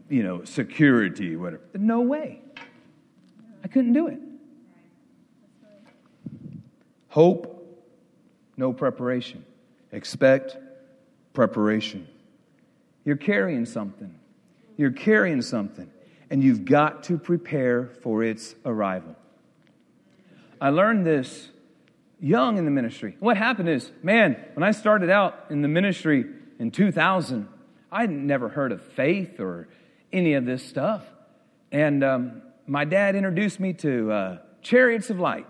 you 0.09 0.23
know, 0.23 0.43
security, 0.43 1.35
whatever. 1.35 1.63
No 1.73 2.01
way. 2.01 2.41
I 3.63 3.67
couldn't 3.67 3.93
do 3.93 4.07
it. 4.07 4.19
Hope 7.07 7.54
no 8.57 8.73
preparation. 8.73 9.45
Expect 9.91 10.57
preparation. 11.33 12.07
You're 13.03 13.17
carrying 13.17 13.65
something. 13.65 14.15
You're 14.77 14.91
carrying 14.91 15.41
something, 15.41 15.89
and 16.29 16.43
you've 16.43 16.65
got 16.65 17.03
to 17.05 17.17
prepare 17.17 17.91
for 18.01 18.23
its 18.23 18.55
arrival. 18.65 19.15
I 20.59 20.69
learned 20.69 21.05
this 21.05 21.49
young 22.19 22.57
in 22.57 22.65
the 22.65 22.71
ministry. 22.71 23.15
What 23.19 23.37
happened 23.37 23.69
is, 23.69 23.91
man, 24.01 24.37
when 24.53 24.63
I 24.63 24.71
started 24.71 25.09
out 25.09 25.45
in 25.49 25.61
the 25.61 25.67
ministry 25.67 26.25
in 26.59 26.71
2000, 26.71 27.47
I'd 27.91 28.09
never 28.09 28.49
heard 28.49 28.71
of 28.71 28.81
faith 28.81 29.39
or 29.39 29.67
any 30.11 30.33
of 30.33 30.45
this 30.45 30.63
stuff. 30.63 31.03
And 31.71 32.03
um, 32.03 32.41
my 32.67 32.85
dad 32.85 33.15
introduced 33.15 33.59
me 33.59 33.73
to 33.73 34.11
uh, 34.11 34.37
Chariots 34.61 35.09
of 35.09 35.19
Light. 35.19 35.45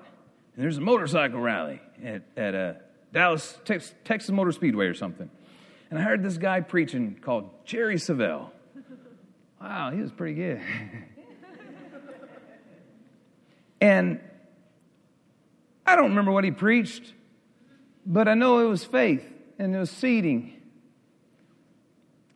And 0.56 0.64
there's 0.64 0.78
a 0.78 0.82
motorcycle 0.82 1.40
rally 1.40 1.82
at, 2.04 2.24
at 2.36 2.56
a 2.56 2.78
Dallas, 3.16 3.58
Texas 3.64 4.30
Motor 4.30 4.52
Speedway 4.52 4.88
or 4.88 4.94
something. 4.94 5.30
And 5.90 5.98
I 5.98 6.02
heard 6.02 6.22
this 6.22 6.38
guy 6.38 6.60
preaching 6.60 7.18
called 7.22 7.50
Jerry 7.64 7.96
Savelle. 7.96 8.50
Wow, 9.62 9.92
he 9.92 10.02
was 10.02 10.12
pretty 10.12 10.36
good. 10.36 10.60
and 13.80 14.20
I 15.86 15.96
don't 15.96 16.10
remember 16.10 16.34
what 16.34 16.44
he 16.44 16.52
preached, 16.52 17.14
but 18.06 18.28
I 18.28 18.34
know 18.34 18.60
it 18.60 18.68
was 18.68 18.84
faith 18.84 19.26
and 19.58 19.74
it 19.74 19.80
was 19.80 19.92
seeding. 19.92 20.62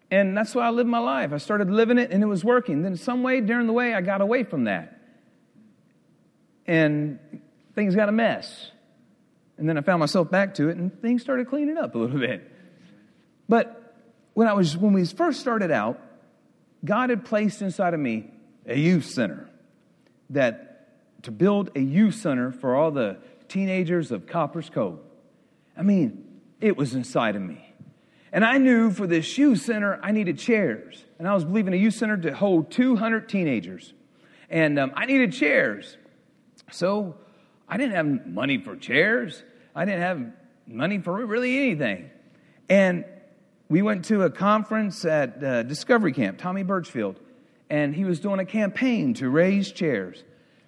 And 0.10 0.38
that's 0.38 0.56
why 0.56 0.65
I 0.65 0.70
lived 0.70 0.89
my 0.89 1.00
life. 1.00 1.34
I 1.34 1.39
started 1.39 1.70
living 1.70 1.98
it 1.98 2.12
and 2.12 2.24
it 2.24 2.28
was 2.28 2.46
working. 2.46 2.84
Then, 2.84 2.96
some 2.96 3.22
way 3.22 3.42
during 3.42 3.68
the 3.68 3.74
way, 3.74 3.93
I 3.93 3.99
got 3.99 4.22
away 4.22 4.45
from 4.45 4.64
that. 4.64 4.97
And 6.66 7.20
things 7.76 7.97
got 7.97 8.08
a 8.08 8.14
mess. 8.14 8.72
And 9.60 9.68
then 9.68 9.78
I 9.78 9.82
found 9.82 9.99
myself 9.99 10.32
back 10.32 10.55
to 10.55 10.70
it 10.70 10.78
and 10.78 11.01
things 11.01 11.22
started 11.22 11.47
cleaning 11.49 11.78
up 11.78 11.93
a 11.93 11.97
little 11.97 12.20
bit. 12.28 12.49
But 13.47 13.93
when 14.34 14.47
I 14.47 14.53
was 14.53 14.78
when 14.78 14.93
we 14.93 15.05
first 15.05 15.39
started 15.39 15.70
out, 15.70 15.99
God 16.84 17.10
had 17.10 17.26
placed 17.26 17.62
inside 17.62 17.93
of 17.93 17.99
me 17.99 18.32
a 18.66 18.78
youth 18.78 19.05
center 19.05 19.49
that 20.30 21.24
to 21.24 21.32
build 21.32 21.72
a 21.76 21.82
youth 21.82 22.16
center 22.16 22.51
for 22.51 22.76
all 22.76 22.91
the 22.91 23.18
teenagers 23.49 24.12
of 24.12 24.28
Copperas 24.28 24.70
Cove. 24.70 24.99
I 25.78 25.82
mean, 25.82 26.41
it 26.62 26.78
was 26.78 26.95
inside 26.95 27.36
of 27.36 27.41
me. 27.41 27.66
And 28.32 28.45
I 28.45 28.60
knew 28.60 28.91
for 28.91 29.07
this 29.07 29.38
youth 29.38 29.62
center, 29.62 29.99
I 30.03 30.12
needed 30.12 30.38
chairs. 30.38 31.03
And 31.18 31.28
I 31.28 31.34
was 31.34 31.43
believing 31.43 31.74
a 31.74 31.78
youth 31.78 31.95
center 31.95 32.16
to 32.18 32.34
hold 32.34 32.72
200 32.72 33.28
teenagers. 33.28 33.93
And 34.49 34.78
um, 34.78 34.91
I 34.95 35.05
needed 35.05 35.34
chairs. 35.34 35.97
So 36.72 37.16
I 37.68 37.78
didn't 37.78 37.95
have 37.95 38.28
money 38.28 38.57
for 38.57 38.76
chairs. 38.76 39.43
I 39.80 39.86
didn't 39.86 40.01
have 40.01 40.25
money 40.67 40.99
for 40.99 41.25
really 41.25 41.57
anything. 41.57 42.09
And 42.67 43.05
we 43.69 43.82
went 43.82 44.03
to 44.05 44.23
a 44.23 44.30
conference 44.30 45.05
at 45.05 45.41
uh, 45.41 45.63
Discovery 45.63 46.11
Camp, 46.11 46.38
Tommy 46.38 46.63
Birchfield, 46.63 47.17
and 47.69 47.95
he 47.95 48.03
was 48.03 48.19
doing 48.19 48.41
a 48.41 48.45
campaign 48.45 49.13
to 49.13 49.30
raise 49.30 49.71
chairs. 49.71 50.21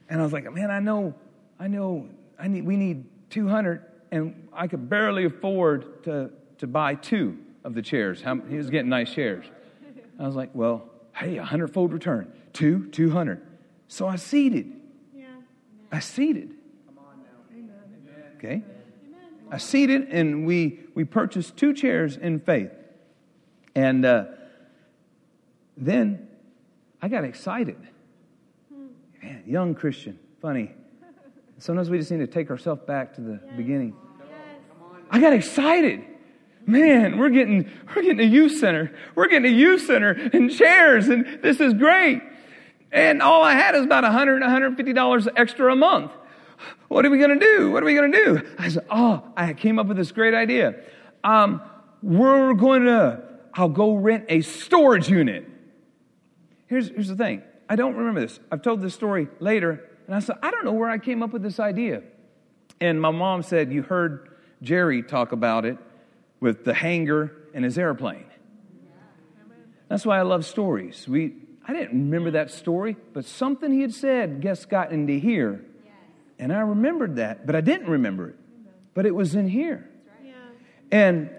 And 0.08 0.22
I 0.22 0.24
was 0.24 0.32
like, 0.32 0.50
man, 0.54 0.72
I 0.72 0.80
know, 0.80 1.14
I 1.60 1.68
know, 1.68 2.08
I 2.40 2.48
need, 2.48 2.66
we 2.66 2.78
need 2.78 3.04
200, 3.32 3.84
and 4.14 4.48
I 4.54 4.68
could 4.68 4.90
barely 4.90 5.26
afford 5.26 6.06
to, 6.06 6.32
to 6.60 6.68
buy 6.68 6.96
two 6.96 7.38
of 7.66 7.74
the 7.74 7.82
chairs. 7.82 8.22
How, 8.22 8.38
he 8.40 8.56
was 8.56 8.70
getting 8.70 8.88
nice 8.88 9.14
chairs. 9.14 9.46
I 10.18 10.26
was 10.26 10.38
like, 10.38 10.52
well, 10.54 10.90
hey, 11.14 11.36
a 11.36 11.44
hundredfold 11.44 11.92
return. 11.92 12.32
Two, 12.54 12.88
200. 12.92 13.46
So 13.90 14.08
I 14.08 14.16
seeded. 14.16 14.72
Yeah. 15.14 15.26
I 15.92 16.00
seeded. 16.00 16.54
Okay? 18.38 18.64
I 19.52 19.58
seated, 19.58 20.08
and 20.10 20.46
we, 20.46 20.80
we 20.96 21.04
purchased 21.04 21.58
two 21.58 21.74
chairs 21.74 22.16
in 22.16 22.40
faith. 22.40 22.72
And 23.76 24.06
uh, 24.06 24.26
then 25.76 26.30
I 27.02 27.10
got 27.10 27.26
excited. 27.26 27.76
Man, 29.22 29.44
young 29.46 29.76
Christian, 29.76 30.18
funny. 30.42 30.72
Sometimes 31.58 31.90
we 31.90 31.98
just 32.00 32.10
need 32.12 32.20
to 32.20 32.28
take 32.28 32.50
ourselves 32.50 32.82
back 32.88 33.14
to 33.16 33.22
the 33.22 33.40
yes. 33.46 33.58
beginning. 33.58 33.94
Yes. 34.20 34.30
I 35.12 35.20
got 35.20 35.34
excited. 35.34 36.06
Man, 36.66 37.18
we're 37.18 37.30
getting 37.30 37.70
we're 37.88 38.04
getting 38.04 38.20
a 38.20 38.24
youth 38.24 38.58
center. 38.58 38.92
We're 39.16 39.28
getting 39.28 39.52
a 39.52 39.56
youth 39.56 39.86
center 39.86 40.12
and 40.12 40.50
chairs, 40.52 41.08
and 41.10 41.40
this 41.44 41.60
is 41.60 41.74
great. 41.74 42.22
And 42.92 43.22
all 43.22 43.44
I 43.44 43.54
had 43.54 43.76
is 43.76 43.84
about 43.84 44.04
100 44.04 44.42
$150 44.42 45.28
extra 45.36 45.72
a 45.72 45.76
month. 45.76 46.12
What 46.92 47.06
are 47.06 47.10
we 47.10 47.20
going 47.20 47.40
to 47.40 47.46
do? 47.46 47.72
What 47.72 47.84
are 47.84 47.86
we 47.86 47.94
going 47.94 48.12
to 48.12 48.26
do? 48.26 48.50
I 48.60 48.68
said, 48.68 48.86
Oh, 48.90 49.24
I 49.38 49.54
came 49.54 49.80
up 49.80 49.88
with 49.88 49.96
this 49.96 50.12
great 50.12 50.34
idea. 50.34 50.76
Um, 51.24 51.62
we're 52.04 52.54
going 52.54 52.84
to, 52.84 53.24
I'll 53.54 53.70
go 53.70 53.96
rent 53.96 54.26
a 54.28 54.42
storage 54.42 55.08
unit. 55.08 55.48
Here's, 56.68 56.90
here's 56.90 57.08
the 57.08 57.16
thing 57.16 57.44
I 57.70 57.78
don't 57.78 57.96
remember 57.96 58.20
this. 58.20 58.42
I've 58.52 58.62
told 58.62 58.82
this 58.82 58.94
story 58.94 59.30
later, 59.40 59.90
and 60.06 60.14
I 60.14 60.20
said, 60.20 60.36
I 60.44 60.52
don't 60.52 60.66
know 60.66 60.74
where 60.74 60.90
I 60.90 60.98
came 60.98 61.24
up 61.24 61.32
with 61.32 61.44
this 61.44 61.62
idea. 61.62 62.04
And 62.82 63.02
my 63.02 63.12
mom 63.12 63.42
said, 63.42 63.72
You 63.72 63.84
heard 63.84 64.28
Jerry 64.62 65.02
talk 65.02 65.32
about 65.32 65.64
it 65.64 65.78
with 66.42 66.66
the 66.66 66.74
hangar 66.74 67.32
and 67.54 67.64
his 67.64 67.78
airplane. 67.78 68.26
That's 69.88 70.06
why 70.06 70.20
I 70.20 70.24
love 70.24 70.46
stories. 70.46 71.08
We, 71.08 71.36
I 71.66 71.72
didn't 71.72 71.92
remember 71.92 72.32
that 72.32 72.52
story, 72.52 72.98
but 73.14 73.24
something 73.24 73.72
he 73.72 73.80
had 73.80 73.94
said 73.94 74.42
guess 74.42 74.66
got 74.66 74.92
into 74.92 75.14
here. 75.14 75.64
And 76.42 76.52
I 76.52 76.62
remembered 76.62 77.18
that, 77.18 77.46
but 77.46 77.56
I 77.56 77.62
didn't 77.62 77.88
remember 77.88 78.30
it. 78.30 78.36
But 78.96 79.06
it 79.06 79.14
was 79.14 79.36
in 79.36 79.48
here. 79.48 79.88
And 80.92 81.30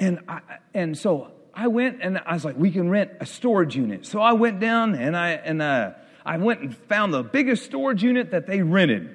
and 0.00 0.20
I, 0.26 0.40
and 0.74 0.96
so 0.98 1.30
I 1.54 1.68
went 1.68 2.02
and 2.02 2.18
I 2.24 2.32
was 2.34 2.44
like, 2.44 2.56
we 2.56 2.70
can 2.70 2.88
rent 2.88 3.12
a 3.20 3.26
storage 3.26 3.76
unit. 3.76 4.06
So 4.06 4.20
I 4.20 4.32
went 4.32 4.58
down 4.58 4.94
and 4.94 5.14
I 5.16 5.30
and 5.32 5.60
uh, 5.60 5.92
I 6.24 6.38
went 6.38 6.62
and 6.62 6.76
found 6.76 7.12
the 7.12 7.22
biggest 7.22 7.64
storage 7.66 8.02
unit 8.02 8.30
that 8.30 8.46
they 8.46 8.62
rented. 8.62 9.14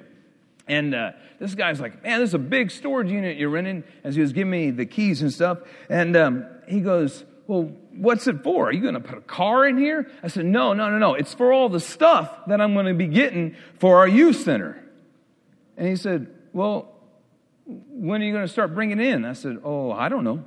And 0.68 0.94
uh, 0.94 1.12
this 1.40 1.56
guy's 1.56 1.80
like, 1.80 2.04
man, 2.04 2.20
this 2.20 2.30
is 2.30 2.34
a 2.34 2.38
big 2.38 2.70
storage 2.70 3.10
unit 3.10 3.36
you're 3.36 3.50
renting. 3.50 3.82
As 4.04 4.14
he 4.14 4.20
was 4.20 4.32
giving 4.32 4.52
me 4.52 4.70
the 4.70 4.86
keys 4.86 5.22
and 5.22 5.32
stuff, 5.32 5.58
and 5.88 6.16
um, 6.16 6.46
he 6.68 6.80
goes, 6.80 7.24
well, 7.48 7.72
what's 7.96 8.28
it 8.28 8.44
for? 8.44 8.68
Are 8.68 8.72
you 8.72 8.80
going 8.80 8.94
to 8.94 9.00
put 9.00 9.18
a 9.18 9.22
car 9.22 9.66
in 9.66 9.76
here? 9.76 10.08
I 10.22 10.28
said, 10.28 10.46
no, 10.46 10.72
no, 10.72 10.88
no, 10.88 10.98
no. 10.98 11.14
It's 11.14 11.34
for 11.34 11.52
all 11.52 11.68
the 11.68 11.80
stuff 11.80 12.30
that 12.46 12.60
I'm 12.60 12.74
going 12.74 12.86
to 12.86 12.94
be 12.94 13.08
getting 13.08 13.56
for 13.80 13.98
our 13.98 14.08
youth 14.08 14.36
center. 14.36 14.78
And 15.76 15.88
he 15.88 15.96
said, 15.96 16.28
well, 16.52 16.92
when 17.66 18.22
are 18.22 18.24
you 18.24 18.32
going 18.32 18.46
to 18.46 18.52
start 18.52 18.74
bringing 18.74 19.00
in? 19.00 19.24
I 19.24 19.32
said, 19.32 19.58
oh, 19.64 19.92
I 19.92 20.08
don't 20.08 20.24
know. 20.24 20.44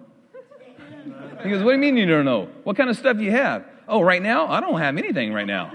He 1.44 1.50
goes, 1.50 1.64
what 1.64 1.72
do 1.72 1.76
you 1.76 1.82
mean 1.82 1.98
you 1.98 2.06
don't 2.06 2.26
know? 2.26 2.50
What 2.64 2.76
kind 2.78 2.90
of 2.90 2.98
stuff 2.98 3.18
do 3.18 3.24
you 3.24 3.32
have? 3.32 3.66
Oh, 3.88 4.02
right 4.02 4.22
now? 4.22 4.48
I 4.48 4.60
don't 4.60 4.80
have 4.80 4.98
anything 4.98 5.34
right 5.34 5.46
now. 5.46 5.72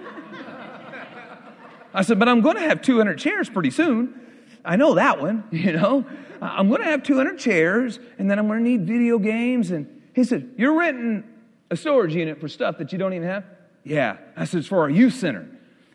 I 1.92 2.02
said, 2.02 2.18
but 2.18 2.28
I'm 2.28 2.40
going 2.40 2.56
to 2.56 2.62
have 2.62 2.82
200 2.82 3.18
chairs 3.18 3.48
pretty 3.48 3.70
soon. 3.70 4.20
I 4.64 4.76
know 4.76 4.94
that 4.94 5.20
one, 5.20 5.44
you 5.50 5.72
know. 5.72 6.04
I'm 6.42 6.68
going 6.68 6.80
to 6.80 6.86
have 6.86 7.02
200 7.02 7.38
chairs, 7.38 7.98
and 8.18 8.30
then 8.30 8.38
I'm 8.38 8.46
going 8.46 8.62
to 8.62 8.64
need 8.64 8.86
video 8.86 9.18
games. 9.18 9.70
And 9.70 10.02
he 10.14 10.24
said, 10.24 10.54
You're 10.56 10.78
renting 10.78 11.24
a 11.70 11.76
storage 11.76 12.14
unit 12.14 12.40
for 12.40 12.48
stuff 12.48 12.78
that 12.78 12.92
you 12.92 12.98
don't 12.98 13.12
even 13.12 13.28
have? 13.28 13.44
Yeah. 13.84 14.16
I 14.36 14.44
said, 14.44 14.60
It's 14.60 14.68
for 14.68 14.80
our 14.80 14.90
youth 14.90 15.14
center. 15.14 15.48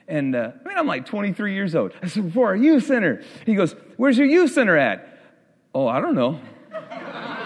And 0.07 0.35
uh, 0.35 0.51
I 0.63 0.67
mean, 0.67 0.77
I'm 0.77 0.87
like 0.87 1.05
23 1.05 1.53
years 1.53 1.75
old. 1.75 1.93
I 2.01 2.07
said, 2.07 2.33
For 2.33 2.47
our 2.47 2.55
youth 2.55 2.85
center. 2.85 3.23
He 3.45 3.55
goes, 3.55 3.75
Where's 3.97 4.17
your 4.17 4.27
youth 4.27 4.51
center 4.51 4.77
at? 4.77 5.07
Oh, 5.73 5.87
I 5.87 5.99
don't 5.99 6.15
know. 6.15 6.39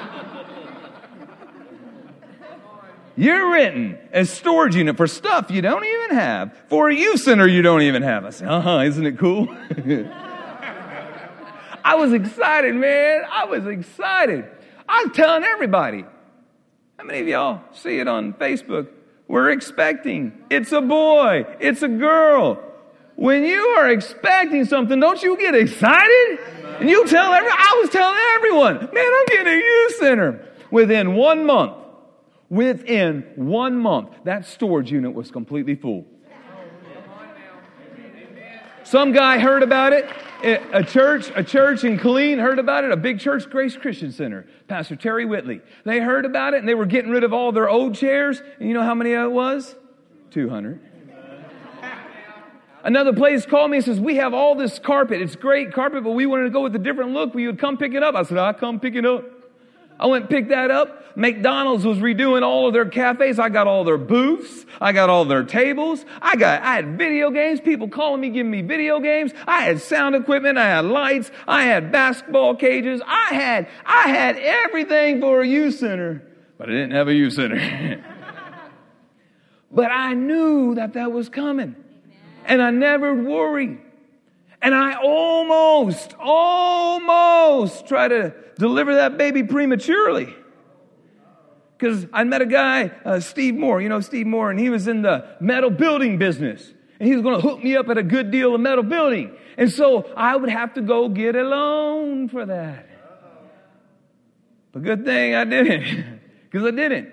You're 3.20 3.52
renting 3.52 3.98
a 4.14 4.24
storage 4.24 4.76
unit 4.78 4.96
for 4.96 5.06
stuff 5.06 5.52
you 5.52 5.62
don't 5.62 5.84
even 5.84 6.12
have, 6.12 6.56
for 6.70 6.88
a 6.88 6.96
youth 6.96 7.20
center 7.20 7.46
you 7.48 7.62
don't 7.62 7.82
even 7.82 8.02
have. 8.02 8.24
I 8.24 8.30
said, 8.30 8.48
uh 8.48 8.62
huh, 8.62 8.78
isn't 8.86 9.06
it 9.06 9.18
cool? 9.18 9.50
I 11.84 11.96
was 11.96 12.14
excited, 12.14 12.76
man. 12.76 13.24
I 13.30 13.44
was 13.44 13.68
excited. 13.68 14.46
I 14.88 15.04
was 15.04 15.14
telling 15.18 15.44
everybody. 15.44 16.06
How 16.98 17.04
many 17.04 17.20
of 17.20 17.28
y'all 17.28 17.62
see 17.74 18.00
it 18.00 18.08
on 18.08 18.32
Facebook? 18.36 18.88
We're 19.30 19.52
expecting. 19.52 20.34
It's 20.50 20.72
a 20.72 20.82
boy. 20.82 21.46
It's 21.60 21.84
a 21.84 21.88
girl. 21.88 22.62
When 23.16 23.44
you 23.44 23.62
are 23.78 23.88
expecting 23.90 24.66
something, 24.66 25.00
don't 25.00 25.22
you 25.22 25.38
get 25.38 25.54
excited? 25.54 26.40
And 26.80 26.90
you 26.90 27.06
tell 27.06 27.32
every, 27.32 27.52
I 27.52 27.80
was 27.80 27.92
telling 27.92 28.20
everyone, 28.36 28.80
man, 28.92 29.12
I'm 29.14 29.26
getting 29.28 29.54
a 29.54 29.56
youth 29.56 29.96
center. 29.98 30.46
Within 30.72 31.14
one 31.14 31.46
month, 31.46 31.74
within 32.50 33.24
one 33.36 33.78
month, 33.78 34.10
that 34.24 34.46
storage 34.48 34.92
unit 34.92 35.14
was 35.14 35.30
completely 35.30 35.76
full. 35.76 36.08
Some 38.90 39.12
guy 39.12 39.38
heard 39.38 39.62
about 39.62 39.94
it 39.94 40.10
a 40.42 40.84
church, 40.84 41.32
a 41.36 41.44
church 41.44 41.84
in 41.84 42.00
Killeen 42.00 42.40
heard 42.40 42.58
about 42.58 42.86
it, 42.86 42.92
a 42.92 42.98
big 42.98 43.20
church, 43.20 43.48
Grace 43.48 43.78
Christian 43.78 44.12
Center, 44.12 44.48
Pastor 44.68 44.96
Terry 44.96 45.26
Whitley. 45.26 45.62
They 45.84 46.00
heard 46.00 46.26
about 46.26 46.56
it 46.56 46.60
and 46.60 46.68
they 46.68 46.74
were 46.74 46.88
getting 46.88 47.12
rid 47.12 47.24
of 47.24 47.32
all 47.32 47.52
their 47.52 47.70
old 47.70 47.94
chairs. 47.94 48.42
And 48.60 48.68
you 48.68 48.74
know 48.74 48.82
how 48.82 48.96
many 48.96 49.12
it 49.12 49.32
was? 49.32 49.76
200. 50.32 50.80
Another 52.84 53.14
place 53.14 53.46
called 53.46 53.70
me 53.70 53.78
and 53.78 53.86
says, 53.86 54.00
We 54.00 54.16
have 54.16 54.34
all 54.34 54.56
this 54.56 54.80
carpet. 54.80 55.22
It's 55.22 55.36
great 55.36 55.72
carpet, 55.72 56.04
but 56.04 56.12
we 56.12 56.26
wanted 56.26 56.46
to 56.46 56.50
go 56.50 56.64
with 56.64 56.76
a 56.76 56.80
different 56.80 57.12
look. 57.12 57.36
Will 57.36 57.42
you 57.42 57.54
come 57.54 57.78
pick 57.78 57.94
it 57.94 58.02
up? 58.02 58.16
I 58.16 58.24
said, 58.24 58.40
I'll 58.40 58.54
come 58.56 58.80
pick 58.80 58.96
it 58.96 59.06
up. 59.06 59.24
I 60.00 60.08
went 60.08 60.24
and 60.24 60.30
picked 60.30 60.50
that 60.50 60.72
up. 60.72 61.04
McDonald's 61.16 61.84
was 61.84 61.98
redoing 61.98 62.44
all 62.44 62.68
of 62.68 62.74
their 62.74 62.86
cafes. 62.86 63.40
I 63.40 63.50
got 63.50 63.68
all 63.68 63.84
their 63.84 63.98
booths. 63.98 64.66
I 64.80 64.94
got 64.94 65.10
all 65.10 65.26
their 65.26 65.44
tables. 65.44 66.06
I 66.22 66.38
got, 66.38 66.62
I 66.62 66.76
had 66.76 66.98
video 66.98 67.30
games. 67.30 67.60
People 67.60 67.90
calling 67.90 68.22
me, 68.22 68.30
giving 68.30 68.52
me 68.52 68.62
video 68.62 69.00
games. 69.02 69.34
I 69.46 69.64
had 69.64 69.82
sound 69.82 70.16
equipment. 70.16 70.58
I 70.58 70.68
had 70.68 70.86
lights. 70.86 71.32
I 71.48 71.64
had 71.66 71.92
basketball 71.92 72.56
cages. 72.56 73.02
I 73.06 73.34
had, 73.34 73.68
I 73.86 74.08
had 74.08 74.38
everything 74.38 75.20
for 75.20 75.42
a 75.42 75.48
youth 75.48 75.76
center, 75.76 76.24
but 76.58 76.70
I 76.70 76.72
didn't 76.72 76.92
have 76.92 77.10
a 77.10 77.14
youth 77.14 77.34
center. 77.34 78.04
but 79.72 79.92
I 79.92 80.14
knew 80.14 80.76
that 80.76 80.94
that 80.94 81.12
was 81.12 81.28
coming 81.28 81.76
and 82.46 82.62
I 82.62 82.72
never 82.72 83.14
worried. 83.14 83.80
And 84.62 84.76
I 84.76 84.96
almost, 84.96 86.16
almost 86.20 87.88
try 87.88 88.08
to 88.08 88.34
deliver 88.60 88.96
that 88.96 89.18
baby 89.18 89.44
prematurely. 89.44 90.36
Because 91.78 92.06
I 92.12 92.26
met 92.26 92.42
a 92.42 92.46
guy, 92.46 92.92
uh, 93.06 93.22
Steve 93.22 93.56
Moore, 93.56 93.82
you 93.82 93.88
know 93.88 94.02
Steve 94.02 94.28
Moore, 94.28 94.52
and 94.52 94.60
he 94.60 94.70
was 94.70 94.88
in 94.88 95.02
the 95.02 95.38
metal 95.40 95.70
building 95.70 96.18
business. 96.18 96.74
And 97.00 97.08
he 97.08 97.16
was 97.16 97.24
going 97.24 97.42
to 97.42 97.42
hook 97.42 97.64
me 97.64 97.78
up 97.78 97.88
at 97.88 97.98
a 97.98 98.04
good 98.04 98.32
deal 98.32 98.54
of 98.54 98.60
metal 98.60 98.84
building. 98.84 99.32
And 99.58 99.72
so 99.72 100.12
I 100.18 100.36
would 100.36 100.50
have 100.50 100.74
to 100.74 100.82
go 100.82 101.08
get 101.08 101.38
a 101.38 101.44
loan 101.44 102.28
for 102.28 102.46
that. 102.46 102.86
But 104.74 104.84
good 104.84 105.06
thing 105.06 105.34
I 105.34 105.46
didn't, 105.46 106.20
because 106.52 106.68
I 106.68 106.72
didn't. 106.72 107.10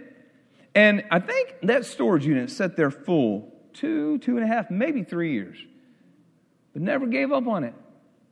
And 0.75 1.05
I 1.13 1.21
think 1.21 1.55
that 1.63 1.87
storage 1.87 2.27
unit 2.27 2.51
sat 2.51 2.77
there 2.77 2.91
full 2.91 3.53
two, 3.73 4.19
two 4.19 4.37
and 4.37 4.45
a 4.45 4.49
half, 4.49 4.71
maybe 4.71 5.05
three 5.05 5.33
years, 5.33 5.57
but 6.73 6.83
never 6.83 7.07
gave 7.07 7.31
up 7.31 7.47
on 7.47 7.63
it. 7.63 7.75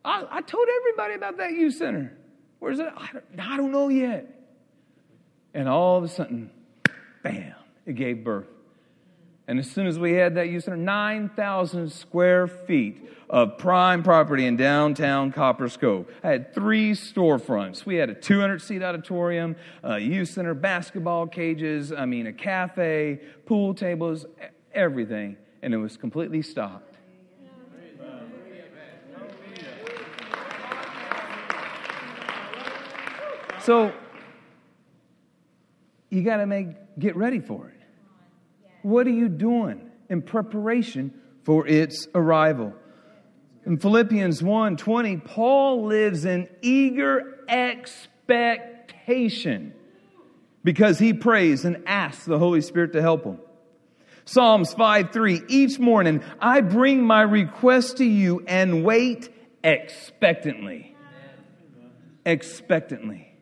I, 0.05 0.27
I 0.29 0.41
told 0.41 0.67
everybody 0.81 1.15
about 1.15 1.37
that 1.37 1.53
youth 1.53 1.77
center. 1.77 2.17
Where's 2.65 2.79
it? 2.79 2.91
I 2.97 3.11
don't, 3.13 3.25
I 3.41 3.57
don't 3.59 3.73
know 3.73 3.89
yet. 3.89 4.27
And 5.53 5.69
all 5.69 5.99
of 5.99 6.05
a 6.05 6.09
sudden, 6.09 6.51
bam, 7.23 7.53
it 7.85 7.93
gave 7.95 8.25
birth. 8.25 8.47
And 9.47 9.59
as 9.59 9.71
soon 9.71 9.87
as 9.87 9.99
we 9.99 10.13
had 10.13 10.37
that 10.37 10.49
youth 10.49 10.65
center, 10.65 10.79
9,000 10.79 11.93
square 11.93 12.47
feet 12.47 13.07
of 13.29 13.59
prime 13.59 14.03
property 14.03 14.47
in 14.47 14.57
downtown 14.57 15.31
Copperas 15.31 15.77
Cove. 15.77 16.07
I 16.23 16.31
had 16.31 16.55
three 16.55 16.93
storefronts. 16.93 17.85
We 17.85 17.97
had 17.97 18.09
a 18.09 18.15
200 18.15 18.63
seat 18.63 18.83
auditorium, 18.83 19.57
a 19.83 19.99
youth 19.99 20.31
center, 20.31 20.55
basketball 20.55 21.27
cages, 21.27 21.93
I 21.93 22.07
mean, 22.07 22.27
a 22.27 22.33
cafe, 22.33 23.21
pool 23.45 23.75
tables, 23.75 24.25
everything. 24.73 25.37
And 25.61 25.75
it 25.75 25.79
was 25.79 25.99
completely 25.99 26.41
stocked. 26.41 26.94
So, 33.65 33.93
you 36.11 36.23
got 36.23 36.37
to 36.37 36.47
make 36.47 36.69
get 36.99 37.17
ready 37.17 37.41
for 37.41 37.69
it. 37.69 37.81
What 38.83 39.07
are 39.07 39.11
you 39.11 39.31
doing 39.31 39.91
in 40.11 40.21
preparation 40.21 41.15
for 41.45 41.67
its 41.67 42.07
arrival? 42.15 42.75
In 43.65 43.79
Philippians 43.79 44.43
1:20, 44.43 45.25
Paul 45.25 45.87
lives 45.87 46.27
in 46.27 46.47
eager 46.61 47.39
expectation 47.49 49.73
because 50.63 50.99
he 50.99 51.15
prays 51.15 51.65
and 51.65 51.85
asks 51.87 52.27
the 52.27 52.39
Holy 52.39 52.61
Spirit 52.61 52.93
to 52.93 53.01
help 53.01 53.25
him. 53.25 53.39
Psalms 54.27 54.75
5 54.75 55.11
3, 55.11 55.41
each 55.49 55.79
morning 55.79 56.23
I 56.39 56.61
bring 56.61 57.03
my 57.03 57.23
request 57.23 57.97
to 57.97 58.05
you 58.05 58.45
and 58.47 58.85
wait 58.85 59.31
expectantly. 59.63 60.95
Expectantly. 62.27 63.34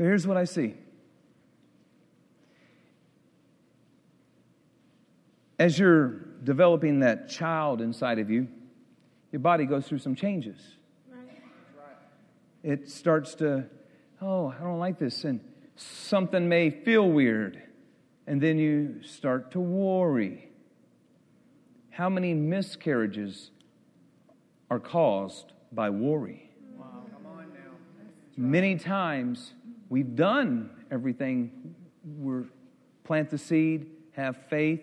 But 0.00 0.06
here's 0.06 0.26
what 0.26 0.38
I 0.38 0.44
see. 0.44 0.72
As 5.58 5.78
you're 5.78 6.20
developing 6.42 7.00
that 7.00 7.28
child 7.28 7.82
inside 7.82 8.18
of 8.18 8.30
you, 8.30 8.48
your 9.30 9.40
body 9.40 9.66
goes 9.66 9.86
through 9.86 9.98
some 9.98 10.14
changes. 10.14 10.56
It 12.62 12.88
starts 12.88 13.34
to, 13.34 13.66
oh, 14.22 14.54
I 14.58 14.64
don't 14.64 14.78
like 14.78 14.98
this. 14.98 15.24
And 15.24 15.38
something 15.76 16.48
may 16.48 16.70
feel 16.70 17.06
weird. 17.06 17.60
And 18.26 18.40
then 18.40 18.58
you 18.58 19.02
start 19.02 19.50
to 19.50 19.60
worry. 19.60 20.48
How 21.90 22.08
many 22.08 22.32
miscarriages 22.32 23.50
are 24.70 24.80
caused 24.80 25.52
by 25.70 25.90
worry? 25.90 26.50
Wow. 26.74 27.04
Many 28.38 28.76
times 28.76 29.52
we've 29.90 30.16
done 30.16 30.70
everything. 30.90 31.74
We're 32.16 32.46
plant 33.04 33.28
the 33.28 33.36
seed, 33.36 33.90
have 34.12 34.36
faith, 34.48 34.80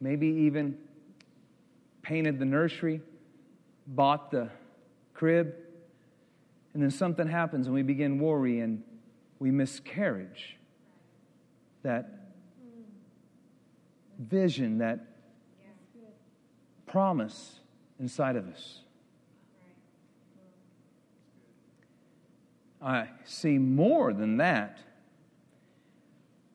maybe 0.00 0.26
even 0.26 0.76
painted 2.02 2.40
the 2.40 2.44
nursery, 2.44 3.00
bought 3.86 4.32
the 4.32 4.50
crib, 5.14 5.54
and 6.74 6.82
then 6.82 6.90
something 6.90 7.28
happens 7.28 7.66
and 7.66 7.74
we 7.74 7.82
begin 7.82 8.18
worry 8.18 8.60
and 8.60 8.82
we 9.38 9.50
miscarriage 9.50 10.56
that 11.82 12.08
vision, 14.18 14.78
that 14.78 15.00
promise 16.86 17.60
inside 17.98 18.36
of 18.36 18.48
us. 18.48 18.80
I 22.82 23.08
see 23.24 23.58
more 23.58 24.12
than 24.12 24.38
that 24.38 24.78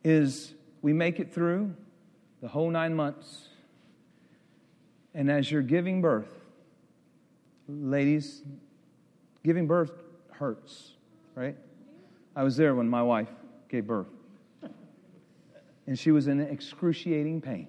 is 0.03 0.53
we 0.81 0.93
make 0.93 1.19
it 1.19 1.33
through 1.33 1.73
the 2.41 2.47
whole 2.47 2.69
nine 2.69 2.93
months. 2.93 3.47
And 5.13 5.31
as 5.31 5.51
you're 5.51 5.61
giving 5.61 6.01
birth, 6.01 6.29
ladies, 7.67 8.43
giving 9.43 9.67
birth 9.67 9.91
hurts, 10.31 10.91
right? 11.33 11.55
I 12.35 12.43
was 12.43 12.57
there 12.57 12.75
when 12.75 12.89
my 12.89 13.01
wife 13.01 13.29
gave 13.69 13.87
birth 13.87 14.07
and 15.87 15.97
she 15.97 16.11
was 16.11 16.27
in 16.27 16.41
excruciating 16.41 17.41
pain. 17.41 17.67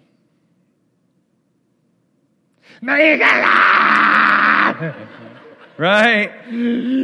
It 5.79 5.83
Right? 5.83 6.33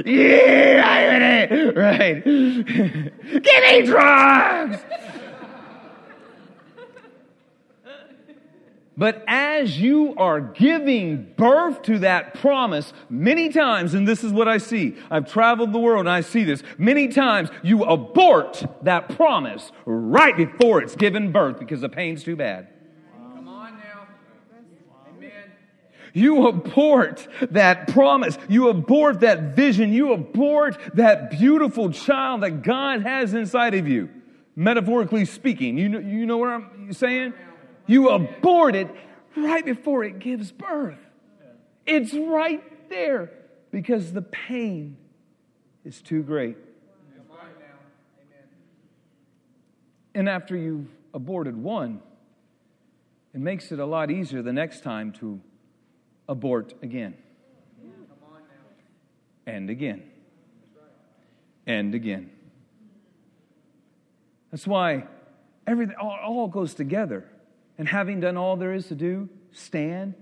Yeah, 0.04 0.74
right. 1.76 2.24
Give 2.24 3.62
me 3.62 3.82
drugs. 3.82 4.78
But 8.96 9.24
as 9.26 9.80
you 9.80 10.14
are 10.16 10.40
giving 10.40 11.32
birth 11.36 11.82
to 11.82 11.98
that 12.00 12.34
promise, 12.34 12.92
many 13.10 13.48
times, 13.48 13.92
and 13.94 14.06
this 14.06 14.22
is 14.22 14.32
what 14.32 14.46
I 14.46 14.58
see, 14.58 14.96
I've 15.10 15.30
traveled 15.30 15.72
the 15.72 15.80
world 15.80 16.00
and 16.00 16.10
I 16.10 16.20
see 16.20 16.44
this, 16.44 16.62
many 16.78 17.08
times 17.08 17.50
you 17.64 17.82
abort 17.84 18.64
that 18.82 19.08
promise 19.16 19.72
right 19.84 20.36
before 20.36 20.80
it's 20.80 20.94
given 20.94 21.32
birth 21.32 21.58
because 21.58 21.80
the 21.80 21.88
pain's 21.88 22.22
too 22.22 22.36
bad. 22.36 22.68
Come 23.34 23.48
on 23.48 23.78
now. 23.78 24.06
Amen. 25.08 25.32
You 26.14 26.46
abort 26.46 27.26
that 27.50 27.88
promise. 27.88 28.38
You 28.48 28.68
abort 28.68 29.20
that 29.20 29.56
vision. 29.56 29.92
You 29.92 30.12
abort 30.12 30.78
that 30.94 31.32
beautiful 31.32 31.90
child 31.90 32.44
that 32.44 32.62
God 32.62 33.02
has 33.02 33.34
inside 33.34 33.74
of 33.74 33.88
you. 33.88 34.08
Metaphorically 34.54 35.24
speaking, 35.24 35.76
you 35.76 35.88
know, 35.88 35.98
you 35.98 36.24
know 36.24 36.36
what 36.38 36.50
I'm 36.50 36.92
saying? 36.92 37.34
You 37.86 38.10
abort 38.10 38.76
it 38.76 38.88
right 39.36 39.64
before 39.64 40.04
it 40.04 40.20
gives 40.20 40.52
birth. 40.52 41.00
It's 41.84 42.14
right 42.14 42.62
there 42.88 43.32
because 43.72 44.12
the 44.12 44.22
pain 44.22 44.96
is 45.84 46.00
too 46.00 46.22
great. 46.22 46.56
And 50.14 50.28
after 50.28 50.56
you've 50.56 50.86
aborted 51.12 51.56
one, 51.56 52.00
it 53.34 53.40
makes 53.40 53.72
it 53.72 53.80
a 53.80 53.84
lot 53.84 54.12
easier 54.12 54.42
the 54.42 54.52
next 54.52 54.84
time 54.84 55.10
to 55.14 55.40
abort 56.28 56.74
again. 56.82 57.14
And 59.46 59.68
again. 59.68 60.02
And 61.66 61.94
again. 61.94 62.30
That's 64.50 64.66
why 64.66 65.06
everything 65.66 65.96
all, 66.00 66.18
all 66.22 66.48
goes 66.48 66.74
together 66.74 67.28
and 67.78 67.88
having 67.88 68.20
done 68.20 68.36
all 68.36 68.56
there 68.56 68.72
is 68.72 68.86
to 68.88 68.94
do, 68.94 69.28
stand. 69.52 70.14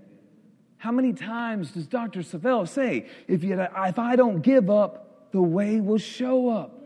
How 0.78 0.90
many 0.90 1.12
times 1.12 1.72
does 1.72 1.86
Dr. 1.86 2.20
Savelle 2.20 2.66
say, 2.66 3.06
if, 3.28 3.44
you, 3.44 3.60
if 3.60 3.98
I 3.98 4.16
don't 4.16 4.40
give 4.40 4.70
up, 4.70 5.30
the 5.32 5.42
way 5.42 5.80
will 5.80 5.98
show 5.98 6.48
up? 6.48 6.78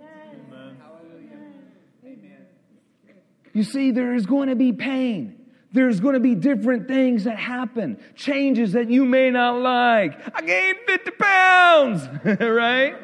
You 3.52 3.62
see, 3.62 3.90
there 3.90 4.14
is 4.14 4.26
going 4.26 4.50
to 4.50 4.54
be 4.54 4.72
pain. 4.72 5.35
There's 5.76 6.00
going 6.00 6.14
to 6.14 6.20
be 6.20 6.34
different 6.34 6.88
things 6.88 7.24
that 7.24 7.36
happen, 7.36 7.98
changes 8.14 8.72
that 8.72 8.88
you 8.88 9.04
may 9.04 9.30
not 9.30 9.60
like. 9.60 10.18
I 10.34 10.40
gained 10.40 10.78
50 10.86 11.10
pounds, 11.10 12.08
right? 12.40 12.96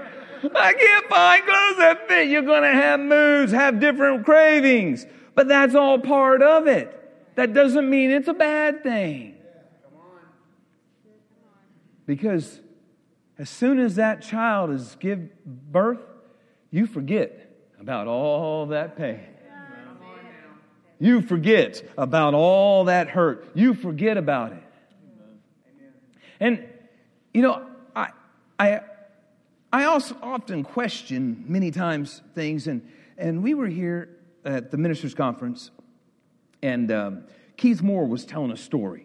I 0.57 0.73
can't 0.73 1.07
find 1.07 1.45
clothes 1.45 1.77
that 1.77 2.09
fit. 2.09 2.29
You're 2.29 2.41
going 2.41 2.62
to 2.62 2.73
have 2.73 2.99
moods, 2.99 3.53
have 3.53 3.79
different 3.79 4.25
cravings, 4.25 5.05
but 5.35 5.49
that's 5.49 5.75
all 5.75 5.99
part 5.99 6.43
of 6.43 6.66
it. 6.66 6.99
That 7.35 7.53
doesn't 7.53 7.91
mean 7.91 8.11
it's 8.11 8.29
a 8.29 8.33
bad 8.33 8.83
thing. 8.83 9.35
Because 12.07 12.59
as 13.37 13.51
soon 13.51 13.81
as 13.81 13.97
that 13.97 14.23
child 14.23 14.70
is 14.70 14.97
give 14.99 15.29
birth, 15.45 16.01
you 16.70 16.87
forget 16.87 17.55
about 17.79 18.07
all 18.07 18.64
that 18.68 18.97
pain. 18.97 19.32
You 21.03 21.20
forget 21.20 21.82
about 21.98 22.32
all 22.32 22.84
that 22.84 23.09
hurt. 23.09 23.48
You 23.55 23.74
forget 23.74 24.16
about 24.16 24.53
it. 24.53 24.62
And 26.38 26.64
you 27.34 27.42
know, 27.42 27.66
I 27.96 28.11
I 28.57 28.80
I 29.72 29.84
also 29.86 30.16
often 30.22 30.62
question 30.62 31.44
many 31.48 31.72
times 31.72 32.22
things 32.36 32.68
and 32.68 32.88
and 33.18 33.42
we 33.42 33.53
were 33.53 33.66
here 33.66 34.11
at 34.44 34.70
the 34.70 34.76
ministers 34.76 35.12
conference 35.12 35.72
and 36.62 36.92
um, 36.92 37.24
Keith 37.57 37.82
Moore 37.82 38.07
was 38.07 38.24
telling 38.24 38.53
a 38.53 38.57
story. 38.57 39.05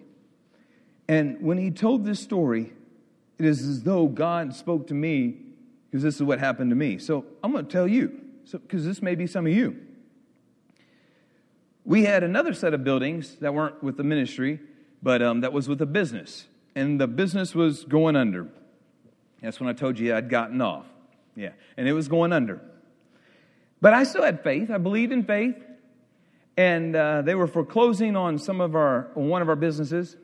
And 1.07 1.41
when 1.41 1.57
he 1.57 1.71
told 1.71 2.05
this 2.05 2.19
story, 2.19 2.73
it 3.39 3.45
is 3.45 3.67
as 3.67 3.81
though 3.81 4.05
God 4.05 4.53
spoke 4.53 4.85
to 4.89 4.93
me 4.93 5.37
because 5.89 6.03
this 6.03 6.17
is 6.17 6.21
what 6.21 6.37
happened 6.37 6.69
to 6.69 6.75
me. 6.75 6.99
So 6.99 7.25
I'm 7.43 7.51
going 7.51 7.65
to 7.65 7.71
tell 7.71 7.87
you, 7.87 8.21
because 8.51 8.83
so, 8.83 8.87
this 8.87 9.01
may 9.01 9.15
be 9.15 9.25
some 9.25 9.47
of 9.47 9.51
you. 9.51 9.86
We 11.87 12.03
had 12.03 12.21
another 12.21 12.53
set 12.53 12.75
of 12.75 12.83
buildings 12.83 13.37
that 13.37 13.55
weren't 13.55 13.81
with 13.81 13.97
the 13.97 14.03
ministry, 14.03 14.59
but 15.01 15.23
um, 15.23 15.41
that 15.41 15.51
was 15.51 15.67
with 15.67 15.81
a 15.81 15.87
business. 15.87 16.45
And 16.75 17.01
the 17.01 17.07
business 17.07 17.55
was 17.55 17.83
going 17.83 18.15
under. 18.15 18.47
That's 19.41 19.59
when 19.59 19.69
I 19.69 19.73
told 19.73 19.97
you 19.97 20.13
I'd 20.13 20.29
gotten 20.29 20.61
off. 20.61 20.85
Yeah. 21.35 21.53
And 21.77 21.87
it 21.87 21.93
was 21.93 22.07
going 22.07 22.31
under. 22.31 22.61
But 23.81 23.95
I 23.95 24.03
still 24.03 24.23
had 24.23 24.43
faith. 24.43 24.69
I 24.69 24.77
believed 24.77 25.11
in 25.11 25.23
faith 25.23 25.55
and 26.57 26.95
uh, 26.95 27.21
they 27.21 27.35
were 27.35 27.47
foreclosing 27.47 28.15
on 28.15 28.39
some 28.39 28.59
of 28.59 28.75
our 28.75 29.11
one 29.13 29.41
of 29.41 29.47
our 29.47 29.55
businesses 29.55 30.17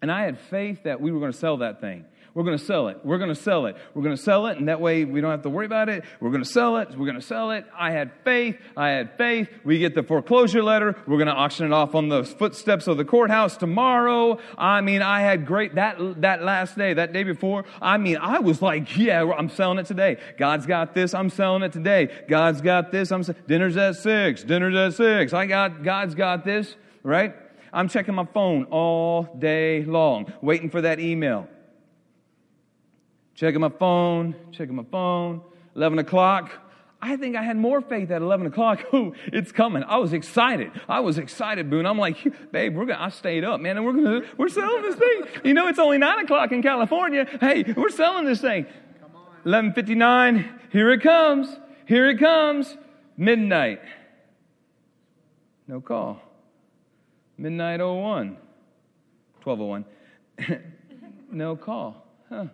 and 0.00 0.10
i 0.10 0.22
had 0.22 0.38
faith 0.38 0.84
that 0.84 1.00
we 1.00 1.10
were 1.10 1.18
going 1.18 1.32
to 1.32 1.36
sell 1.36 1.58
that 1.58 1.80
thing 1.80 2.04
We're 2.34 2.44
going 2.44 2.58
to 2.58 2.64
sell 2.64 2.88
it. 2.88 2.98
We're 3.04 3.18
going 3.18 3.34
to 3.34 3.34
sell 3.34 3.66
it. 3.66 3.76
We're 3.94 4.02
going 4.02 4.16
to 4.16 4.22
sell 4.22 4.46
it, 4.46 4.58
and 4.58 4.68
that 4.68 4.80
way 4.80 5.04
we 5.04 5.20
don't 5.20 5.30
have 5.30 5.42
to 5.42 5.50
worry 5.50 5.66
about 5.66 5.88
it. 5.88 6.04
We're 6.20 6.30
going 6.30 6.42
to 6.42 6.48
sell 6.48 6.76
it. 6.76 6.90
We're 6.90 7.06
going 7.06 7.20
to 7.20 7.22
sell 7.22 7.50
it. 7.50 7.64
I 7.76 7.90
had 7.90 8.12
faith. 8.24 8.56
I 8.76 8.90
had 8.90 9.16
faith. 9.16 9.48
We 9.64 9.78
get 9.78 9.94
the 9.94 10.02
foreclosure 10.02 10.62
letter. 10.62 10.96
We're 11.06 11.16
going 11.16 11.28
to 11.28 11.34
auction 11.34 11.66
it 11.66 11.72
off 11.72 11.94
on 11.94 12.08
the 12.08 12.24
footsteps 12.24 12.86
of 12.86 12.96
the 12.96 13.04
courthouse 13.04 13.56
tomorrow. 13.56 14.38
I 14.56 14.80
mean, 14.80 15.02
I 15.02 15.20
had 15.20 15.46
great 15.46 15.74
that 15.74 15.98
that 16.20 16.42
last 16.42 16.76
day, 16.76 16.94
that 16.94 17.12
day 17.12 17.24
before. 17.24 17.64
I 17.82 17.96
mean, 17.96 18.18
I 18.18 18.38
was 18.38 18.62
like, 18.62 18.96
yeah, 18.96 19.24
I'm 19.36 19.48
selling 19.48 19.78
it 19.78 19.86
today. 19.86 20.18
God's 20.38 20.66
got 20.66 20.94
this. 20.94 21.14
I'm 21.14 21.30
selling 21.30 21.62
it 21.62 21.72
today. 21.72 22.24
God's 22.28 22.60
got 22.60 22.92
this. 22.92 23.10
I'm 23.10 23.22
dinner's 23.46 23.76
at 23.76 23.96
six. 23.96 24.44
Dinner's 24.44 24.74
at 24.76 24.94
six. 24.94 25.32
I 25.32 25.46
got 25.46 25.82
God's 25.82 26.14
got 26.14 26.44
this. 26.44 26.74
Right? 27.02 27.34
I'm 27.72 27.88
checking 27.88 28.14
my 28.14 28.24
phone 28.24 28.64
all 28.70 29.24
day 29.38 29.84
long, 29.84 30.32
waiting 30.40 30.70
for 30.70 30.80
that 30.82 31.00
email 31.00 31.48
checking 33.38 33.60
my 33.60 33.68
phone, 33.68 34.34
checking 34.50 34.74
my 34.74 34.84
phone. 34.90 35.40
11 35.76 36.00
o'clock. 36.00 36.50
I 37.00 37.16
think 37.16 37.36
I 37.36 37.42
had 37.44 37.56
more 37.56 37.80
faith 37.80 38.10
at 38.10 38.20
11 38.20 38.48
o'clock. 38.48 38.84
Oh, 38.92 39.14
it's 39.26 39.52
coming. 39.52 39.84
I 39.84 39.98
was 39.98 40.12
excited. 40.12 40.72
I 40.88 41.00
was 41.00 41.18
excited, 41.18 41.70
Boone. 41.70 41.86
I'm 41.86 41.98
like, 41.98 42.16
babe, 42.50 42.74
we're 42.74 42.86
gonna, 42.86 43.00
I 43.00 43.10
stayed 43.10 43.44
up, 43.44 43.60
man, 43.60 43.76
and 43.76 43.86
we're 43.86 43.92
gonna, 43.92 44.22
we're 44.36 44.48
selling 44.48 44.82
this 44.82 44.96
thing. 44.96 45.22
You 45.44 45.54
know, 45.54 45.68
it's 45.68 45.78
only 45.78 45.98
9 45.98 46.24
o'clock 46.24 46.50
in 46.50 46.62
California. 46.62 47.26
Hey, 47.40 47.62
we're 47.76 47.90
selling 47.90 48.24
this 48.24 48.40
thing. 48.40 48.66
11.59, 49.44 50.72
here 50.72 50.90
it 50.90 51.00
comes. 51.00 51.48
Here 51.86 52.10
it 52.10 52.18
comes. 52.18 52.76
Midnight. 53.16 53.80
No 55.68 55.80
call. 55.80 56.20
Midnight 57.36 57.78
01. 57.78 58.36
1201. 59.44 59.84
no 61.30 61.54
call. 61.54 62.04
Huh. 62.28 62.46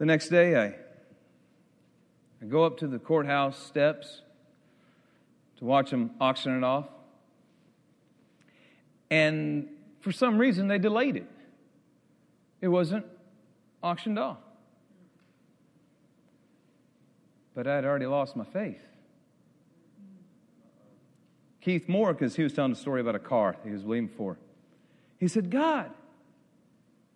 The 0.00 0.06
next 0.06 0.30
day, 0.30 0.56
I, 0.56 0.74
I 2.40 2.46
go 2.48 2.64
up 2.64 2.78
to 2.78 2.86
the 2.86 2.98
courthouse 2.98 3.58
steps 3.58 4.22
to 5.58 5.66
watch 5.66 5.90
them 5.90 6.12
auction 6.18 6.56
it 6.56 6.64
off. 6.64 6.86
And 9.10 9.68
for 10.00 10.10
some 10.10 10.38
reason, 10.38 10.68
they 10.68 10.78
delayed 10.78 11.16
it. 11.16 11.28
It 12.62 12.68
wasn't 12.68 13.04
auctioned 13.82 14.18
off. 14.18 14.38
But 17.54 17.66
I 17.66 17.74
had 17.74 17.84
already 17.84 18.06
lost 18.06 18.36
my 18.36 18.44
faith. 18.44 18.80
Keith 21.60 21.90
Moore, 21.90 22.14
because 22.14 22.36
he 22.36 22.42
was 22.42 22.54
telling 22.54 22.72
a 22.72 22.74
story 22.74 23.02
about 23.02 23.16
a 23.16 23.18
car 23.18 23.54
he 23.64 23.70
was 23.70 23.84
waiting 23.84 24.08
for. 24.08 24.38
He 25.18 25.28
said, 25.28 25.50
God, 25.50 25.90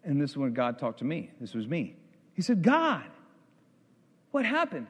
and 0.04 0.20
this 0.20 0.32
is 0.32 0.36
when 0.36 0.52
God 0.52 0.78
talked 0.78 0.98
to 0.98 1.06
me. 1.06 1.30
This 1.40 1.54
was 1.54 1.66
me. 1.66 1.96
He 2.34 2.42
said, 2.42 2.62
God, 2.62 3.04
what 4.30 4.44
happened? 4.44 4.88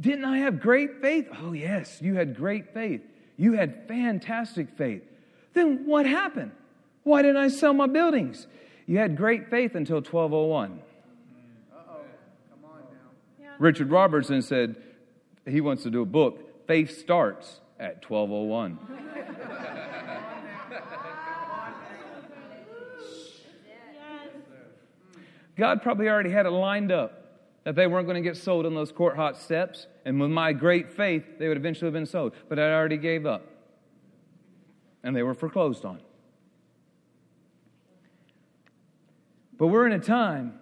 Didn't 0.00 0.24
I 0.24 0.38
have 0.38 0.60
great 0.60 1.00
faith? 1.00 1.28
Oh, 1.40 1.52
yes, 1.52 2.02
you 2.02 2.14
had 2.16 2.36
great 2.36 2.74
faith. 2.74 3.00
You 3.36 3.52
had 3.52 3.86
fantastic 3.86 4.76
faith. 4.76 5.02
Then 5.52 5.86
what 5.86 6.06
happened? 6.06 6.52
Why 7.04 7.22
didn't 7.22 7.36
I 7.36 7.48
sell 7.48 7.72
my 7.72 7.86
buildings? 7.86 8.46
You 8.86 8.98
had 8.98 9.16
great 9.16 9.50
faith 9.50 9.74
until 9.74 9.96
1201. 9.96 10.80
Richard 13.58 13.90
Robertson 13.90 14.42
said 14.42 14.76
he 15.46 15.60
wants 15.60 15.84
to 15.84 15.90
do 15.90 16.02
a 16.02 16.06
book. 16.06 16.66
Faith 16.66 16.98
starts 16.98 17.60
at 17.78 18.08
1201. 18.08 18.78
God 25.56 25.82
probably 25.82 26.08
already 26.08 26.30
had 26.30 26.46
it 26.46 26.50
lined 26.50 26.90
up 26.90 27.24
that 27.64 27.74
they 27.74 27.86
weren't 27.86 28.06
going 28.06 28.22
to 28.22 28.28
get 28.28 28.36
sold 28.36 28.66
on 28.66 28.74
those 28.74 28.92
court 28.92 29.16
hot 29.16 29.36
steps. 29.36 29.86
And 30.04 30.20
with 30.20 30.30
my 30.30 30.52
great 30.52 30.92
faith, 30.92 31.24
they 31.38 31.48
would 31.48 31.56
eventually 31.56 31.86
have 31.86 31.94
been 31.94 32.06
sold. 32.06 32.34
But 32.48 32.58
I 32.58 32.72
already 32.72 32.98
gave 32.98 33.26
up. 33.26 33.46
And 35.02 35.16
they 35.16 35.22
were 35.22 35.34
foreclosed 35.34 35.84
on. 35.84 36.00
But 39.56 39.68
we're 39.68 39.86
in 39.86 39.92
a 39.92 39.98
time 39.98 40.58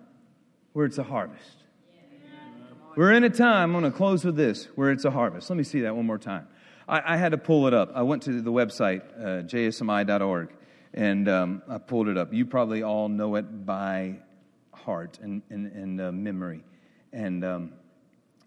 where 0.73 0.87
it's 0.87 0.99
a 0.99 1.03
harvest. 1.03 1.57
We're 2.95 3.13
in 3.13 3.25
a 3.25 3.31
time, 3.31 3.75
I'm 3.75 3.81
going 3.81 3.91
to 3.91 3.97
close 3.97 4.23
with 4.23 4.37
this, 4.37 4.69
where 4.75 4.91
it's 4.91 5.07
a 5.07 5.11
harvest. 5.11 5.49
Let 5.49 5.57
me 5.57 5.65
see 5.65 5.81
that 5.81 5.97
one 5.97 6.05
more 6.05 6.19
time. 6.19 6.47
I, 6.87 7.15
I 7.15 7.17
had 7.17 7.33
to 7.33 7.39
pull 7.39 7.67
it 7.67 7.73
up. 7.73 7.91
I 7.95 8.03
went 8.03 8.23
to 8.25 8.43
the 8.43 8.53
website, 8.53 9.01
uh, 9.19 9.43
jsmi.org, 9.45 10.51
and 10.93 11.27
um, 11.27 11.63
I 11.69 11.79
pulled 11.79 12.09
it 12.09 12.19
up. 12.19 12.35
You 12.35 12.45
probably 12.45 12.83
all 12.83 13.09
know 13.09 13.37
it 13.37 13.65
by 13.65 14.17
heart 14.85 15.19
and, 15.23 15.43
and, 15.51 15.67
and 15.73 16.01
uh, 16.01 16.13
memory, 16.13 16.63
and 17.13 17.45
um, 17.45 17.73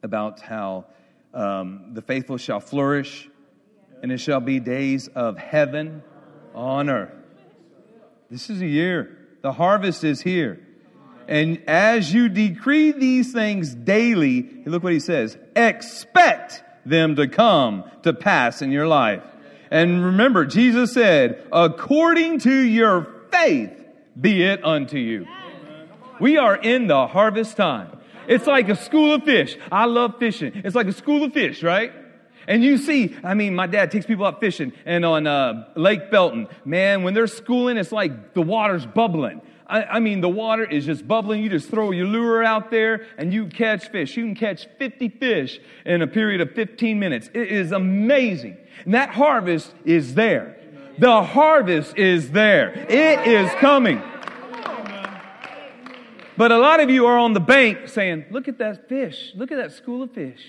about 0.03 0.39
how 0.39 0.85
um, 1.33 1.91
the 1.93 2.01
faithful 2.01 2.37
shall 2.37 2.59
flourish, 2.59 3.29
and 4.01 4.11
it 4.11 4.19
shall 4.19 4.39
be 4.39 4.59
days 4.59 5.07
of 5.09 5.37
heaven 5.37 6.03
on 6.53 6.89
earth. 6.89 7.13
This 8.29 8.49
is 8.49 8.61
a 8.61 8.67
year. 8.67 9.17
The 9.41 9.51
harvest 9.51 10.03
is 10.03 10.21
here. 10.21 10.59
And 11.27 11.63
as 11.67 12.13
you 12.13 12.29
decree 12.29 12.91
these 12.91 13.33
things 13.33 13.73
daily, 13.73 14.49
look 14.65 14.83
what 14.83 14.93
he 14.93 14.99
says 14.99 15.37
expect 15.55 16.63
them 16.85 17.15
to 17.15 17.27
come 17.27 17.83
to 18.03 18.13
pass 18.13 18.61
in 18.61 18.71
your 18.71 18.87
life. 18.87 19.23
And 19.71 20.05
remember, 20.05 20.45
Jesus 20.45 20.93
said, 20.93 21.47
according 21.51 22.39
to 22.39 22.53
your 22.53 23.07
faith, 23.31 23.73
be 24.19 24.43
it 24.43 24.63
unto 24.63 24.97
you. 24.97 25.25
We 26.19 26.37
are 26.37 26.55
in 26.55 26.87
the 26.87 27.07
harvest 27.07 27.57
time. 27.57 27.97
It's 28.27 28.47
like 28.47 28.69
a 28.69 28.75
school 28.75 29.13
of 29.13 29.23
fish. 29.23 29.57
I 29.71 29.85
love 29.85 30.15
fishing. 30.19 30.51
It's 30.63 30.75
like 30.75 30.87
a 30.87 30.93
school 30.93 31.23
of 31.23 31.33
fish, 31.33 31.61
right? 31.61 31.91
And 32.47 32.63
you 32.63 32.77
see, 32.77 33.15
I 33.23 33.33
mean, 33.33 33.55
my 33.55 33.67
dad 33.67 33.91
takes 33.91 34.05
people 34.05 34.25
out 34.25 34.39
fishing 34.39 34.73
and 34.85 35.03
on 35.03 35.27
uh, 35.27 35.67
Lake 35.75 36.11
Belton, 36.11 36.47
man, 36.63 37.03
when 37.03 37.13
they're 37.13 37.27
schooling, 37.27 37.77
it's 37.77 37.91
like 37.91 38.33
the 38.33 38.41
water's 38.41 38.85
bubbling. 38.85 39.41
I, 39.67 39.83
I, 39.83 39.99
mean, 39.99 40.21
the 40.21 40.29
water 40.29 40.63
is 40.63 40.85
just 40.85 41.07
bubbling. 41.07 41.43
You 41.43 41.49
just 41.49 41.69
throw 41.69 41.89
your 41.89 42.05
lure 42.05 42.43
out 42.43 42.69
there 42.69 43.07
and 43.17 43.33
you 43.33 43.47
catch 43.47 43.89
fish. 43.89 44.15
You 44.15 44.23
can 44.25 44.35
catch 44.35 44.67
50 44.77 45.09
fish 45.09 45.59
in 45.85 46.03
a 46.03 46.07
period 46.07 46.41
of 46.41 46.51
15 46.51 46.99
minutes. 46.99 47.31
It 47.33 47.51
is 47.51 47.71
amazing. 47.71 48.57
And 48.83 48.93
that 48.93 49.09
harvest 49.09 49.73
is 49.83 50.13
there. 50.13 50.57
The 50.99 51.23
harvest 51.23 51.97
is 51.97 52.31
there. 52.31 52.69
It 52.87 53.27
is 53.27 53.51
coming. 53.55 54.01
But 56.37 56.51
a 56.51 56.57
lot 56.57 56.79
of 56.79 56.89
you 56.89 57.05
are 57.05 57.17
on 57.17 57.33
the 57.33 57.39
bank 57.39 57.87
saying, 57.87 58.25
Look 58.29 58.47
at 58.47 58.57
that 58.57 58.89
fish. 58.89 59.31
Look 59.35 59.51
at 59.51 59.57
that 59.57 59.71
school 59.71 60.03
of 60.03 60.11
fish. 60.11 60.41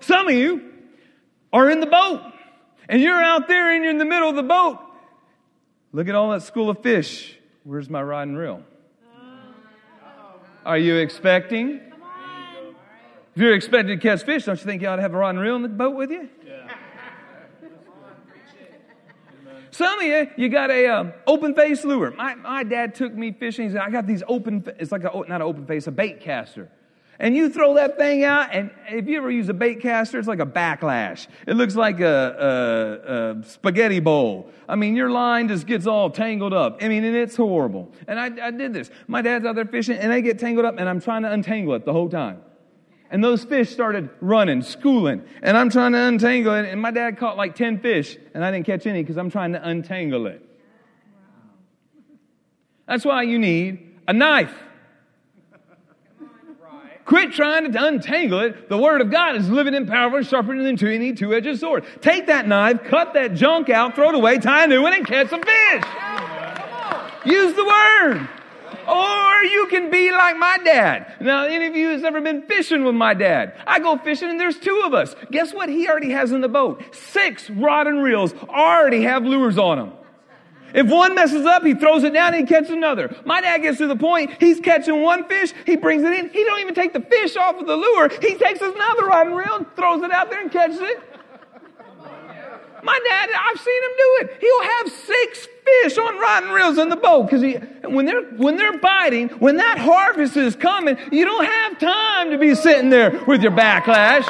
Some 0.00 0.28
of 0.28 0.34
you 0.34 0.72
are 1.52 1.70
in 1.70 1.80
the 1.80 1.86
boat 1.86 2.20
and 2.88 3.02
you're 3.02 3.20
out 3.20 3.48
there 3.48 3.74
and 3.74 3.82
you're 3.82 3.90
in 3.90 3.98
the 3.98 4.04
middle 4.04 4.28
of 4.28 4.36
the 4.36 4.42
boat. 4.42 4.78
Look 5.92 6.08
at 6.08 6.14
all 6.14 6.30
that 6.30 6.42
school 6.42 6.70
of 6.70 6.82
fish. 6.82 7.36
Where's 7.64 7.90
my 7.90 8.02
rod 8.02 8.28
and 8.28 8.38
reel? 8.38 8.62
Are 10.64 10.78
you 10.78 10.96
expecting? 10.96 11.80
If 13.34 13.42
you're 13.42 13.54
expecting 13.54 13.98
to 13.98 14.02
catch 14.02 14.24
fish, 14.24 14.44
don't 14.44 14.58
you 14.58 14.64
think 14.64 14.82
you 14.82 14.88
ought 14.88 14.96
to 14.96 15.02
have 15.02 15.14
a 15.14 15.16
rod 15.16 15.30
and 15.30 15.40
reel 15.40 15.56
in 15.56 15.62
the 15.62 15.68
boat 15.68 15.96
with 15.96 16.10
you? 16.10 16.28
Some 19.76 19.98
of 19.98 20.06
you, 20.06 20.30
you 20.38 20.48
got 20.48 20.70
a 20.70 20.86
um, 20.86 21.12
open 21.26 21.54
face 21.54 21.84
lure. 21.84 22.10
My, 22.12 22.34
my 22.34 22.64
dad 22.64 22.94
took 22.94 23.12
me 23.12 23.32
fishing. 23.32 23.76
I 23.76 23.90
got 23.90 24.06
these 24.06 24.22
open, 24.26 24.64
it's 24.78 24.90
like 24.90 25.04
a, 25.04 25.12
not 25.28 25.28
an 25.28 25.42
open 25.42 25.66
face, 25.66 25.86
a 25.86 25.92
bait 25.92 26.20
caster. 26.20 26.70
And 27.18 27.36
you 27.36 27.50
throw 27.50 27.74
that 27.74 27.98
thing 27.98 28.24
out, 28.24 28.54
and 28.54 28.70
if 28.88 29.06
you 29.06 29.18
ever 29.18 29.30
use 29.30 29.50
a 29.50 29.54
bait 29.54 29.82
caster, 29.82 30.18
it's 30.18 30.28
like 30.28 30.40
a 30.40 30.46
backlash. 30.46 31.26
It 31.46 31.56
looks 31.56 31.76
like 31.76 32.00
a, 32.00 32.06
a, 32.06 33.40
a 33.40 33.44
spaghetti 33.44 34.00
bowl. 34.00 34.50
I 34.66 34.76
mean, 34.76 34.96
your 34.96 35.10
line 35.10 35.48
just 35.48 35.66
gets 35.66 35.86
all 35.86 36.08
tangled 36.08 36.54
up. 36.54 36.82
I 36.82 36.88
mean, 36.88 37.04
and 37.04 37.14
it's 37.14 37.36
horrible. 37.36 37.92
And 38.08 38.18
I, 38.18 38.46
I 38.46 38.50
did 38.52 38.72
this. 38.72 38.90
My 39.06 39.20
dad's 39.20 39.44
out 39.44 39.56
there 39.56 39.66
fishing, 39.66 39.98
and 39.98 40.10
they 40.10 40.22
get 40.22 40.38
tangled 40.38 40.64
up, 40.64 40.78
and 40.78 40.88
I'm 40.88 41.02
trying 41.02 41.22
to 41.22 41.30
untangle 41.30 41.74
it 41.74 41.84
the 41.84 41.92
whole 41.92 42.08
time. 42.08 42.40
And 43.10 43.22
those 43.22 43.44
fish 43.44 43.70
started 43.70 44.10
running, 44.20 44.62
schooling. 44.62 45.24
And 45.42 45.56
I'm 45.56 45.70
trying 45.70 45.92
to 45.92 45.98
untangle 45.98 46.54
it. 46.54 46.66
And 46.66 46.80
my 46.80 46.90
dad 46.90 47.18
caught 47.18 47.36
like 47.36 47.54
10 47.54 47.80
fish. 47.80 48.16
And 48.34 48.44
I 48.44 48.50
didn't 48.50 48.66
catch 48.66 48.86
any 48.86 49.02
because 49.02 49.16
I'm 49.16 49.30
trying 49.30 49.52
to 49.52 49.68
untangle 49.68 50.26
it. 50.26 50.42
That's 52.86 53.04
why 53.04 53.22
you 53.22 53.38
need 53.38 53.96
a 54.06 54.12
knife. 54.12 54.52
Quit 57.04 57.32
trying 57.32 57.70
to 57.70 57.84
untangle 57.84 58.40
it. 58.40 58.68
The 58.68 58.76
Word 58.76 59.00
of 59.00 59.12
God 59.12 59.36
is 59.36 59.48
living 59.48 59.76
and 59.76 59.86
powerful, 59.86 60.22
sharper 60.22 60.60
than 60.60 60.84
any 60.84 61.12
two-edged 61.12 61.60
sword. 61.60 61.84
Take 62.00 62.26
that 62.26 62.48
knife, 62.48 62.82
cut 62.82 63.14
that 63.14 63.34
junk 63.34 63.70
out, 63.70 63.94
throw 63.94 64.08
it 64.08 64.16
away, 64.16 64.38
tie 64.38 64.64
a 64.64 64.66
new 64.66 64.82
one, 64.82 64.92
and 64.92 65.06
catch 65.06 65.30
some 65.30 65.40
fish. 65.40 65.84
Use 67.24 67.54
the 67.54 67.64
Word. 67.64 68.28
Or 68.88 69.44
you 69.44 69.66
can 69.68 69.90
be 69.90 70.10
like 70.10 70.36
my 70.36 70.58
dad. 70.64 71.14
Now, 71.20 71.44
any 71.44 71.66
of 71.66 71.76
you 71.76 71.90
has 71.90 72.04
ever 72.04 72.20
been 72.20 72.42
fishing 72.42 72.84
with 72.84 72.94
my 72.94 73.14
dad? 73.14 73.54
I 73.66 73.78
go 73.78 73.98
fishing 73.98 74.30
and 74.30 74.38
there's 74.38 74.58
two 74.58 74.82
of 74.84 74.94
us. 74.94 75.14
Guess 75.30 75.52
what 75.52 75.68
he 75.68 75.88
already 75.88 76.10
has 76.10 76.32
in 76.32 76.40
the 76.40 76.48
boat? 76.48 76.82
Six 76.94 77.50
rod 77.50 77.86
and 77.86 78.02
reels 78.02 78.34
already 78.48 79.02
have 79.02 79.24
lures 79.24 79.58
on 79.58 79.78
them. 79.78 79.92
If 80.74 80.88
one 80.88 81.14
messes 81.14 81.46
up, 81.46 81.64
he 81.64 81.74
throws 81.74 82.04
it 82.04 82.12
down 82.12 82.34
and 82.34 82.46
he 82.46 82.54
catches 82.54 82.70
another. 82.70 83.14
My 83.24 83.40
dad 83.40 83.62
gets 83.62 83.78
to 83.78 83.86
the 83.86 83.96
point, 83.96 84.32
he's 84.38 84.60
catching 84.60 85.00
one 85.02 85.26
fish, 85.26 85.54
he 85.64 85.76
brings 85.76 86.02
it 86.02 86.12
in, 86.12 86.28
he 86.28 86.44
don't 86.44 86.60
even 86.60 86.74
take 86.74 86.92
the 86.92 87.00
fish 87.00 87.34
off 87.36 87.58
of 87.58 87.66
the 87.66 87.76
lure, 87.76 88.10
he 88.20 88.34
takes 88.34 88.60
another 88.60 89.06
rod 89.06 89.28
and 89.28 89.36
reel 89.36 89.54
and 89.56 89.76
throws 89.76 90.02
it 90.02 90.10
out 90.10 90.28
there 90.28 90.42
and 90.42 90.50
catches 90.52 90.80
it. 90.80 91.02
My 92.86 93.00
dad, 93.04 93.30
I've 93.36 93.60
seen 93.60 93.82
him 93.82 93.90
do 93.98 94.18
it. 94.20 94.36
He'll 94.40 94.62
have 94.62 94.92
six 94.92 95.48
fish 95.64 95.98
on 95.98 96.44
and 96.44 96.52
reels 96.54 96.78
in 96.78 96.88
the 96.88 96.96
boat 96.96 97.24
because 97.24 97.42
when 97.82 98.06
they're 98.06 98.22
when 98.36 98.56
they're 98.56 98.78
biting, 98.78 99.28
when 99.40 99.56
that 99.56 99.76
harvest 99.76 100.36
is 100.36 100.54
coming, 100.54 100.96
you 101.10 101.24
don't 101.24 101.44
have 101.44 101.80
time 101.80 102.30
to 102.30 102.38
be 102.38 102.54
sitting 102.54 102.88
there 102.88 103.20
with 103.26 103.42
your 103.42 103.50
backlash. 103.50 104.24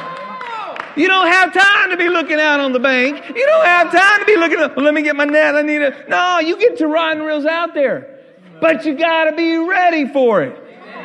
You 0.96 1.06
don't 1.06 1.26
have 1.26 1.52
time 1.52 1.90
to 1.90 1.98
be 1.98 2.08
looking 2.08 2.40
out 2.40 2.60
on 2.60 2.72
the 2.72 2.80
bank. 2.80 3.22
You 3.28 3.46
don't 3.46 3.66
have 3.66 3.92
time 3.92 4.20
to 4.20 4.24
be 4.24 4.36
looking 4.36 4.60
up. 4.60 4.74
Let 4.78 4.94
me 4.94 5.02
get 5.02 5.14
my 5.16 5.26
net. 5.26 5.54
I 5.54 5.60
need 5.60 5.82
it. 5.82 6.08
No, 6.08 6.38
you 6.38 6.58
get 6.58 6.78
to 6.78 6.90
and 6.90 7.22
reels 7.22 7.44
out 7.44 7.74
there. 7.74 8.20
But 8.58 8.86
you 8.86 8.94
gotta 8.94 9.36
be 9.36 9.58
ready 9.58 10.08
for 10.08 10.42
it. 10.42 10.58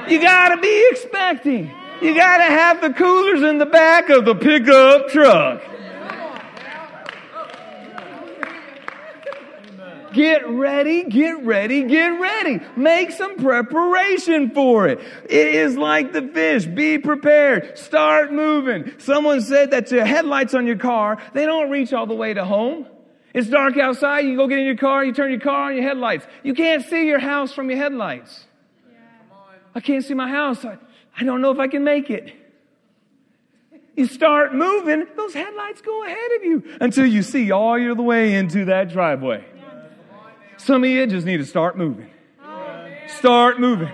You 0.07 0.21
gotta 0.21 0.61
be 0.61 0.87
expecting. 0.91 1.69
You 2.01 2.15
gotta 2.15 2.45
have 2.45 2.79
the 2.79 2.93
coolers 2.93 3.41
in 3.41 3.57
the 3.57 3.65
back 3.65 4.09
of 4.09 4.23
the 4.23 4.35
pickup 4.35 5.09
truck. 5.09 5.61
Get 10.13 10.47
ready, 10.49 11.03
get 11.03 11.43
ready, 11.43 11.83
get 11.83 12.19
ready. 12.19 12.59
Make 12.75 13.11
some 13.11 13.37
preparation 13.37 14.51
for 14.51 14.87
it. 14.87 14.99
It 15.29 15.55
is 15.55 15.77
like 15.77 16.11
the 16.11 16.21
fish. 16.21 16.65
Be 16.65 16.97
prepared. 16.97 17.77
Start 17.77 18.31
moving. 18.31 18.91
Someone 18.97 19.41
said 19.41 19.71
that 19.71 19.87
the 19.87 20.05
headlights 20.05 20.53
on 20.53 20.67
your 20.67 20.77
car, 20.77 21.17
they 21.33 21.45
don't 21.45 21.69
reach 21.69 21.93
all 21.93 22.05
the 22.05 22.15
way 22.15 22.33
to 22.33 22.43
home. 22.43 22.87
It's 23.33 23.47
dark 23.47 23.77
outside. 23.77 24.25
You 24.25 24.35
go 24.35 24.47
get 24.47 24.59
in 24.59 24.65
your 24.65 24.75
car, 24.75 25.05
you 25.05 25.13
turn 25.13 25.31
your 25.31 25.39
car 25.39 25.69
on 25.69 25.75
your 25.75 25.83
headlights. 25.83 26.25
You 26.43 26.53
can't 26.53 26.83
see 26.85 27.07
your 27.07 27.19
house 27.19 27.53
from 27.53 27.69
your 27.69 27.79
headlights. 27.79 28.45
I 29.73 29.79
can't 29.79 30.03
see 30.03 30.13
my 30.13 30.29
house. 30.29 30.65
I, 30.65 30.77
I 31.17 31.23
don't 31.23 31.41
know 31.41 31.51
if 31.51 31.59
I 31.59 31.67
can 31.67 31.83
make 31.83 32.09
it. 32.09 32.33
You 33.95 34.05
start 34.07 34.53
moving, 34.53 35.05
those 35.15 35.33
headlights 35.33 35.81
go 35.81 36.05
ahead 36.05 36.31
of 36.37 36.43
you 36.43 36.77
until 36.81 37.05
you 37.05 37.21
see 37.21 37.51
all 37.51 37.77
your 37.77 37.95
the 37.95 38.01
way 38.01 38.35
into 38.35 38.65
that 38.65 38.89
driveway. 38.89 39.45
Some 40.63 40.83
of 40.83 40.89
you 40.91 41.07
just 41.07 41.25
need 41.25 41.37
to 41.37 41.45
start 41.45 41.75
moving. 41.75 42.07
Start 43.07 43.59
moving. 43.59 43.89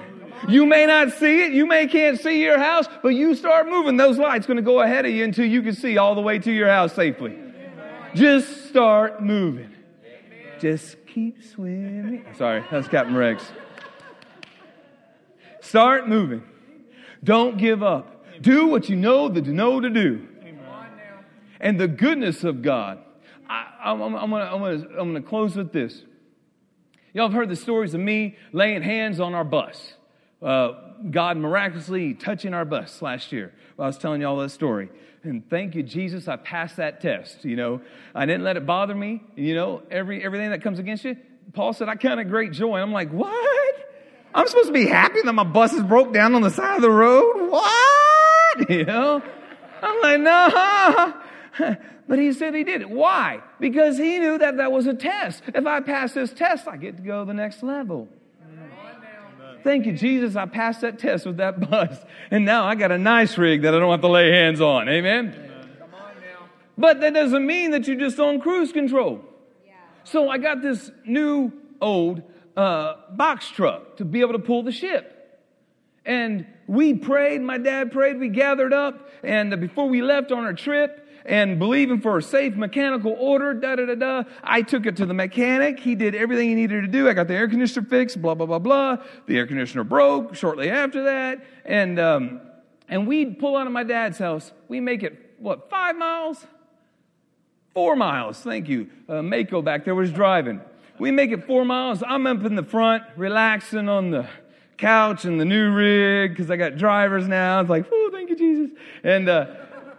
You 0.49 0.65
may 0.65 0.85
not 0.85 1.13
see 1.13 1.45
it. 1.45 1.53
You 1.53 1.65
may 1.65 1.87
can't 1.87 2.19
see 2.19 2.43
your 2.43 2.59
house, 2.59 2.87
but 3.01 3.09
you 3.09 3.35
start 3.35 3.69
moving. 3.69 3.95
Those 3.95 4.17
lights 4.17 4.45
going 4.45 4.57
to 4.57 4.63
go 4.63 4.81
ahead 4.81 5.05
of 5.05 5.11
you 5.11 5.23
until 5.23 5.45
you 5.45 5.61
can 5.61 5.73
see 5.73 5.97
all 5.97 6.13
the 6.13 6.21
way 6.21 6.39
to 6.39 6.51
your 6.51 6.67
house 6.67 6.93
safely. 6.93 7.37
Just 8.13 8.67
start 8.67 9.23
moving. 9.23 9.73
Just 10.59 10.97
keep 11.07 11.41
swimming. 11.41 12.25
Sorry, 12.35 12.63
that's 12.69 12.89
Captain 12.89 13.15
Rex. 13.15 13.49
Start 15.61 16.09
moving. 16.09 16.43
Don't 17.23 17.57
give 17.57 17.81
up. 17.81 18.25
Do 18.41 18.67
what 18.67 18.89
you 18.89 18.97
know 18.97 19.29
that 19.29 19.45
you 19.45 19.53
know 19.53 19.79
to 19.79 19.89
do. 19.89 20.27
And 21.61 21.79
the 21.79 21.87
goodness 21.87 22.43
of 22.43 22.61
God. 22.61 22.99
I, 23.49 23.93
am 23.93 23.99
going 24.01 25.13
to 25.15 25.21
close 25.21 25.55
with 25.55 25.71
this. 25.71 26.03
Y'all 27.17 27.29
have 27.29 27.33
heard 27.33 27.49
the 27.49 27.55
stories 27.55 27.95
of 27.95 27.99
me 27.99 28.35
laying 28.53 28.83
hands 28.83 29.19
on 29.19 29.33
our 29.33 29.43
bus. 29.43 29.93
Uh, 30.39 30.73
God 31.09 31.35
miraculously 31.37 32.13
touching 32.13 32.53
our 32.53 32.63
bus 32.63 33.01
last 33.01 33.31
year. 33.31 33.51
I 33.79 33.87
was 33.87 33.97
telling 33.97 34.21
y'all 34.21 34.37
that 34.37 34.49
story. 34.49 34.89
And 35.23 35.49
thank 35.49 35.73
you, 35.73 35.81
Jesus, 35.81 36.27
I 36.27 36.35
passed 36.35 36.75
that 36.77 37.01
test. 37.01 37.43
You 37.43 37.55
know, 37.55 37.81
I 38.13 38.27
didn't 38.27 38.43
let 38.43 38.55
it 38.55 38.67
bother 38.67 38.93
me. 38.93 39.23
You 39.35 39.55
know, 39.55 39.81
every 39.89 40.23
everything 40.23 40.51
that 40.51 40.61
comes 40.61 40.77
against 40.77 41.05
you. 41.05 41.17
Paul 41.53 41.73
said, 41.73 41.89
I 41.89 41.95
count 41.95 42.19
it 42.19 42.25
great 42.25 42.51
joy. 42.51 42.75
And 42.75 42.83
I'm 42.83 42.91
like, 42.91 43.09
what? 43.09 43.75
I'm 44.35 44.47
supposed 44.47 44.67
to 44.67 44.73
be 44.73 44.85
happy 44.85 45.23
that 45.23 45.33
my 45.33 45.43
bus 45.43 45.73
is 45.73 45.81
broke 45.81 46.13
down 46.13 46.35
on 46.35 46.43
the 46.43 46.51
side 46.51 46.75
of 46.75 46.83
the 46.83 46.91
road? 46.91 47.49
What? 47.49 48.69
You 48.69 48.85
know? 48.85 49.23
I'm 49.81 50.01
like, 50.01 50.19
no. 50.19 51.77
But 52.07 52.19
he 52.19 52.31
said 52.31 52.55
he 52.55 52.63
did 52.63 52.81
it. 52.81 52.89
Why? 52.89 53.41
Because 53.59 53.97
he 53.97 54.19
knew 54.19 54.37
that 54.37 54.57
that 54.57 54.71
was 54.71 54.87
a 54.87 54.93
test. 54.93 55.43
If 55.47 55.65
I 55.65 55.81
pass 55.81 56.13
this 56.13 56.31
test, 56.31 56.67
I 56.67 56.77
get 56.77 56.97
to 56.97 57.03
go 57.03 57.21
to 57.21 57.27
the 57.27 57.33
next 57.33 57.63
level. 57.63 58.07
Thank 59.63 59.85
you, 59.85 59.91
Jesus. 59.91 60.35
I 60.37 60.45
passed 60.45 60.81
that 60.81 60.99
test 60.99 61.25
with 61.25 61.37
that 61.37 61.59
bus. 61.69 61.97
And 62.31 62.45
now 62.45 62.65
I 62.65 62.75
got 62.75 62.91
a 62.91 62.97
nice 62.97 63.37
rig 63.37 63.63
that 63.63 63.75
I 63.75 63.79
don't 63.79 63.91
have 63.91 64.01
to 64.01 64.07
lay 64.07 64.31
hands 64.31 64.61
on. 64.61 64.87
Amen? 64.87 65.43
But 66.77 67.01
that 67.01 67.13
doesn't 67.13 67.45
mean 67.45 67.71
that 67.71 67.87
you're 67.87 67.97
just 67.97 68.19
on 68.19 68.39
cruise 68.39 68.71
control. 68.71 69.25
So 70.03 70.29
I 70.29 70.37
got 70.37 70.61
this 70.61 70.89
new 71.05 71.51
old 71.81 72.21
uh, 72.55 72.95
box 73.11 73.49
truck 73.49 73.97
to 73.97 74.05
be 74.05 74.21
able 74.21 74.33
to 74.33 74.39
pull 74.39 74.63
the 74.63 74.71
ship. 74.71 75.13
And 76.05 76.45
we 76.67 76.93
prayed, 76.93 77.41
my 77.41 77.57
dad 77.57 77.91
prayed, 77.91 78.17
we 78.17 78.29
gathered 78.29 78.71
up, 78.71 79.09
and 79.23 79.59
before 79.59 79.89
we 79.89 80.01
left 80.01 80.31
on 80.31 80.45
our 80.45 80.53
trip, 80.53 81.06
and 81.27 81.59
believing 81.59 81.99
for 81.99 82.17
a 82.17 82.23
safe 82.23 82.55
mechanical 82.55 83.13
order, 83.19 83.53
da 83.53 83.75
da 83.75 83.85
da 83.85 83.95
da. 83.95 84.23
I 84.41 84.61
took 84.61 84.85
it 84.85 84.95
to 84.95 85.05
the 85.05 85.13
mechanic. 85.13 85.77
He 85.77 85.93
did 85.93 86.15
everything 86.15 86.47
he 86.47 86.55
needed 86.55 86.81
to 86.81 86.87
do. 86.87 87.09
I 87.09 87.13
got 87.13 87.27
the 87.27 87.35
air 87.35 87.49
conditioner 87.49 87.85
fixed, 87.85 88.21
blah, 88.21 88.33
blah, 88.33 88.45
blah, 88.45 88.59
blah. 88.59 88.97
The 89.27 89.37
air 89.37 89.45
conditioner 89.45 89.83
broke 89.83 90.35
shortly 90.35 90.71
after 90.71 91.03
that. 91.03 91.45
And, 91.65 91.99
um, 91.99 92.41
and 92.87 93.05
we'd 93.05 93.39
pull 93.39 93.57
out 93.57 93.67
of 93.67 93.73
my 93.73 93.83
dad's 93.83 94.17
house. 94.17 94.53
We 94.69 94.79
make 94.79 95.03
it, 95.03 95.35
what, 95.37 95.69
five 95.69 95.97
miles? 95.97 96.47
Four 97.73 97.97
miles. 97.97 98.39
Thank 98.39 98.69
you. 98.69 98.89
Uh, 99.09 99.21
Mako 99.21 99.61
back 99.61 99.83
there 99.83 99.95
was 99.95 100.11
driving. 100.11 100.61
We 100.97 101.11
make 101.11 101.31
it 101.31 101.45
four 101.45 101.65
miles. 101.65 102.01
I'm 102.07 102.25
up 102.25 102.45
in 102.45 102.55
the 102.55 102.63
front, 102.63 103.03
relaxing 103.17 103.89
on 103.89 104.11
the 104.11 104.27
couch 104.77 105.25
in 105.25 105.37
the 105.37 105.45
new 105.45 105.73
rig 105.73 106.31
because 106.31 106.49
I 106.49 106.55
got 106.55 106.77
drivers 106.77 107.27
now. 107.27 107.59
It's 107.59 107.69
like, 107.69 107.85
oh, 107.91 108.09
thank 108.13 108.29
you, 108.29 108.37
Jesus. 108.37 108.77
And, 109.03 109.27
uh, 109.27 109.47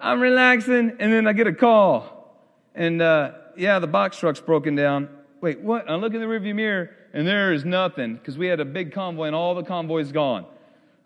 I'm 0.00 0.20
relaxing, 0.20 0.96
and 0.98 1.12
then 1.12 1.26
I 1.26 1.32
get 1.32 1.46
a 1.46 1.52
call. 1.52 2.36
And 2.74 3.02
uh, 3.02 3.32
yeah, 3.56 3.78
the 3.78 3.86
box 3.86 4.18
truck's 4.18 4.40
broken 4.40 4.74
down. 4.74 5.08
Wait, 5.40 5.60
what? 5.60 5.88
I 5.88 5.94
look 5.96 6.14
in 6.14 6.20
the 6.20 6.26
rearview 6.26 6.54
mirror, 6.54 6.90
and 7.12 7.26
there 7.26 7.52
is 7.52 7.64
nothing 7.64 8.14
because 8.14 8.38
we 8.38 8.46
had 8.46 8.60
a 8.60 8.64
big 8.64 8.92
convoy, 8.92 9.26
and 9.26 9.36
all 9.36 9.54
the 9.54 9.62
convoy's 9.62 10.12
gone. 10.12 10.46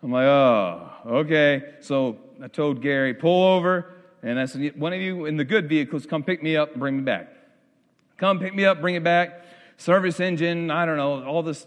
I'm 0.01 0.11
like, 0.11 0.25
oh, 0.25 0.91
okay. 1.05 1.75
So 1.79 2.17
I 2.43 2.47
told 2.47 2.81
Gary, 2.81 3.13
pull 3.13 3.55
over, 3.55 3.95
and 4.21 4.39
I 4.39 4.45
said, 4.45 4.77
one 4.79 4.93
of 4.93 4.99
you 4.99 5.25
in 5.25 5.37
the 5.37 5.45
good 5.45 5.69
vehicles, 5.69 6.05
come 6.05 6.23
pick 6.23 6.43
me 6.43 6.57
up 6.57 6.71
and 6.71 6.79
bring 6.79 6.97
me 6.97 7.03
back. 7.03 7.33
Come 8.17 8.39
pick 8.39 8.53
me 8.53 8.65
up, 8.65 8.81
bring 8.81 8.95
it 8.95 9.03
back. 9.03 9.45
Service 9.77 10.19
engine, 10.19 10.69
I 10.69 10.85
don't 10.85 10.97
know, 10.97 11.23
all 11.23 11.41
this 11.41 11.65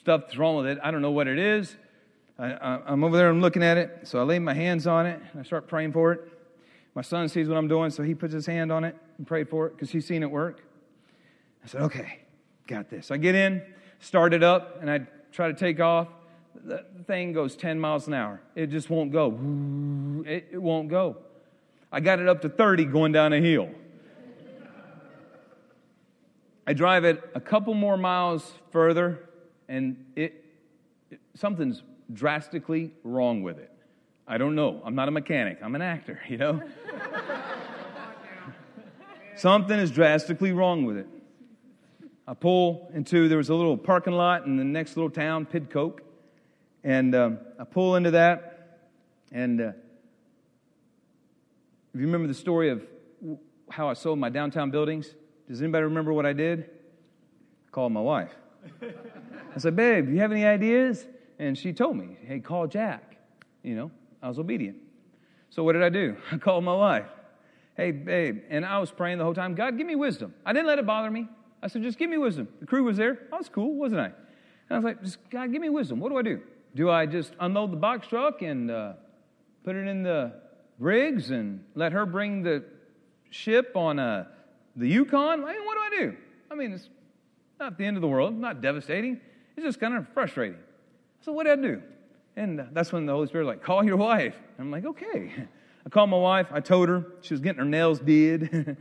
stuff 0.00 0.22
that's 0.22 0.36
wrong 0.36 0.56
with 0.56 0.66
it. 0.66 0.78
I 0.82 0.90
don't 0.90 1.02
know 1.02 1.10
what 1.10 1.28
it 1.28 1.38
is. 1.38 1.76
I, 2.38 2.80
am 2.86 3.04
over 3.04 3.16
there, 3.16 3.28
I'm 3.28 3.40
looking 3.40 3.62
at 3.62 3.76
it. 3.76 4.00
So 4.04 4.18
I 4.18 4.22
lay 4.22 4.38
my 4.38 4.54
hands 4.54 4.86
on 4.86 5.06
it, 5.06 5.20
and 5.32 5.40
I 5.40 5.44
start 5.44 5.68
praying 5.68 5.92
for 5.92 6.12
it. 6.12 6.37
My 6.98 7.02
son 7.02 7.28
sees 7.28 7.48
what 7.48 7.56
I'm 7.56 7.68
doing, 7.68 7.90
so 7.92 8.02
he 8.02 8.12
puts 8.12 8.34
his 8.34 8.44
hand 8.44 8.72
on 8.72 8.82
it 8.82 8.96
and 9.18 9.24
prayed 9.24 9.48
for 9.48 9.68
it 9.68 9.76
because 9.76 9.88
he's 9.88 10.04
seen 10.04 10.24
it 10.24 10.30
work. 10.32 10.64
I 11.62 11.68
said, 11.68 11.82
okay, 11.82 12.22
got 12.66 12.90
this. 12.90 13.12
I 13.12 13.18
get 13.18 13.36
in, 13.36 13.62
start 14.00 14.34
it 14.34 14.42
up, 14.42 14.78
and 14.80 14.90
I 14.90 15.06
try 15.30 15.46
to 15.46 15.54
take 15.54 15.78
off. 15.78 16.08
The 16.56 16.84
thing 17.06 17.32
goes 17.32 17.54
10 17.54 17.78
miles 17.78 18.08
an 18.08 18.14
hour. 18.14 18.40
It 18.56 18.70
just 18.70 18.90
won't 18.90 19.12
go. 19.12 19.28
It, 20.26 20.60
won't 20.60 20.88
go. 20.88 21.18
I 21.92 22.00
got 22.00 22.18
it 22.18 22.26
up 22.26 22.42
to 22.42 22.48
30 22.48 22.86
going 22.86 23.12
down 23.12 23.32
a 23.32 23.40
hill. 23.40 23.70
I 26.66 26.72
drive 26.72 27.04
it 27.04 27.22
a 27.32 27.40
couple 27.40 27.74
more 27.74 27.96
miles 27.96 28.54
further, 28.72 29.28
and 29.68 30.04
it, 30.16 30.44
it 31.12 31.20
something's 31.36 31.84
drastically 32.12 32.90
wrong 33.04 33.44
with 33.44 33.60
it. 33.60 33.70
I 34.30 34.36
don't 34.36 34.54
know. 34.54 34.82
I'm 34.84 34.94
not 34.94 35.08
a 35.08 35.10
mechanic. 35.10 35.58
I'm 35.62 35.74
an 35.74 35.80
actor, 35.80 36.20
you 36.28 36.36
know? 36.36 36.62
Something 39.36 39.78
is 39.78 39.90
drastically 39.90 40.52
wrong 40.52 40.84
with 40.84 40.98
it. 40.98 41.06
I 42.26 42.34
pull 42.34 42.90
into, 42.92 43.28
there 43.28 43.38
was 43.38 43.48
a 43.48 43.54
little 43.54 43.78
parking 43.78 44.12
lot 44.12 44.44
in 44.44 44.58
the 44.58 44.64
next 44.64 44.96
little 44.96 45.10
town, 45.10 45.46
Pidcoke. 45.46 46.00
And 46.84 47.14
um, 47.14 47.38
I 47.58 47.64
pull 47.64 47.96
into 47.96 48.10
that. 48.10 48.80
And 49.32 49.60
uh, 49.60 49.72
if 51.94 52.00
you 52.00 52.06
remember 52.06 52.28
the 52.28 52.34
story 52.34 52.68
of 52.68 52.86
how 53.70 53.88
I 53.88 53.94
sold 53.94 54.18
my 54.18 54.28
downtown 54.28 54.70
buildings, 54.70 55.14
does 55.48 55.62
anybody 55.62 55.84
remember 55.84 56.12
what 56.12 56.26
I 56.26 56.34
did? 56.34 56.64
I 56.64 57.70
called 57.70 57.92
my 57.92 58.00
wife. 58.00 58.34
I 58.82 59.58
said, 59.58 59.74
Babe, 59.74 60.06
do 60.06 60.12
you 60.12 60.20
have 60.20 60.32
any 60.32 60.44
ideas? 60.44 61.06
And 61.38 61.56
she 61.56 61.72
told 61.72 61.96
me, 61.96 62.18
Hey, 62.26 62.40
call 62.40 62.66
Jack. 62.66 63.16
You 63.62 63.74
know, 63.74 63.90
I 64.22 64.28
was 64.28 64.38
obedient. 64.38 64.76
So 65.50 65.64
what 65.64 65.72
did 65.72 65.82
I 65.82 65.88
do? 65.88 66.16
I 66.32 66.38
called 66.38 66.64
my 66.64 66.74
wife. 66.74 67.06
Hey, 67.76 67.92
babe. 67.92 68.42
And 68.50 68.64
I 68.64 68.78
was 68.78 68.90
praying 68.90 69.18
the 69.18 69.24
whole 69.24 69.34
time, 69.34 69.54
God, 69.54 69.78
give 69.78 69.86
me 69.86 69.94
wisdom. 69.94 70.34
I 70.44 70.52
didn't 70.52 70.66
let 70.66 70.78
it 70.78 70.86
bother 70.86 71.10
me. 71.10 71.28
I 71.62 71.68
said, 71.68 71.82
just 71.82 71.98
give 71.98 72.10
me 72.10 72.18
wisdom. 72.18 72.48
The 72.60 72.66
crew 72.66 72.84
was 72.84 72.96
there. 72.96 73.26
I 73.32 73.36
was 73.36 73.48
cool, 73.48 73.74
wasn't 73.74 74.00
I? 74.00 74.06
And 74.06 74.14
I 74.70 74.74
was 74.76 74.84
like, 74.84 75.02
just, 75.02 75.18
God, 75.30 75.52
give 75.52 75.62
me 75.62 75.70
wisdom. 75.70 76.00
What 76.00 76.10
do 76.10 76.18
I 76.18 76.22
do? 76.22 76.40
Do 76.74 76.90
I 76.90 77.06
just 77.06 77.32
unload 77.40 77.72
the 77.72 77.76
box 77.76 78.06
truck 78.06 78.42
and 78.42 78.70
uh, 78.70 78.92
put 79.64 79.74
it 79.76 79.86
in 79.86 80.02
the 80.02 80.32
rigs 80.78 81.30
and 81.30 81.64
let 81.74 81.92
her 81.92 82.06
bring 82.06 82.42
the 82.42 82.64
ship 83.30 83.72
on 83.74 83.98
uh, 83.98 84.26
the 84.76 84.88
Yukon? 84.88 85.44
I 85.44 85.52
mean, 85.52 85.64
what 85.64 85.74
do 85.74 85.80
I 85.80 86.00
do? 86.00 86.16
I 86.50 86.54
mean, 86.54 86.72
it's 86.72 86.88
not 87.58 87.78
the 87.78 87.84
end 87.84 87.96
of 87.96 88.00
the 88.00 88.08
world, 88.08 88.38
not 88.38 88.60
devastating. 88.60 89.20
It's 89.56 89.64
just 89.64 89.80
kind 89.80 89.94
of 89.94 90.06
frustrating. 90.14 90.58
So 91.20 91.32
what 91.32 91.46
do 91.46 91.52
I 91.52 91.56
do? 91.56 91.82
And 92.38 92.68
that's 92.72 92.92
when 92.92 93.04
the 93.04 93.12
Holy 93.12 93.26
Spirit 93.26 93.46
was 93.46 93.54
like, 93.54 93.64
call 93.64 93.84
your 93.84 93.96
wife. 93.96 94.36
And 94.56 94.66
I'm 94.66 94.70
like, 94.70 94.84
okay. 94.84 95.32
I 95.86 95.88
called 95.88 96.08
my 96.08 96.18
wife. 96.18 96.46
I 96.52 96.60
told 96.60 96.88
her 96.88 97.04
she 97.20 97.34
was 97.34 97.40
getting 97.40 97.58
her 97.58 97.64
nails 97.64 97.98
did. 97.98 98.48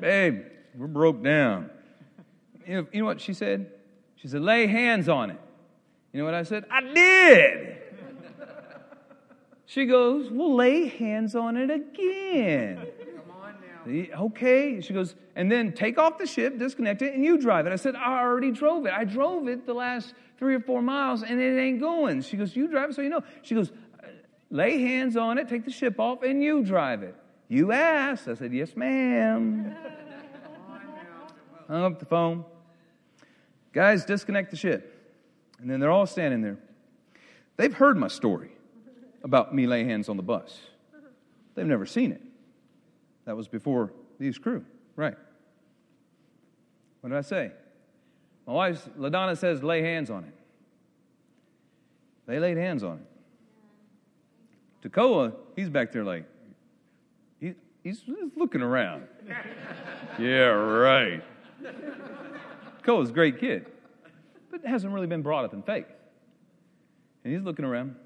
Babe, 0.00 0.44
we're 0.76 0.86
broke 0.86 1.20
down. 1.20 1.70
You 2.64 2.74
know, 2.74 2.86
you 2.92 3.00
know 3.00 3.06
what 3.06 3.20
she 3.20 3.34
said? 3.34 3.72
She 4.14 4.28
said, 4.28 4.40
lay 4.40 4.68
hands 4.68 5.08
on 5.08 5.30
it. 5.30 5.40
You 6.12 6.20
know 6.20 6.24
what 6.24 6.34
I 6.34 6.44
said? 6.44 6.64
I 6.70 6.80
did. 6.80 7.78
She 9.66 9.84
goes, 9.84 10.30
We'll 10.30 10.54
lay 10.54 10.86
hands 10.86 11.34
on 11.34 11.56
it 11.58 11.70
again. 11.70 12.86
Come 12.98 13.30
on 13.42 13.54
now. 13.86 14.24
Okay. 14.24 14.80
She 14.80 14.94
goes, 14.94 15.14
and 15.36 15.52
then 15.52 15.72
take 15.72 15.98
off 15.98 16.16
the 16.16 16.26
ship, 16.26 16.58
disconnect 16.58 17.02
it, 17.02 17.14
and 17.14 17.22
you 17.22 17.36
drive 17.36 17.66
it. 17.66 17.72
I 17.72 17.76
said, 17.76 17.94
I 17.94 18.20
already 18.20 18.50
drove 18.50 18.86
it. 18.86 18.94
I 18.94 19.04
drove 19.04 19.46
it 19.46 19.66
the 19.66 19.74
last 19.74 20.14
three 20.38 20.54
or 20.54 20.60
four 20.60 20.80
miles, 20.80 21.22
and 21.22 21.40
it 21.40 21.58
ain't 21.58 21.80
going. 21.80 22.22
She 22.22 22.36
goes, 22.36 22.54
You 22.54 22.68
drive 22.68 22.90
it 22.90 22.96
so 22.96 23.02
you 23.02 23.08
know. 23.08 23.22
She 23.42 23.54
goes, 23.54 23.72
Lay 24.50 24.80
hands 24.80 25.16
on 25.16 25.38
it, 25.38 25.48
take 25.48 25.64
the 25.64 25.70
ship 25.70 26.00
off, 26.00 26.22
and 26.22 26.42
you 26.42 26.62
drive 26.64 27.02
it. 27.02 27.14
You 27.48 27.72
asked. 27.72 28.28
I 28.28 28.34
said, 28.34 28.52
Yes, 28.52 28.74
ma'am. 28.76 29.74
Hung 31.68 31.84
up 31.84 31.98
the 31.98 32.06
phone. 32.06 32.44
Guys, 33.72 34.04
disconnect 34.04 34.50
the 34.50 34.56
ship. 34.56 34.94
And 35.60 35.70
then 35.70 35.80
they're 35.80 35.90
all 35.90 36.06
standing 36.06 36.40
there. 36.40 36.56
They've 37.56 37.74
heard 37.74 37.96
my 37.96 38.08
story 38.08 38.52
about 39.22 39.54
me 39.54 39.66
laying 39.66 39.88
hands 39.88 40.08
on 40.08 40.16
the 40.16 40.22
bus. 40.22 40.58
They've 41.54 41.66
never 41.66 41.84
seen 41.84 42.12
it. 42.12 42.22
That 43.24 43.36
was 43.36 43.48
before 43.48 43.92
these 44.18 44.38
crew. 44.38 44.64
Right. 44.96 45.16
What 47.00 47.10
did 47.10 47.18
I 47.18 47.22
say? 47.22 47.52
My 48.48 48.54
wife, 48.54 48.88
LaDonna, 48.98 49.36
says, 49.36 49.62
lay 49.62 49.82
hands 49.82 50.08
on 50.08 50.24
it. 50.24 50.32
They 52.26 52.38
laid 52.38 52.56
hands 52.56 52.82
on 52.82 52.98
it. 54.82 54.88
Tekoa, 54.88 55.34
he's 55.54 55.68
back 55.68 55.92
there 55.92 56.02
like, 56.02 56.24
he, 57.40 57.52
he's, 57.84 58.02
looking 58.36 58.62
around. 58.62 59.04
yeah, 60.18 60.46
right. 60.46 61.22
Tekoa's 62.82 63.10
a 63.10 63.12
great 63.12 63.38
kid, 63.38 63.66
but 64.50 64.64
hasn't 64.64 64.94
really 64.94 65.06
been 65.06 65.20
brought 65.20 65.44
up 65.44 65.52
in 65.52 65.60
faith. 65.60 65.86
And 67.24 67.34
he's 67.34 67.42
looking 67.42 67.66
around. 67.66 67.96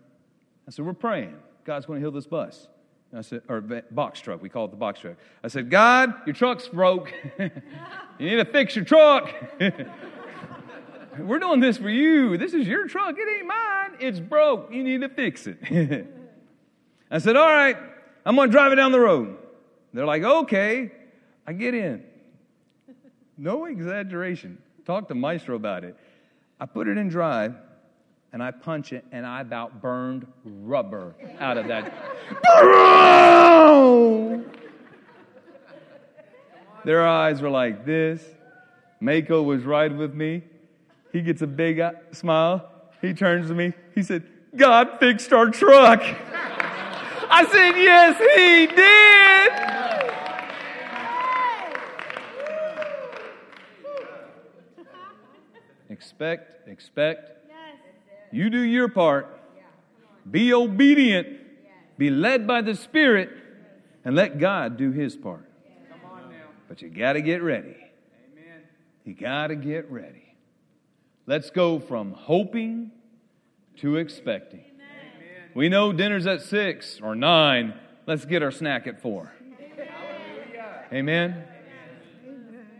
I 0.67 0.73
said, 0.73 0.85
We're 0.85 0.93
praying. 0.93 1.37
God's 1.65 1.87
going 1.87 2.01
to 2.01 2.05
heal 2.05 2.11
this 2.11 2.27
bus. 2.27 2.67
I 3.15 3.21
said, 3.21 3.43
or 3.49 3.61
box 3.61 4.21
truck. 4.21 4.43
We 4.43 4.49
call 4.49 4.65
it 4.65 4.71
the 4.71 4.77
box 4.77 4.99
truck. 4.99 5.17
I 5.45 5.49
said, 5.49 5.71
God, 5.71 6.15
your 6.27 6.35
truck's 6.35 6.67
broke. 6.67 7.13
you 7.39 7.51
need 8.19 8.37
to 8.37 8.45
fix 8.47 8.75
your 8.75 8.87
truck. 8.87 9.31
We're 11.19 11.39
doing 11.39 11.61
this 11.61 11.77
for 11.77 11.91
you. 11.91 12.39
This 12.39 12.55
is 12.55 12.67
your 12.67 12.89
truck. 12.89 13.17
It 13.19 13.29
ain't 13.29 13.47
mine. 13.47 13.91
It's 14.01 14.21
broke. 14.21 14.73
You 14.73 14.83
need 14.83 15.03
to 15.03 15.09
fix 15.09 15.47
it. 15.47 15.59
I 17.11 17.19
said, 17.19 17.37
All 17.37 17.49
right, 17.49 17.77
I'm 18.25 18.37
going 18.37 18.49
to 18.49 18.53
drive 18.53 18.73
it 18.73 18.77
down 18.77 18.93
the 18.93 19.01
road. 19.01 19.37
They're 19.93 20.07
like, 20.07 20.23
Okay. 20.23 20.93
I 21.47 21.53
get 21.53 21.75
in. 21.75 22.05
No 23.37 23.65
exaggeration. 23.65 24.59
Talk 24.87 25.09
to 25.09 25.15
Maestro 25.15 25.57
about 25.57 25.85
it. 25.85 25.97
I 26.61 26.67
put 26.67 26.87
it 26.87 26.97
in 26.97 27.09
drive 27.09 27.57
and 28.33 28.43
I 28.43 28.51
punch 28.51 28.95
it, 28.95 29.05
and 29.13 29.27
I 29.27 29.43
about 29.43 29.83
burned 29.83 30.27
rubber 30.45 31.15
out 31.39 31.59
of 31.59 31.69
that. 31.69 31.93
Their 36.85 37.07
eyes 37.07 37.43
were 37.43 37.51
like 37.51 37.85
this. 37.85 38.25
Mako 39.01 39.43
was 39.43 39.65
riding 39.65 39.99
with 39.99 40.15
me. 40.15 40.43
He 41.13 41.21
gets 41.23 41.43
a 41.43 41.47
big 41.47 41.81
uh, 41.81 41.93
smile. 42.13 42.71
He 43.01 43.15
turns 43.15 43.49
to 43.49 43.55
me. 43.55 43.73
He 43.95 44.03
said, 44.03 44.25
God 44.57 44.99
fixed 44.99 45.33
our 45.33 45.51
truck. 45.51 46.03
I 46.03 47.47
said, 47.51 47.77
Yes, 47.77 48.19
He 48.19 48.67
did. 48.67 49.73
Expect, 55.89 56.69
expect, 56.69 57.33
you 58.33 58.49
do 58.49 58.61
your 58.61 58.89
part. 58.89 59.41
Be 60.29 60.55
obedient. 60.55 61.39
Be 61.99 62.11
led 62.11 62.47
by 62.47 62.63
the 62.63 62.75
Spirit. 62.75 63.31
And 64.05 64.17
let 64.17 64.39
God 64.39 64.77
do 64.77 64.91
his 64.91 65.15
part. 65.15 65.49
But 66.69 66.83
you 66.83 66.89
got 66.89 67.13
to 67.13 67.21
get 67.21 67.43
ready. 67.43 67.77
You 69.05 69.15
got 69.15 69.49
to 69.49 69.57
get 69.57 69.91
ready. 69.91 70.22
Let's 71.27 71.51
go 71.51 71.79
from 71.79 72.13
hoping 72.13 72.91
to 73.77 73.97
expecting. 73.97 74.65
We 75.55 75.69
know 75.69 75.93
dinner's 75.93 76.27
at 76.27 76.43
six 76.43 77.01
or 77.03 77.15
nine. 77.15 77.75
Let's 78.07 78.25
get 78.25 78.43
our 78.43 78.51
snack 78.51 78.87
at 78.87 79.01
four. 79.01 79.33
Amen. 80.93 81.45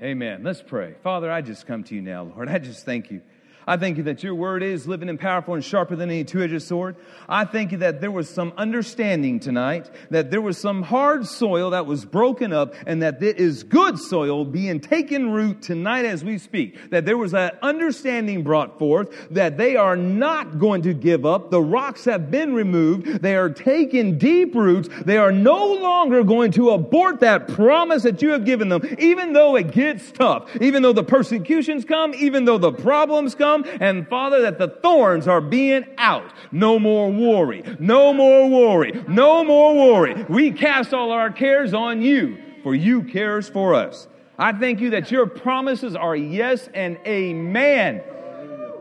Amen. 0.03 0.43
Let's 0.43 0.63
pray. 0.63 0.97
Father, 1.03 1.31
I 1.31 1.43
just 1.43 1.67
come 1.67 1.85
to 1.85 1.95
you 1.95 2.03
now, 2.03 2.25
Lord. 2.25 2.49
I 2.49 2.59
just 2.59 2.85
thank 2.85 3.11
you 3.11 3.23
I 3.67 3.77
thank 3.77 3.97
you 3.97 4.03
that 4.05 4.23
your 4.23 4.35
word 4.35 4.63
is 4.63 4.87
living 4.89 5.09
and 5.09 5.19
powerful 5.19 5.55
and 5.55 5.65
sharper 5.65 5.95
than 5.95 6.11
any 6.11 6.25
two-edged 6.25 6.63
sword. 6.63 6.97
I 7.29 7.45
thank 7.45 7.73
you 7.73 7.79
that 7.79 8.01
there 8.01 8.11
was 8.11 8.29
some 8.29 8.53
understanding 8.57 9.39
tonight, 9.39 9.91
that 10.11 10.31
there 10.31 10.41
was 10.41 10.59
some 10.59 10.83
hard 10.83 11.27
soil 11.27 11.71
that 11.71 11.87
was 11.87 12.05
broken 12.05 12.53
up 12.53 12.75
and 12.87 13.03
that 13.03 13.21
there 13.21 13.35
is 13.35 13.63
good 13.63 13.99
soil 13.99 14.45
being 14.45 14.81
taken 14.81 15.31
root 15.31 15.63
tonight 15.63 16.05
as 16.05 16.25
we 16.25 16.39
speak. 16.39 16.91
That 16.91 17.05
there 17.05 17.17
was 17.17 17.35
an 17.35 17.53
understanding 17.63 18.43
brought 18.43 18.79
forth 18.79 19.29
that 19.31 19.59
they 19.59 19.77
are 19.77 19.97
not 19.97 20.59
going 20.59 20.83
to 20.83 20.95
give 20.95 21.25
up. 21.25 21.51
The 21.51 21.63
rocks 21.63 22.05
have 22.07 22.31
been 22.31 22.55
removed. 22.55 23.23
They 23.23 23.37
are 23.37 23.51
taking 23.51 24.19
deep 24.19 24.55
roots. 24.55 24.89
They 25.05 25.19
are 25.19 25.33
no 25.33 25.75
longer 25.75 26.25
going 26.25 26.51
to 26.53 26.71
abort 26.71 27.21
that 27.21 27.49
promise 27.49 28.03
that 28.03 28.23
you 28.23 28.31
have 28.31 28.45
given 28.45 28.69
them, 28.69 28.83
even 28.99 29.33
though 29.33 29.57
it 29.57 29.71
gets 29.71 30.11
tough, 30.11 30.51
even 30.61 30.83
though 30.83 30.93
the 30.93 31.05
persecutions 31.05 31.85
come, 31.85 32.15
even 32.15 32.45
though 32.45 32.59
the 32.59 32.73
problems 32.73 33.35
come, 33.35 33.52
come. 33.53 33.65
And 33.81 34.09
Father, 34.09 34.43
that 34.43 34.59
the 34.59 34.69
thorns 34.69 35.29
are 35.29 35.41
being 35.41 35.85
out. 35.99 36.33
No 36.51 36.79
more 36.79 37.11
worry. 37.11 37.63
No 37.79 38.13
more 38.13 38.49
worry. 38.49 39.05
No 39.09 39.45
more 39.45 39.75
worry. 39.75 40.25
We 40.29 40.51
cast 40.53 40.93
all 40.95 41.11
our 41.11 41.31
cares 41.31 41.75
on 41.75 42.03
you, 42.03 42.39
for 42.63 42.75
you 42.75 43.03
cares 43.03 43.49
for 43.49 43.75
us. 43.75 44.09
I 44.39 44.53
thank 44.53 44.81
you 44.81 44.91
that 44.91 45.11
your 45.11 45.27
promises 45.27 45.95
are 45.95 46.17
yes 46.17 46.69
and 46.75 46.99
amen. 47.07 48.03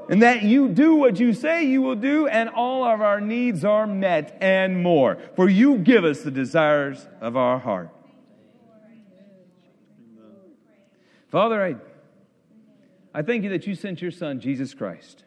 And 0.09 0.21
that 0.23 0.43
you 0.43 0.67
do 0.67 0.95
what 0.95 1.19
you 1.19 1.31
say 1.31 1.63
you 1.63 1.81
will 1.81 1.95
do, 1.95 2.27
and 2.27 2.49
all 2.49 2.83
of 2.83 2.99
our 2.99 3.21
needs 3.21 3.63
are 3.63 3.87
met 3.87 4.37
and 4.41 4.83
more. 4.83 5.17
For 5.35 5.47
you 5.47 5.77
give 5.77 6.03
us 6.03 6.21
the 6.21 6.31
desires 6.31 7.07
of 7.21 7.37
our 7.37 7.59
heart. 7.59 7.89
Father, 11.29 11.63
I 11.63 11.75
I 13.13 13.21
thank 13.21 13.43
you 13.43 13.49
that 13.49 13.67
you 13.67 13.75
sent 13.75 14.01
your 14.01 14.11
son, 14.11 14.39
Jesus 14.39 14.73
Christ. 14.73 15.23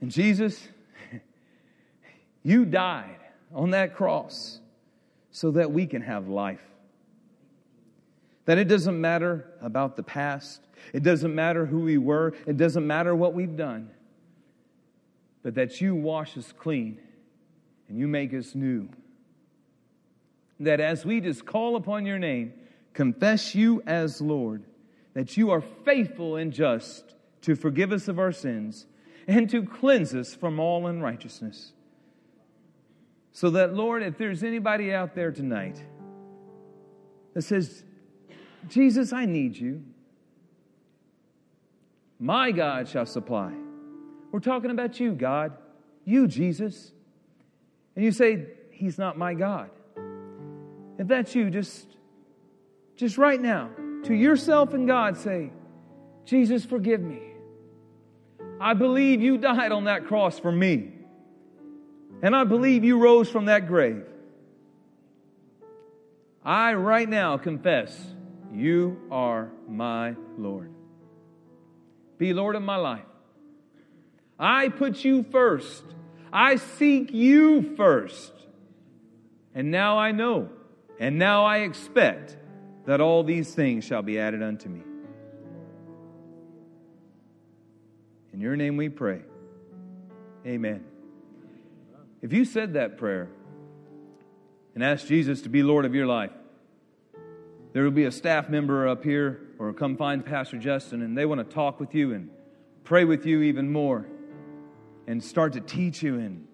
And 0.00 0.10
Jesus, 0.10 0.68
you 2.42 2.64
died 2.64 3.20
on 3.54 3.70
that 3.70 3.94
cross 3.94 4.60
so 5.30 5.52
that 5.52 5.70
we 5.70 5.86
can 5.86 6.02
have 6.02 6.28
life. 6.28 6.60
That 8.46 8.58
it 8.58 8.64
doesn't 8.64 9.00
matter 9.00 9.46
about 9.62 9.96
the 9.96 10.02
past, 10.02 10.60
it 10.92 11.02
doesn't 11.02 11.34
matter 11.34 11.66
who 11.66 11.80
we 11.80 11.98
were, 11.98 12.34
it 12.46 12.56
doesn't 12.56 12.86
matter 12.86 13.14
what 13.14 13.34
we've 13.34 13.56
done, 13.56 13.90
but 15.42 15.54
that 15.54 15.80
you 15.80 15.94
wash 15.94 16.36
us 16.36 16.52
clean 16.52 16.98
and 17.88 17.98
you 17.98 18.08
make 18.08 18.34
us 18.34 18.54
new. 18.54 18.88
That 20.58 20.80
as 20.80 21.04
we 21.04 21.20
just 21.20 21.46
call 21.46 21.76
upon 21.76 22.06
your 22.06 22.18
name, 22.18 22.54
confess 22.92 23.54
you 23.54 23.82
as 23.86 24.20
Lord, 24.20 24.64
that 25.20 25.36
you 25.36 25.50
are 25.50 25.60
faithful 25.60 26.36
and 26.36 26.50
just 26.50 27.14
to 27.42 27.54
forgive 27.54 27.92
us 27.92 28.08
of 28.08 28.18
our 28.18 28.32
sins 28.32 28.86
and 29.28 29.50
to 29.50 29.62
cleanse 29.62 30.14
us 30.14 30.34
from 30.34 30.58
all 30.58 30.86
unrighteousness. 30.86 31.74
So 33.30 33.50
that, 33.50 33.74
Lord, 33.74 34.02
if 34.02 34.16
there's 34.16 34.42
anybody 34.42 34.94
out 34.94 35.14
there 35.14 35.30
tonight 35.30 35.78
that 37.34 37.42
says, 37.42 37.84
Jesus, 38.66 39.12
I 39.12 39.26
need 39.26 39.58
you, 39.58 39.84
my 42.18 42.50
God 42.50 42.88
shall 42.88 43.04
supply. 43.04 43.52
We're 44.32 44.40
talking 44.40 44.70
about 44.70 44.98
you, 45.00 45.12
God. 45.12 45.52
You, 46.06 46.28
Jesus. 46.28 46.92
And 47.94 48.02
you 48.02 48.10
say, 48.10 48.46
He's 48.70 48.96
not 48.96 49.18
my 49.18 49.34
God. 49.34 49.68
If 50.96 51.08
that's 51.08 51.34
you, 51.34 51.50
just, 51.50 51.88
just 52.96 53.18
right 53.18 53.38
now, 53.38 53.68
to 54.04 54.14
yourself 54.14 54.74
and 54.74 54.86
God 54.86 55.16
say, 55.16 55.50
Jesus, 56.24 56.64
forgive 56.64 57.00
me. 57.00 57.20
I 58.60 58.74
believe 58.74 59.20
you 59.20 59.38
died 59.38 59.72
on 59.72 59.84
that 59.84 60.06
cross 60.06 60.38
for 60.38 60.52
me. 60.52 60.92
And 62.22 62.36
I 62.36 62.44
believe 62.44 62.84
you 62.84 62.98
rose 62.98 63.30
from 63.30 63.46
that 63.46 63.66
grave. 63.66 64.04
I 66.44 66.74
right 66.74 67.08
now 67.08 67.38
confess 67.38 67.98
you 68.52 69.00
are 69.10 69.50
my 69.68 70.14
Lord. 70.36 70.72
Be 72.18 72.32
Lord 72.32 72.56
of 72.56 72.62
my 72.62 72.76
life. 72.76 73.04
I 74.38 74.68
put 74.68 75.04
you 75.04 75.24
first. 75.30 75.84
I 76.32 76.56
seek 76.56 77.12
you 77.12 77.74
first. 77.76 78.32
And 79.54 79.70
now 79.70 79.98
I 79.98 80.12
know, 80.12 80.48
and 80.98 81.18
now 81.18 81.44
I 81.44 81.58
expect 81.58 82.36
that 82.86 83.00
all 83.00 83.22
these 83.22 83.54
things 83.54 83.84
shall 83.84 84.02
be 84.02 84.18
added 84.18 84.42
unto 84.42 84.68
me. 84.68 84.82
In 88.32 88.40
your 88.40 88.56
name 88.56 88.76
we 88.76 88.88
pray. 88.88 89.22
Amen. 90.46 90.84
If 92.22 92.32
you 92.32 92.44
said 92.44 92.74
that 92.74 92.96
prayer 92.96 93.28
and 94.74 94.84
asked 94.84 95.08
Jesus 95.08 95.42
to 95.42 95.48
be 95.48 95.62
Lord 95.62 95.84
of 95.84 95.94
your 95.94 96.06
life, 96.06 96.32
there 97.72 97.84
will 97.84 97.90
be 97.90 98.04
a 98.04 98.12
staff 98.12 98.48
member 98.48 98.88
up 98.88 99.04
here 99.04 99.40
or 99.58 99.72
come 99.72 99.96
find 99.96 100.24
Pastor 100.24 100.58
Justin 100.58 101.02
and 101.02 101.16
they 101.16 101.26
want 101.26 101.38
to 101.38 101.54
talk 101.54 101.80
with 101.80 101.94
you 101.94 102.14
and 102.14 102.30
pray 102.84 103.04
with 103.04 103.26
you 103.26 103.42
even 103.42 103.70
more 103.70 104.06
and 105.06 105.22
start 105.22 105.52
to 105.52 105.60
teach 105.60 106.02
you 106.02 106.18
and 106.18 106.46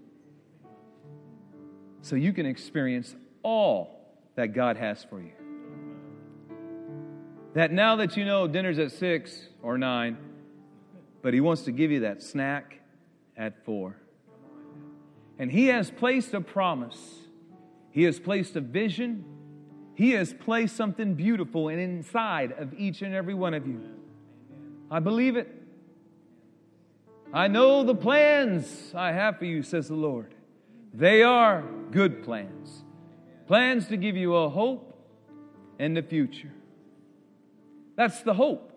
so 2.03 2.17
you 2.17 2.33
can 2.33 2.47
experience 2.47 3.17
all 3.43 4.01
that 4.37 4.49
God 4.49 4.77
has 4.77 5.03
for 5.05 5.21
you. 5.21 5.33
That 7.57 7.73
now 7.73 7.97
that 7.97 8.19
you 8.19 8.27
know 8.27 8.47
dinner's 8.47 8.79
at 8.79 8.93
six 8.93 9.49
or 9.63 9.79
nine, 9.79 10.19
but 11.23 11.33
He 11.33 11.41
wants 11.41 11.63
to 11.63 11.73
give 11.73 11.91
you 11.91 12.01
that 12.01 12.23
snack 12.23 12.81
at 13.35 13.65
four. 13.65 13.97
And 15.39 15.51
He 15.51 15.69
has 15.69 15.91
placed 15.91 16.35
a 16.35 16.43
promise, 16.43 16.99
He 17.93 18.03
has 18.03 18.21
placed 18.21 18.57
a 18.57 18.61
vision, 18.61 19.25
He 19.95 20.11
has 20.11 20.35
placed 20.35 20.77
something 20.77 21.15
beautiful 21.15 21.71
and 21.71 21.81
inside 21.81 22.53
of 22.53 22.75
each 22.75 23.01
and 23.01 23.15
every 23.15 23.33
one 23.33 23.55
of 23.55 23.67
you. 23.67 23.81
I 24.91 25.01
believe 25.01 25.39
it. 25.39 25.49
I 27.33 27.49
know 27.49 27.85
the 27.85 27.95
plans 27.95 28.93
I 28.95 29.13
have 29.13 29.39
for 29.39 29.47
you, 29.47 29.63
says 29.63 29.89
the 29.89 29.95
Lord. 29.95 30.35
They 30.93 31.23
are 31.23 31.65
good 31.91 32.23
plans, 32.23 32.85
plans 33.47 33.89
to 33.89 33.97
give 33.97 34.15
you 34.15 34.37
a 34.37 34.51
hope 34.51 34.95
and 35.79 35.97
the 35.97 36.03
future. 36.03 36.53
That's 37.97 38.23
the 38.23 38.35
hope. 38.35 38.73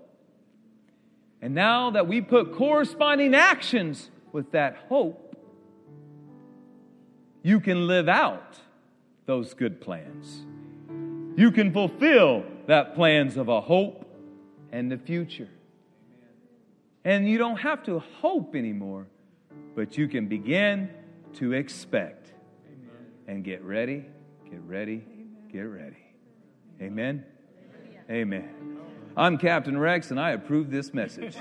And 1.41 1.53
now 1.53 1.91
that 1.91 2.07
we 2.07 2.22
put 2.22 2.53
corresponding 2.53 3.36
actions 3.36 4.09
with 4.32 4.51
that 4.51 4.78
hope, 4.89 5.36
you 7.43 7.59
can 7.59 7.88
live 7.88 8.09
out 8.09 8.57
those 9.26 9.53
good 9.53 9.80
plans. 9.80 10.45
You 11.38 11.51
can 11.51 11.72
fulfill 11.72 12.43
that 12.67 12.95
plans 12.95 13.38
of 13.38 13.47
a 13.47 13.61
hope 13.61 14.05
and 14.72 14.91
the 14.91 14.97
future. 14.97 15.49
And 17.05 17.28
you 17.30 17.38
don't 17.38 17.57
have 17.57 17.84
to 17.84 17.99
hope 17.99 18.55
anymore, 18.55 19.07
but 19.76 19.97
you 19.97 20.07
can 20.07 20.28
begin 20.28 20.89
to 21.36 21.53
expect. 21.53 22.34
Amen. 22.67 23.05
And 23.28 23.43
get 23.43 23.63
ready, 23.63 24.05
get 24.49 24.61
ready, 24.67 25.03
get 25.51 25.61
ready. 25.61 26.03
Amen. 26.82 27.24
Amen. 28.09 28.80
I'm 29.20 29.38
Captain 29.38 29.78
Rex, 29.78 30.11
and 30.11 30.20
I 30.20 30.32
approve 30.32 30.72
this 30.72 30.93
message. 30.93 31.36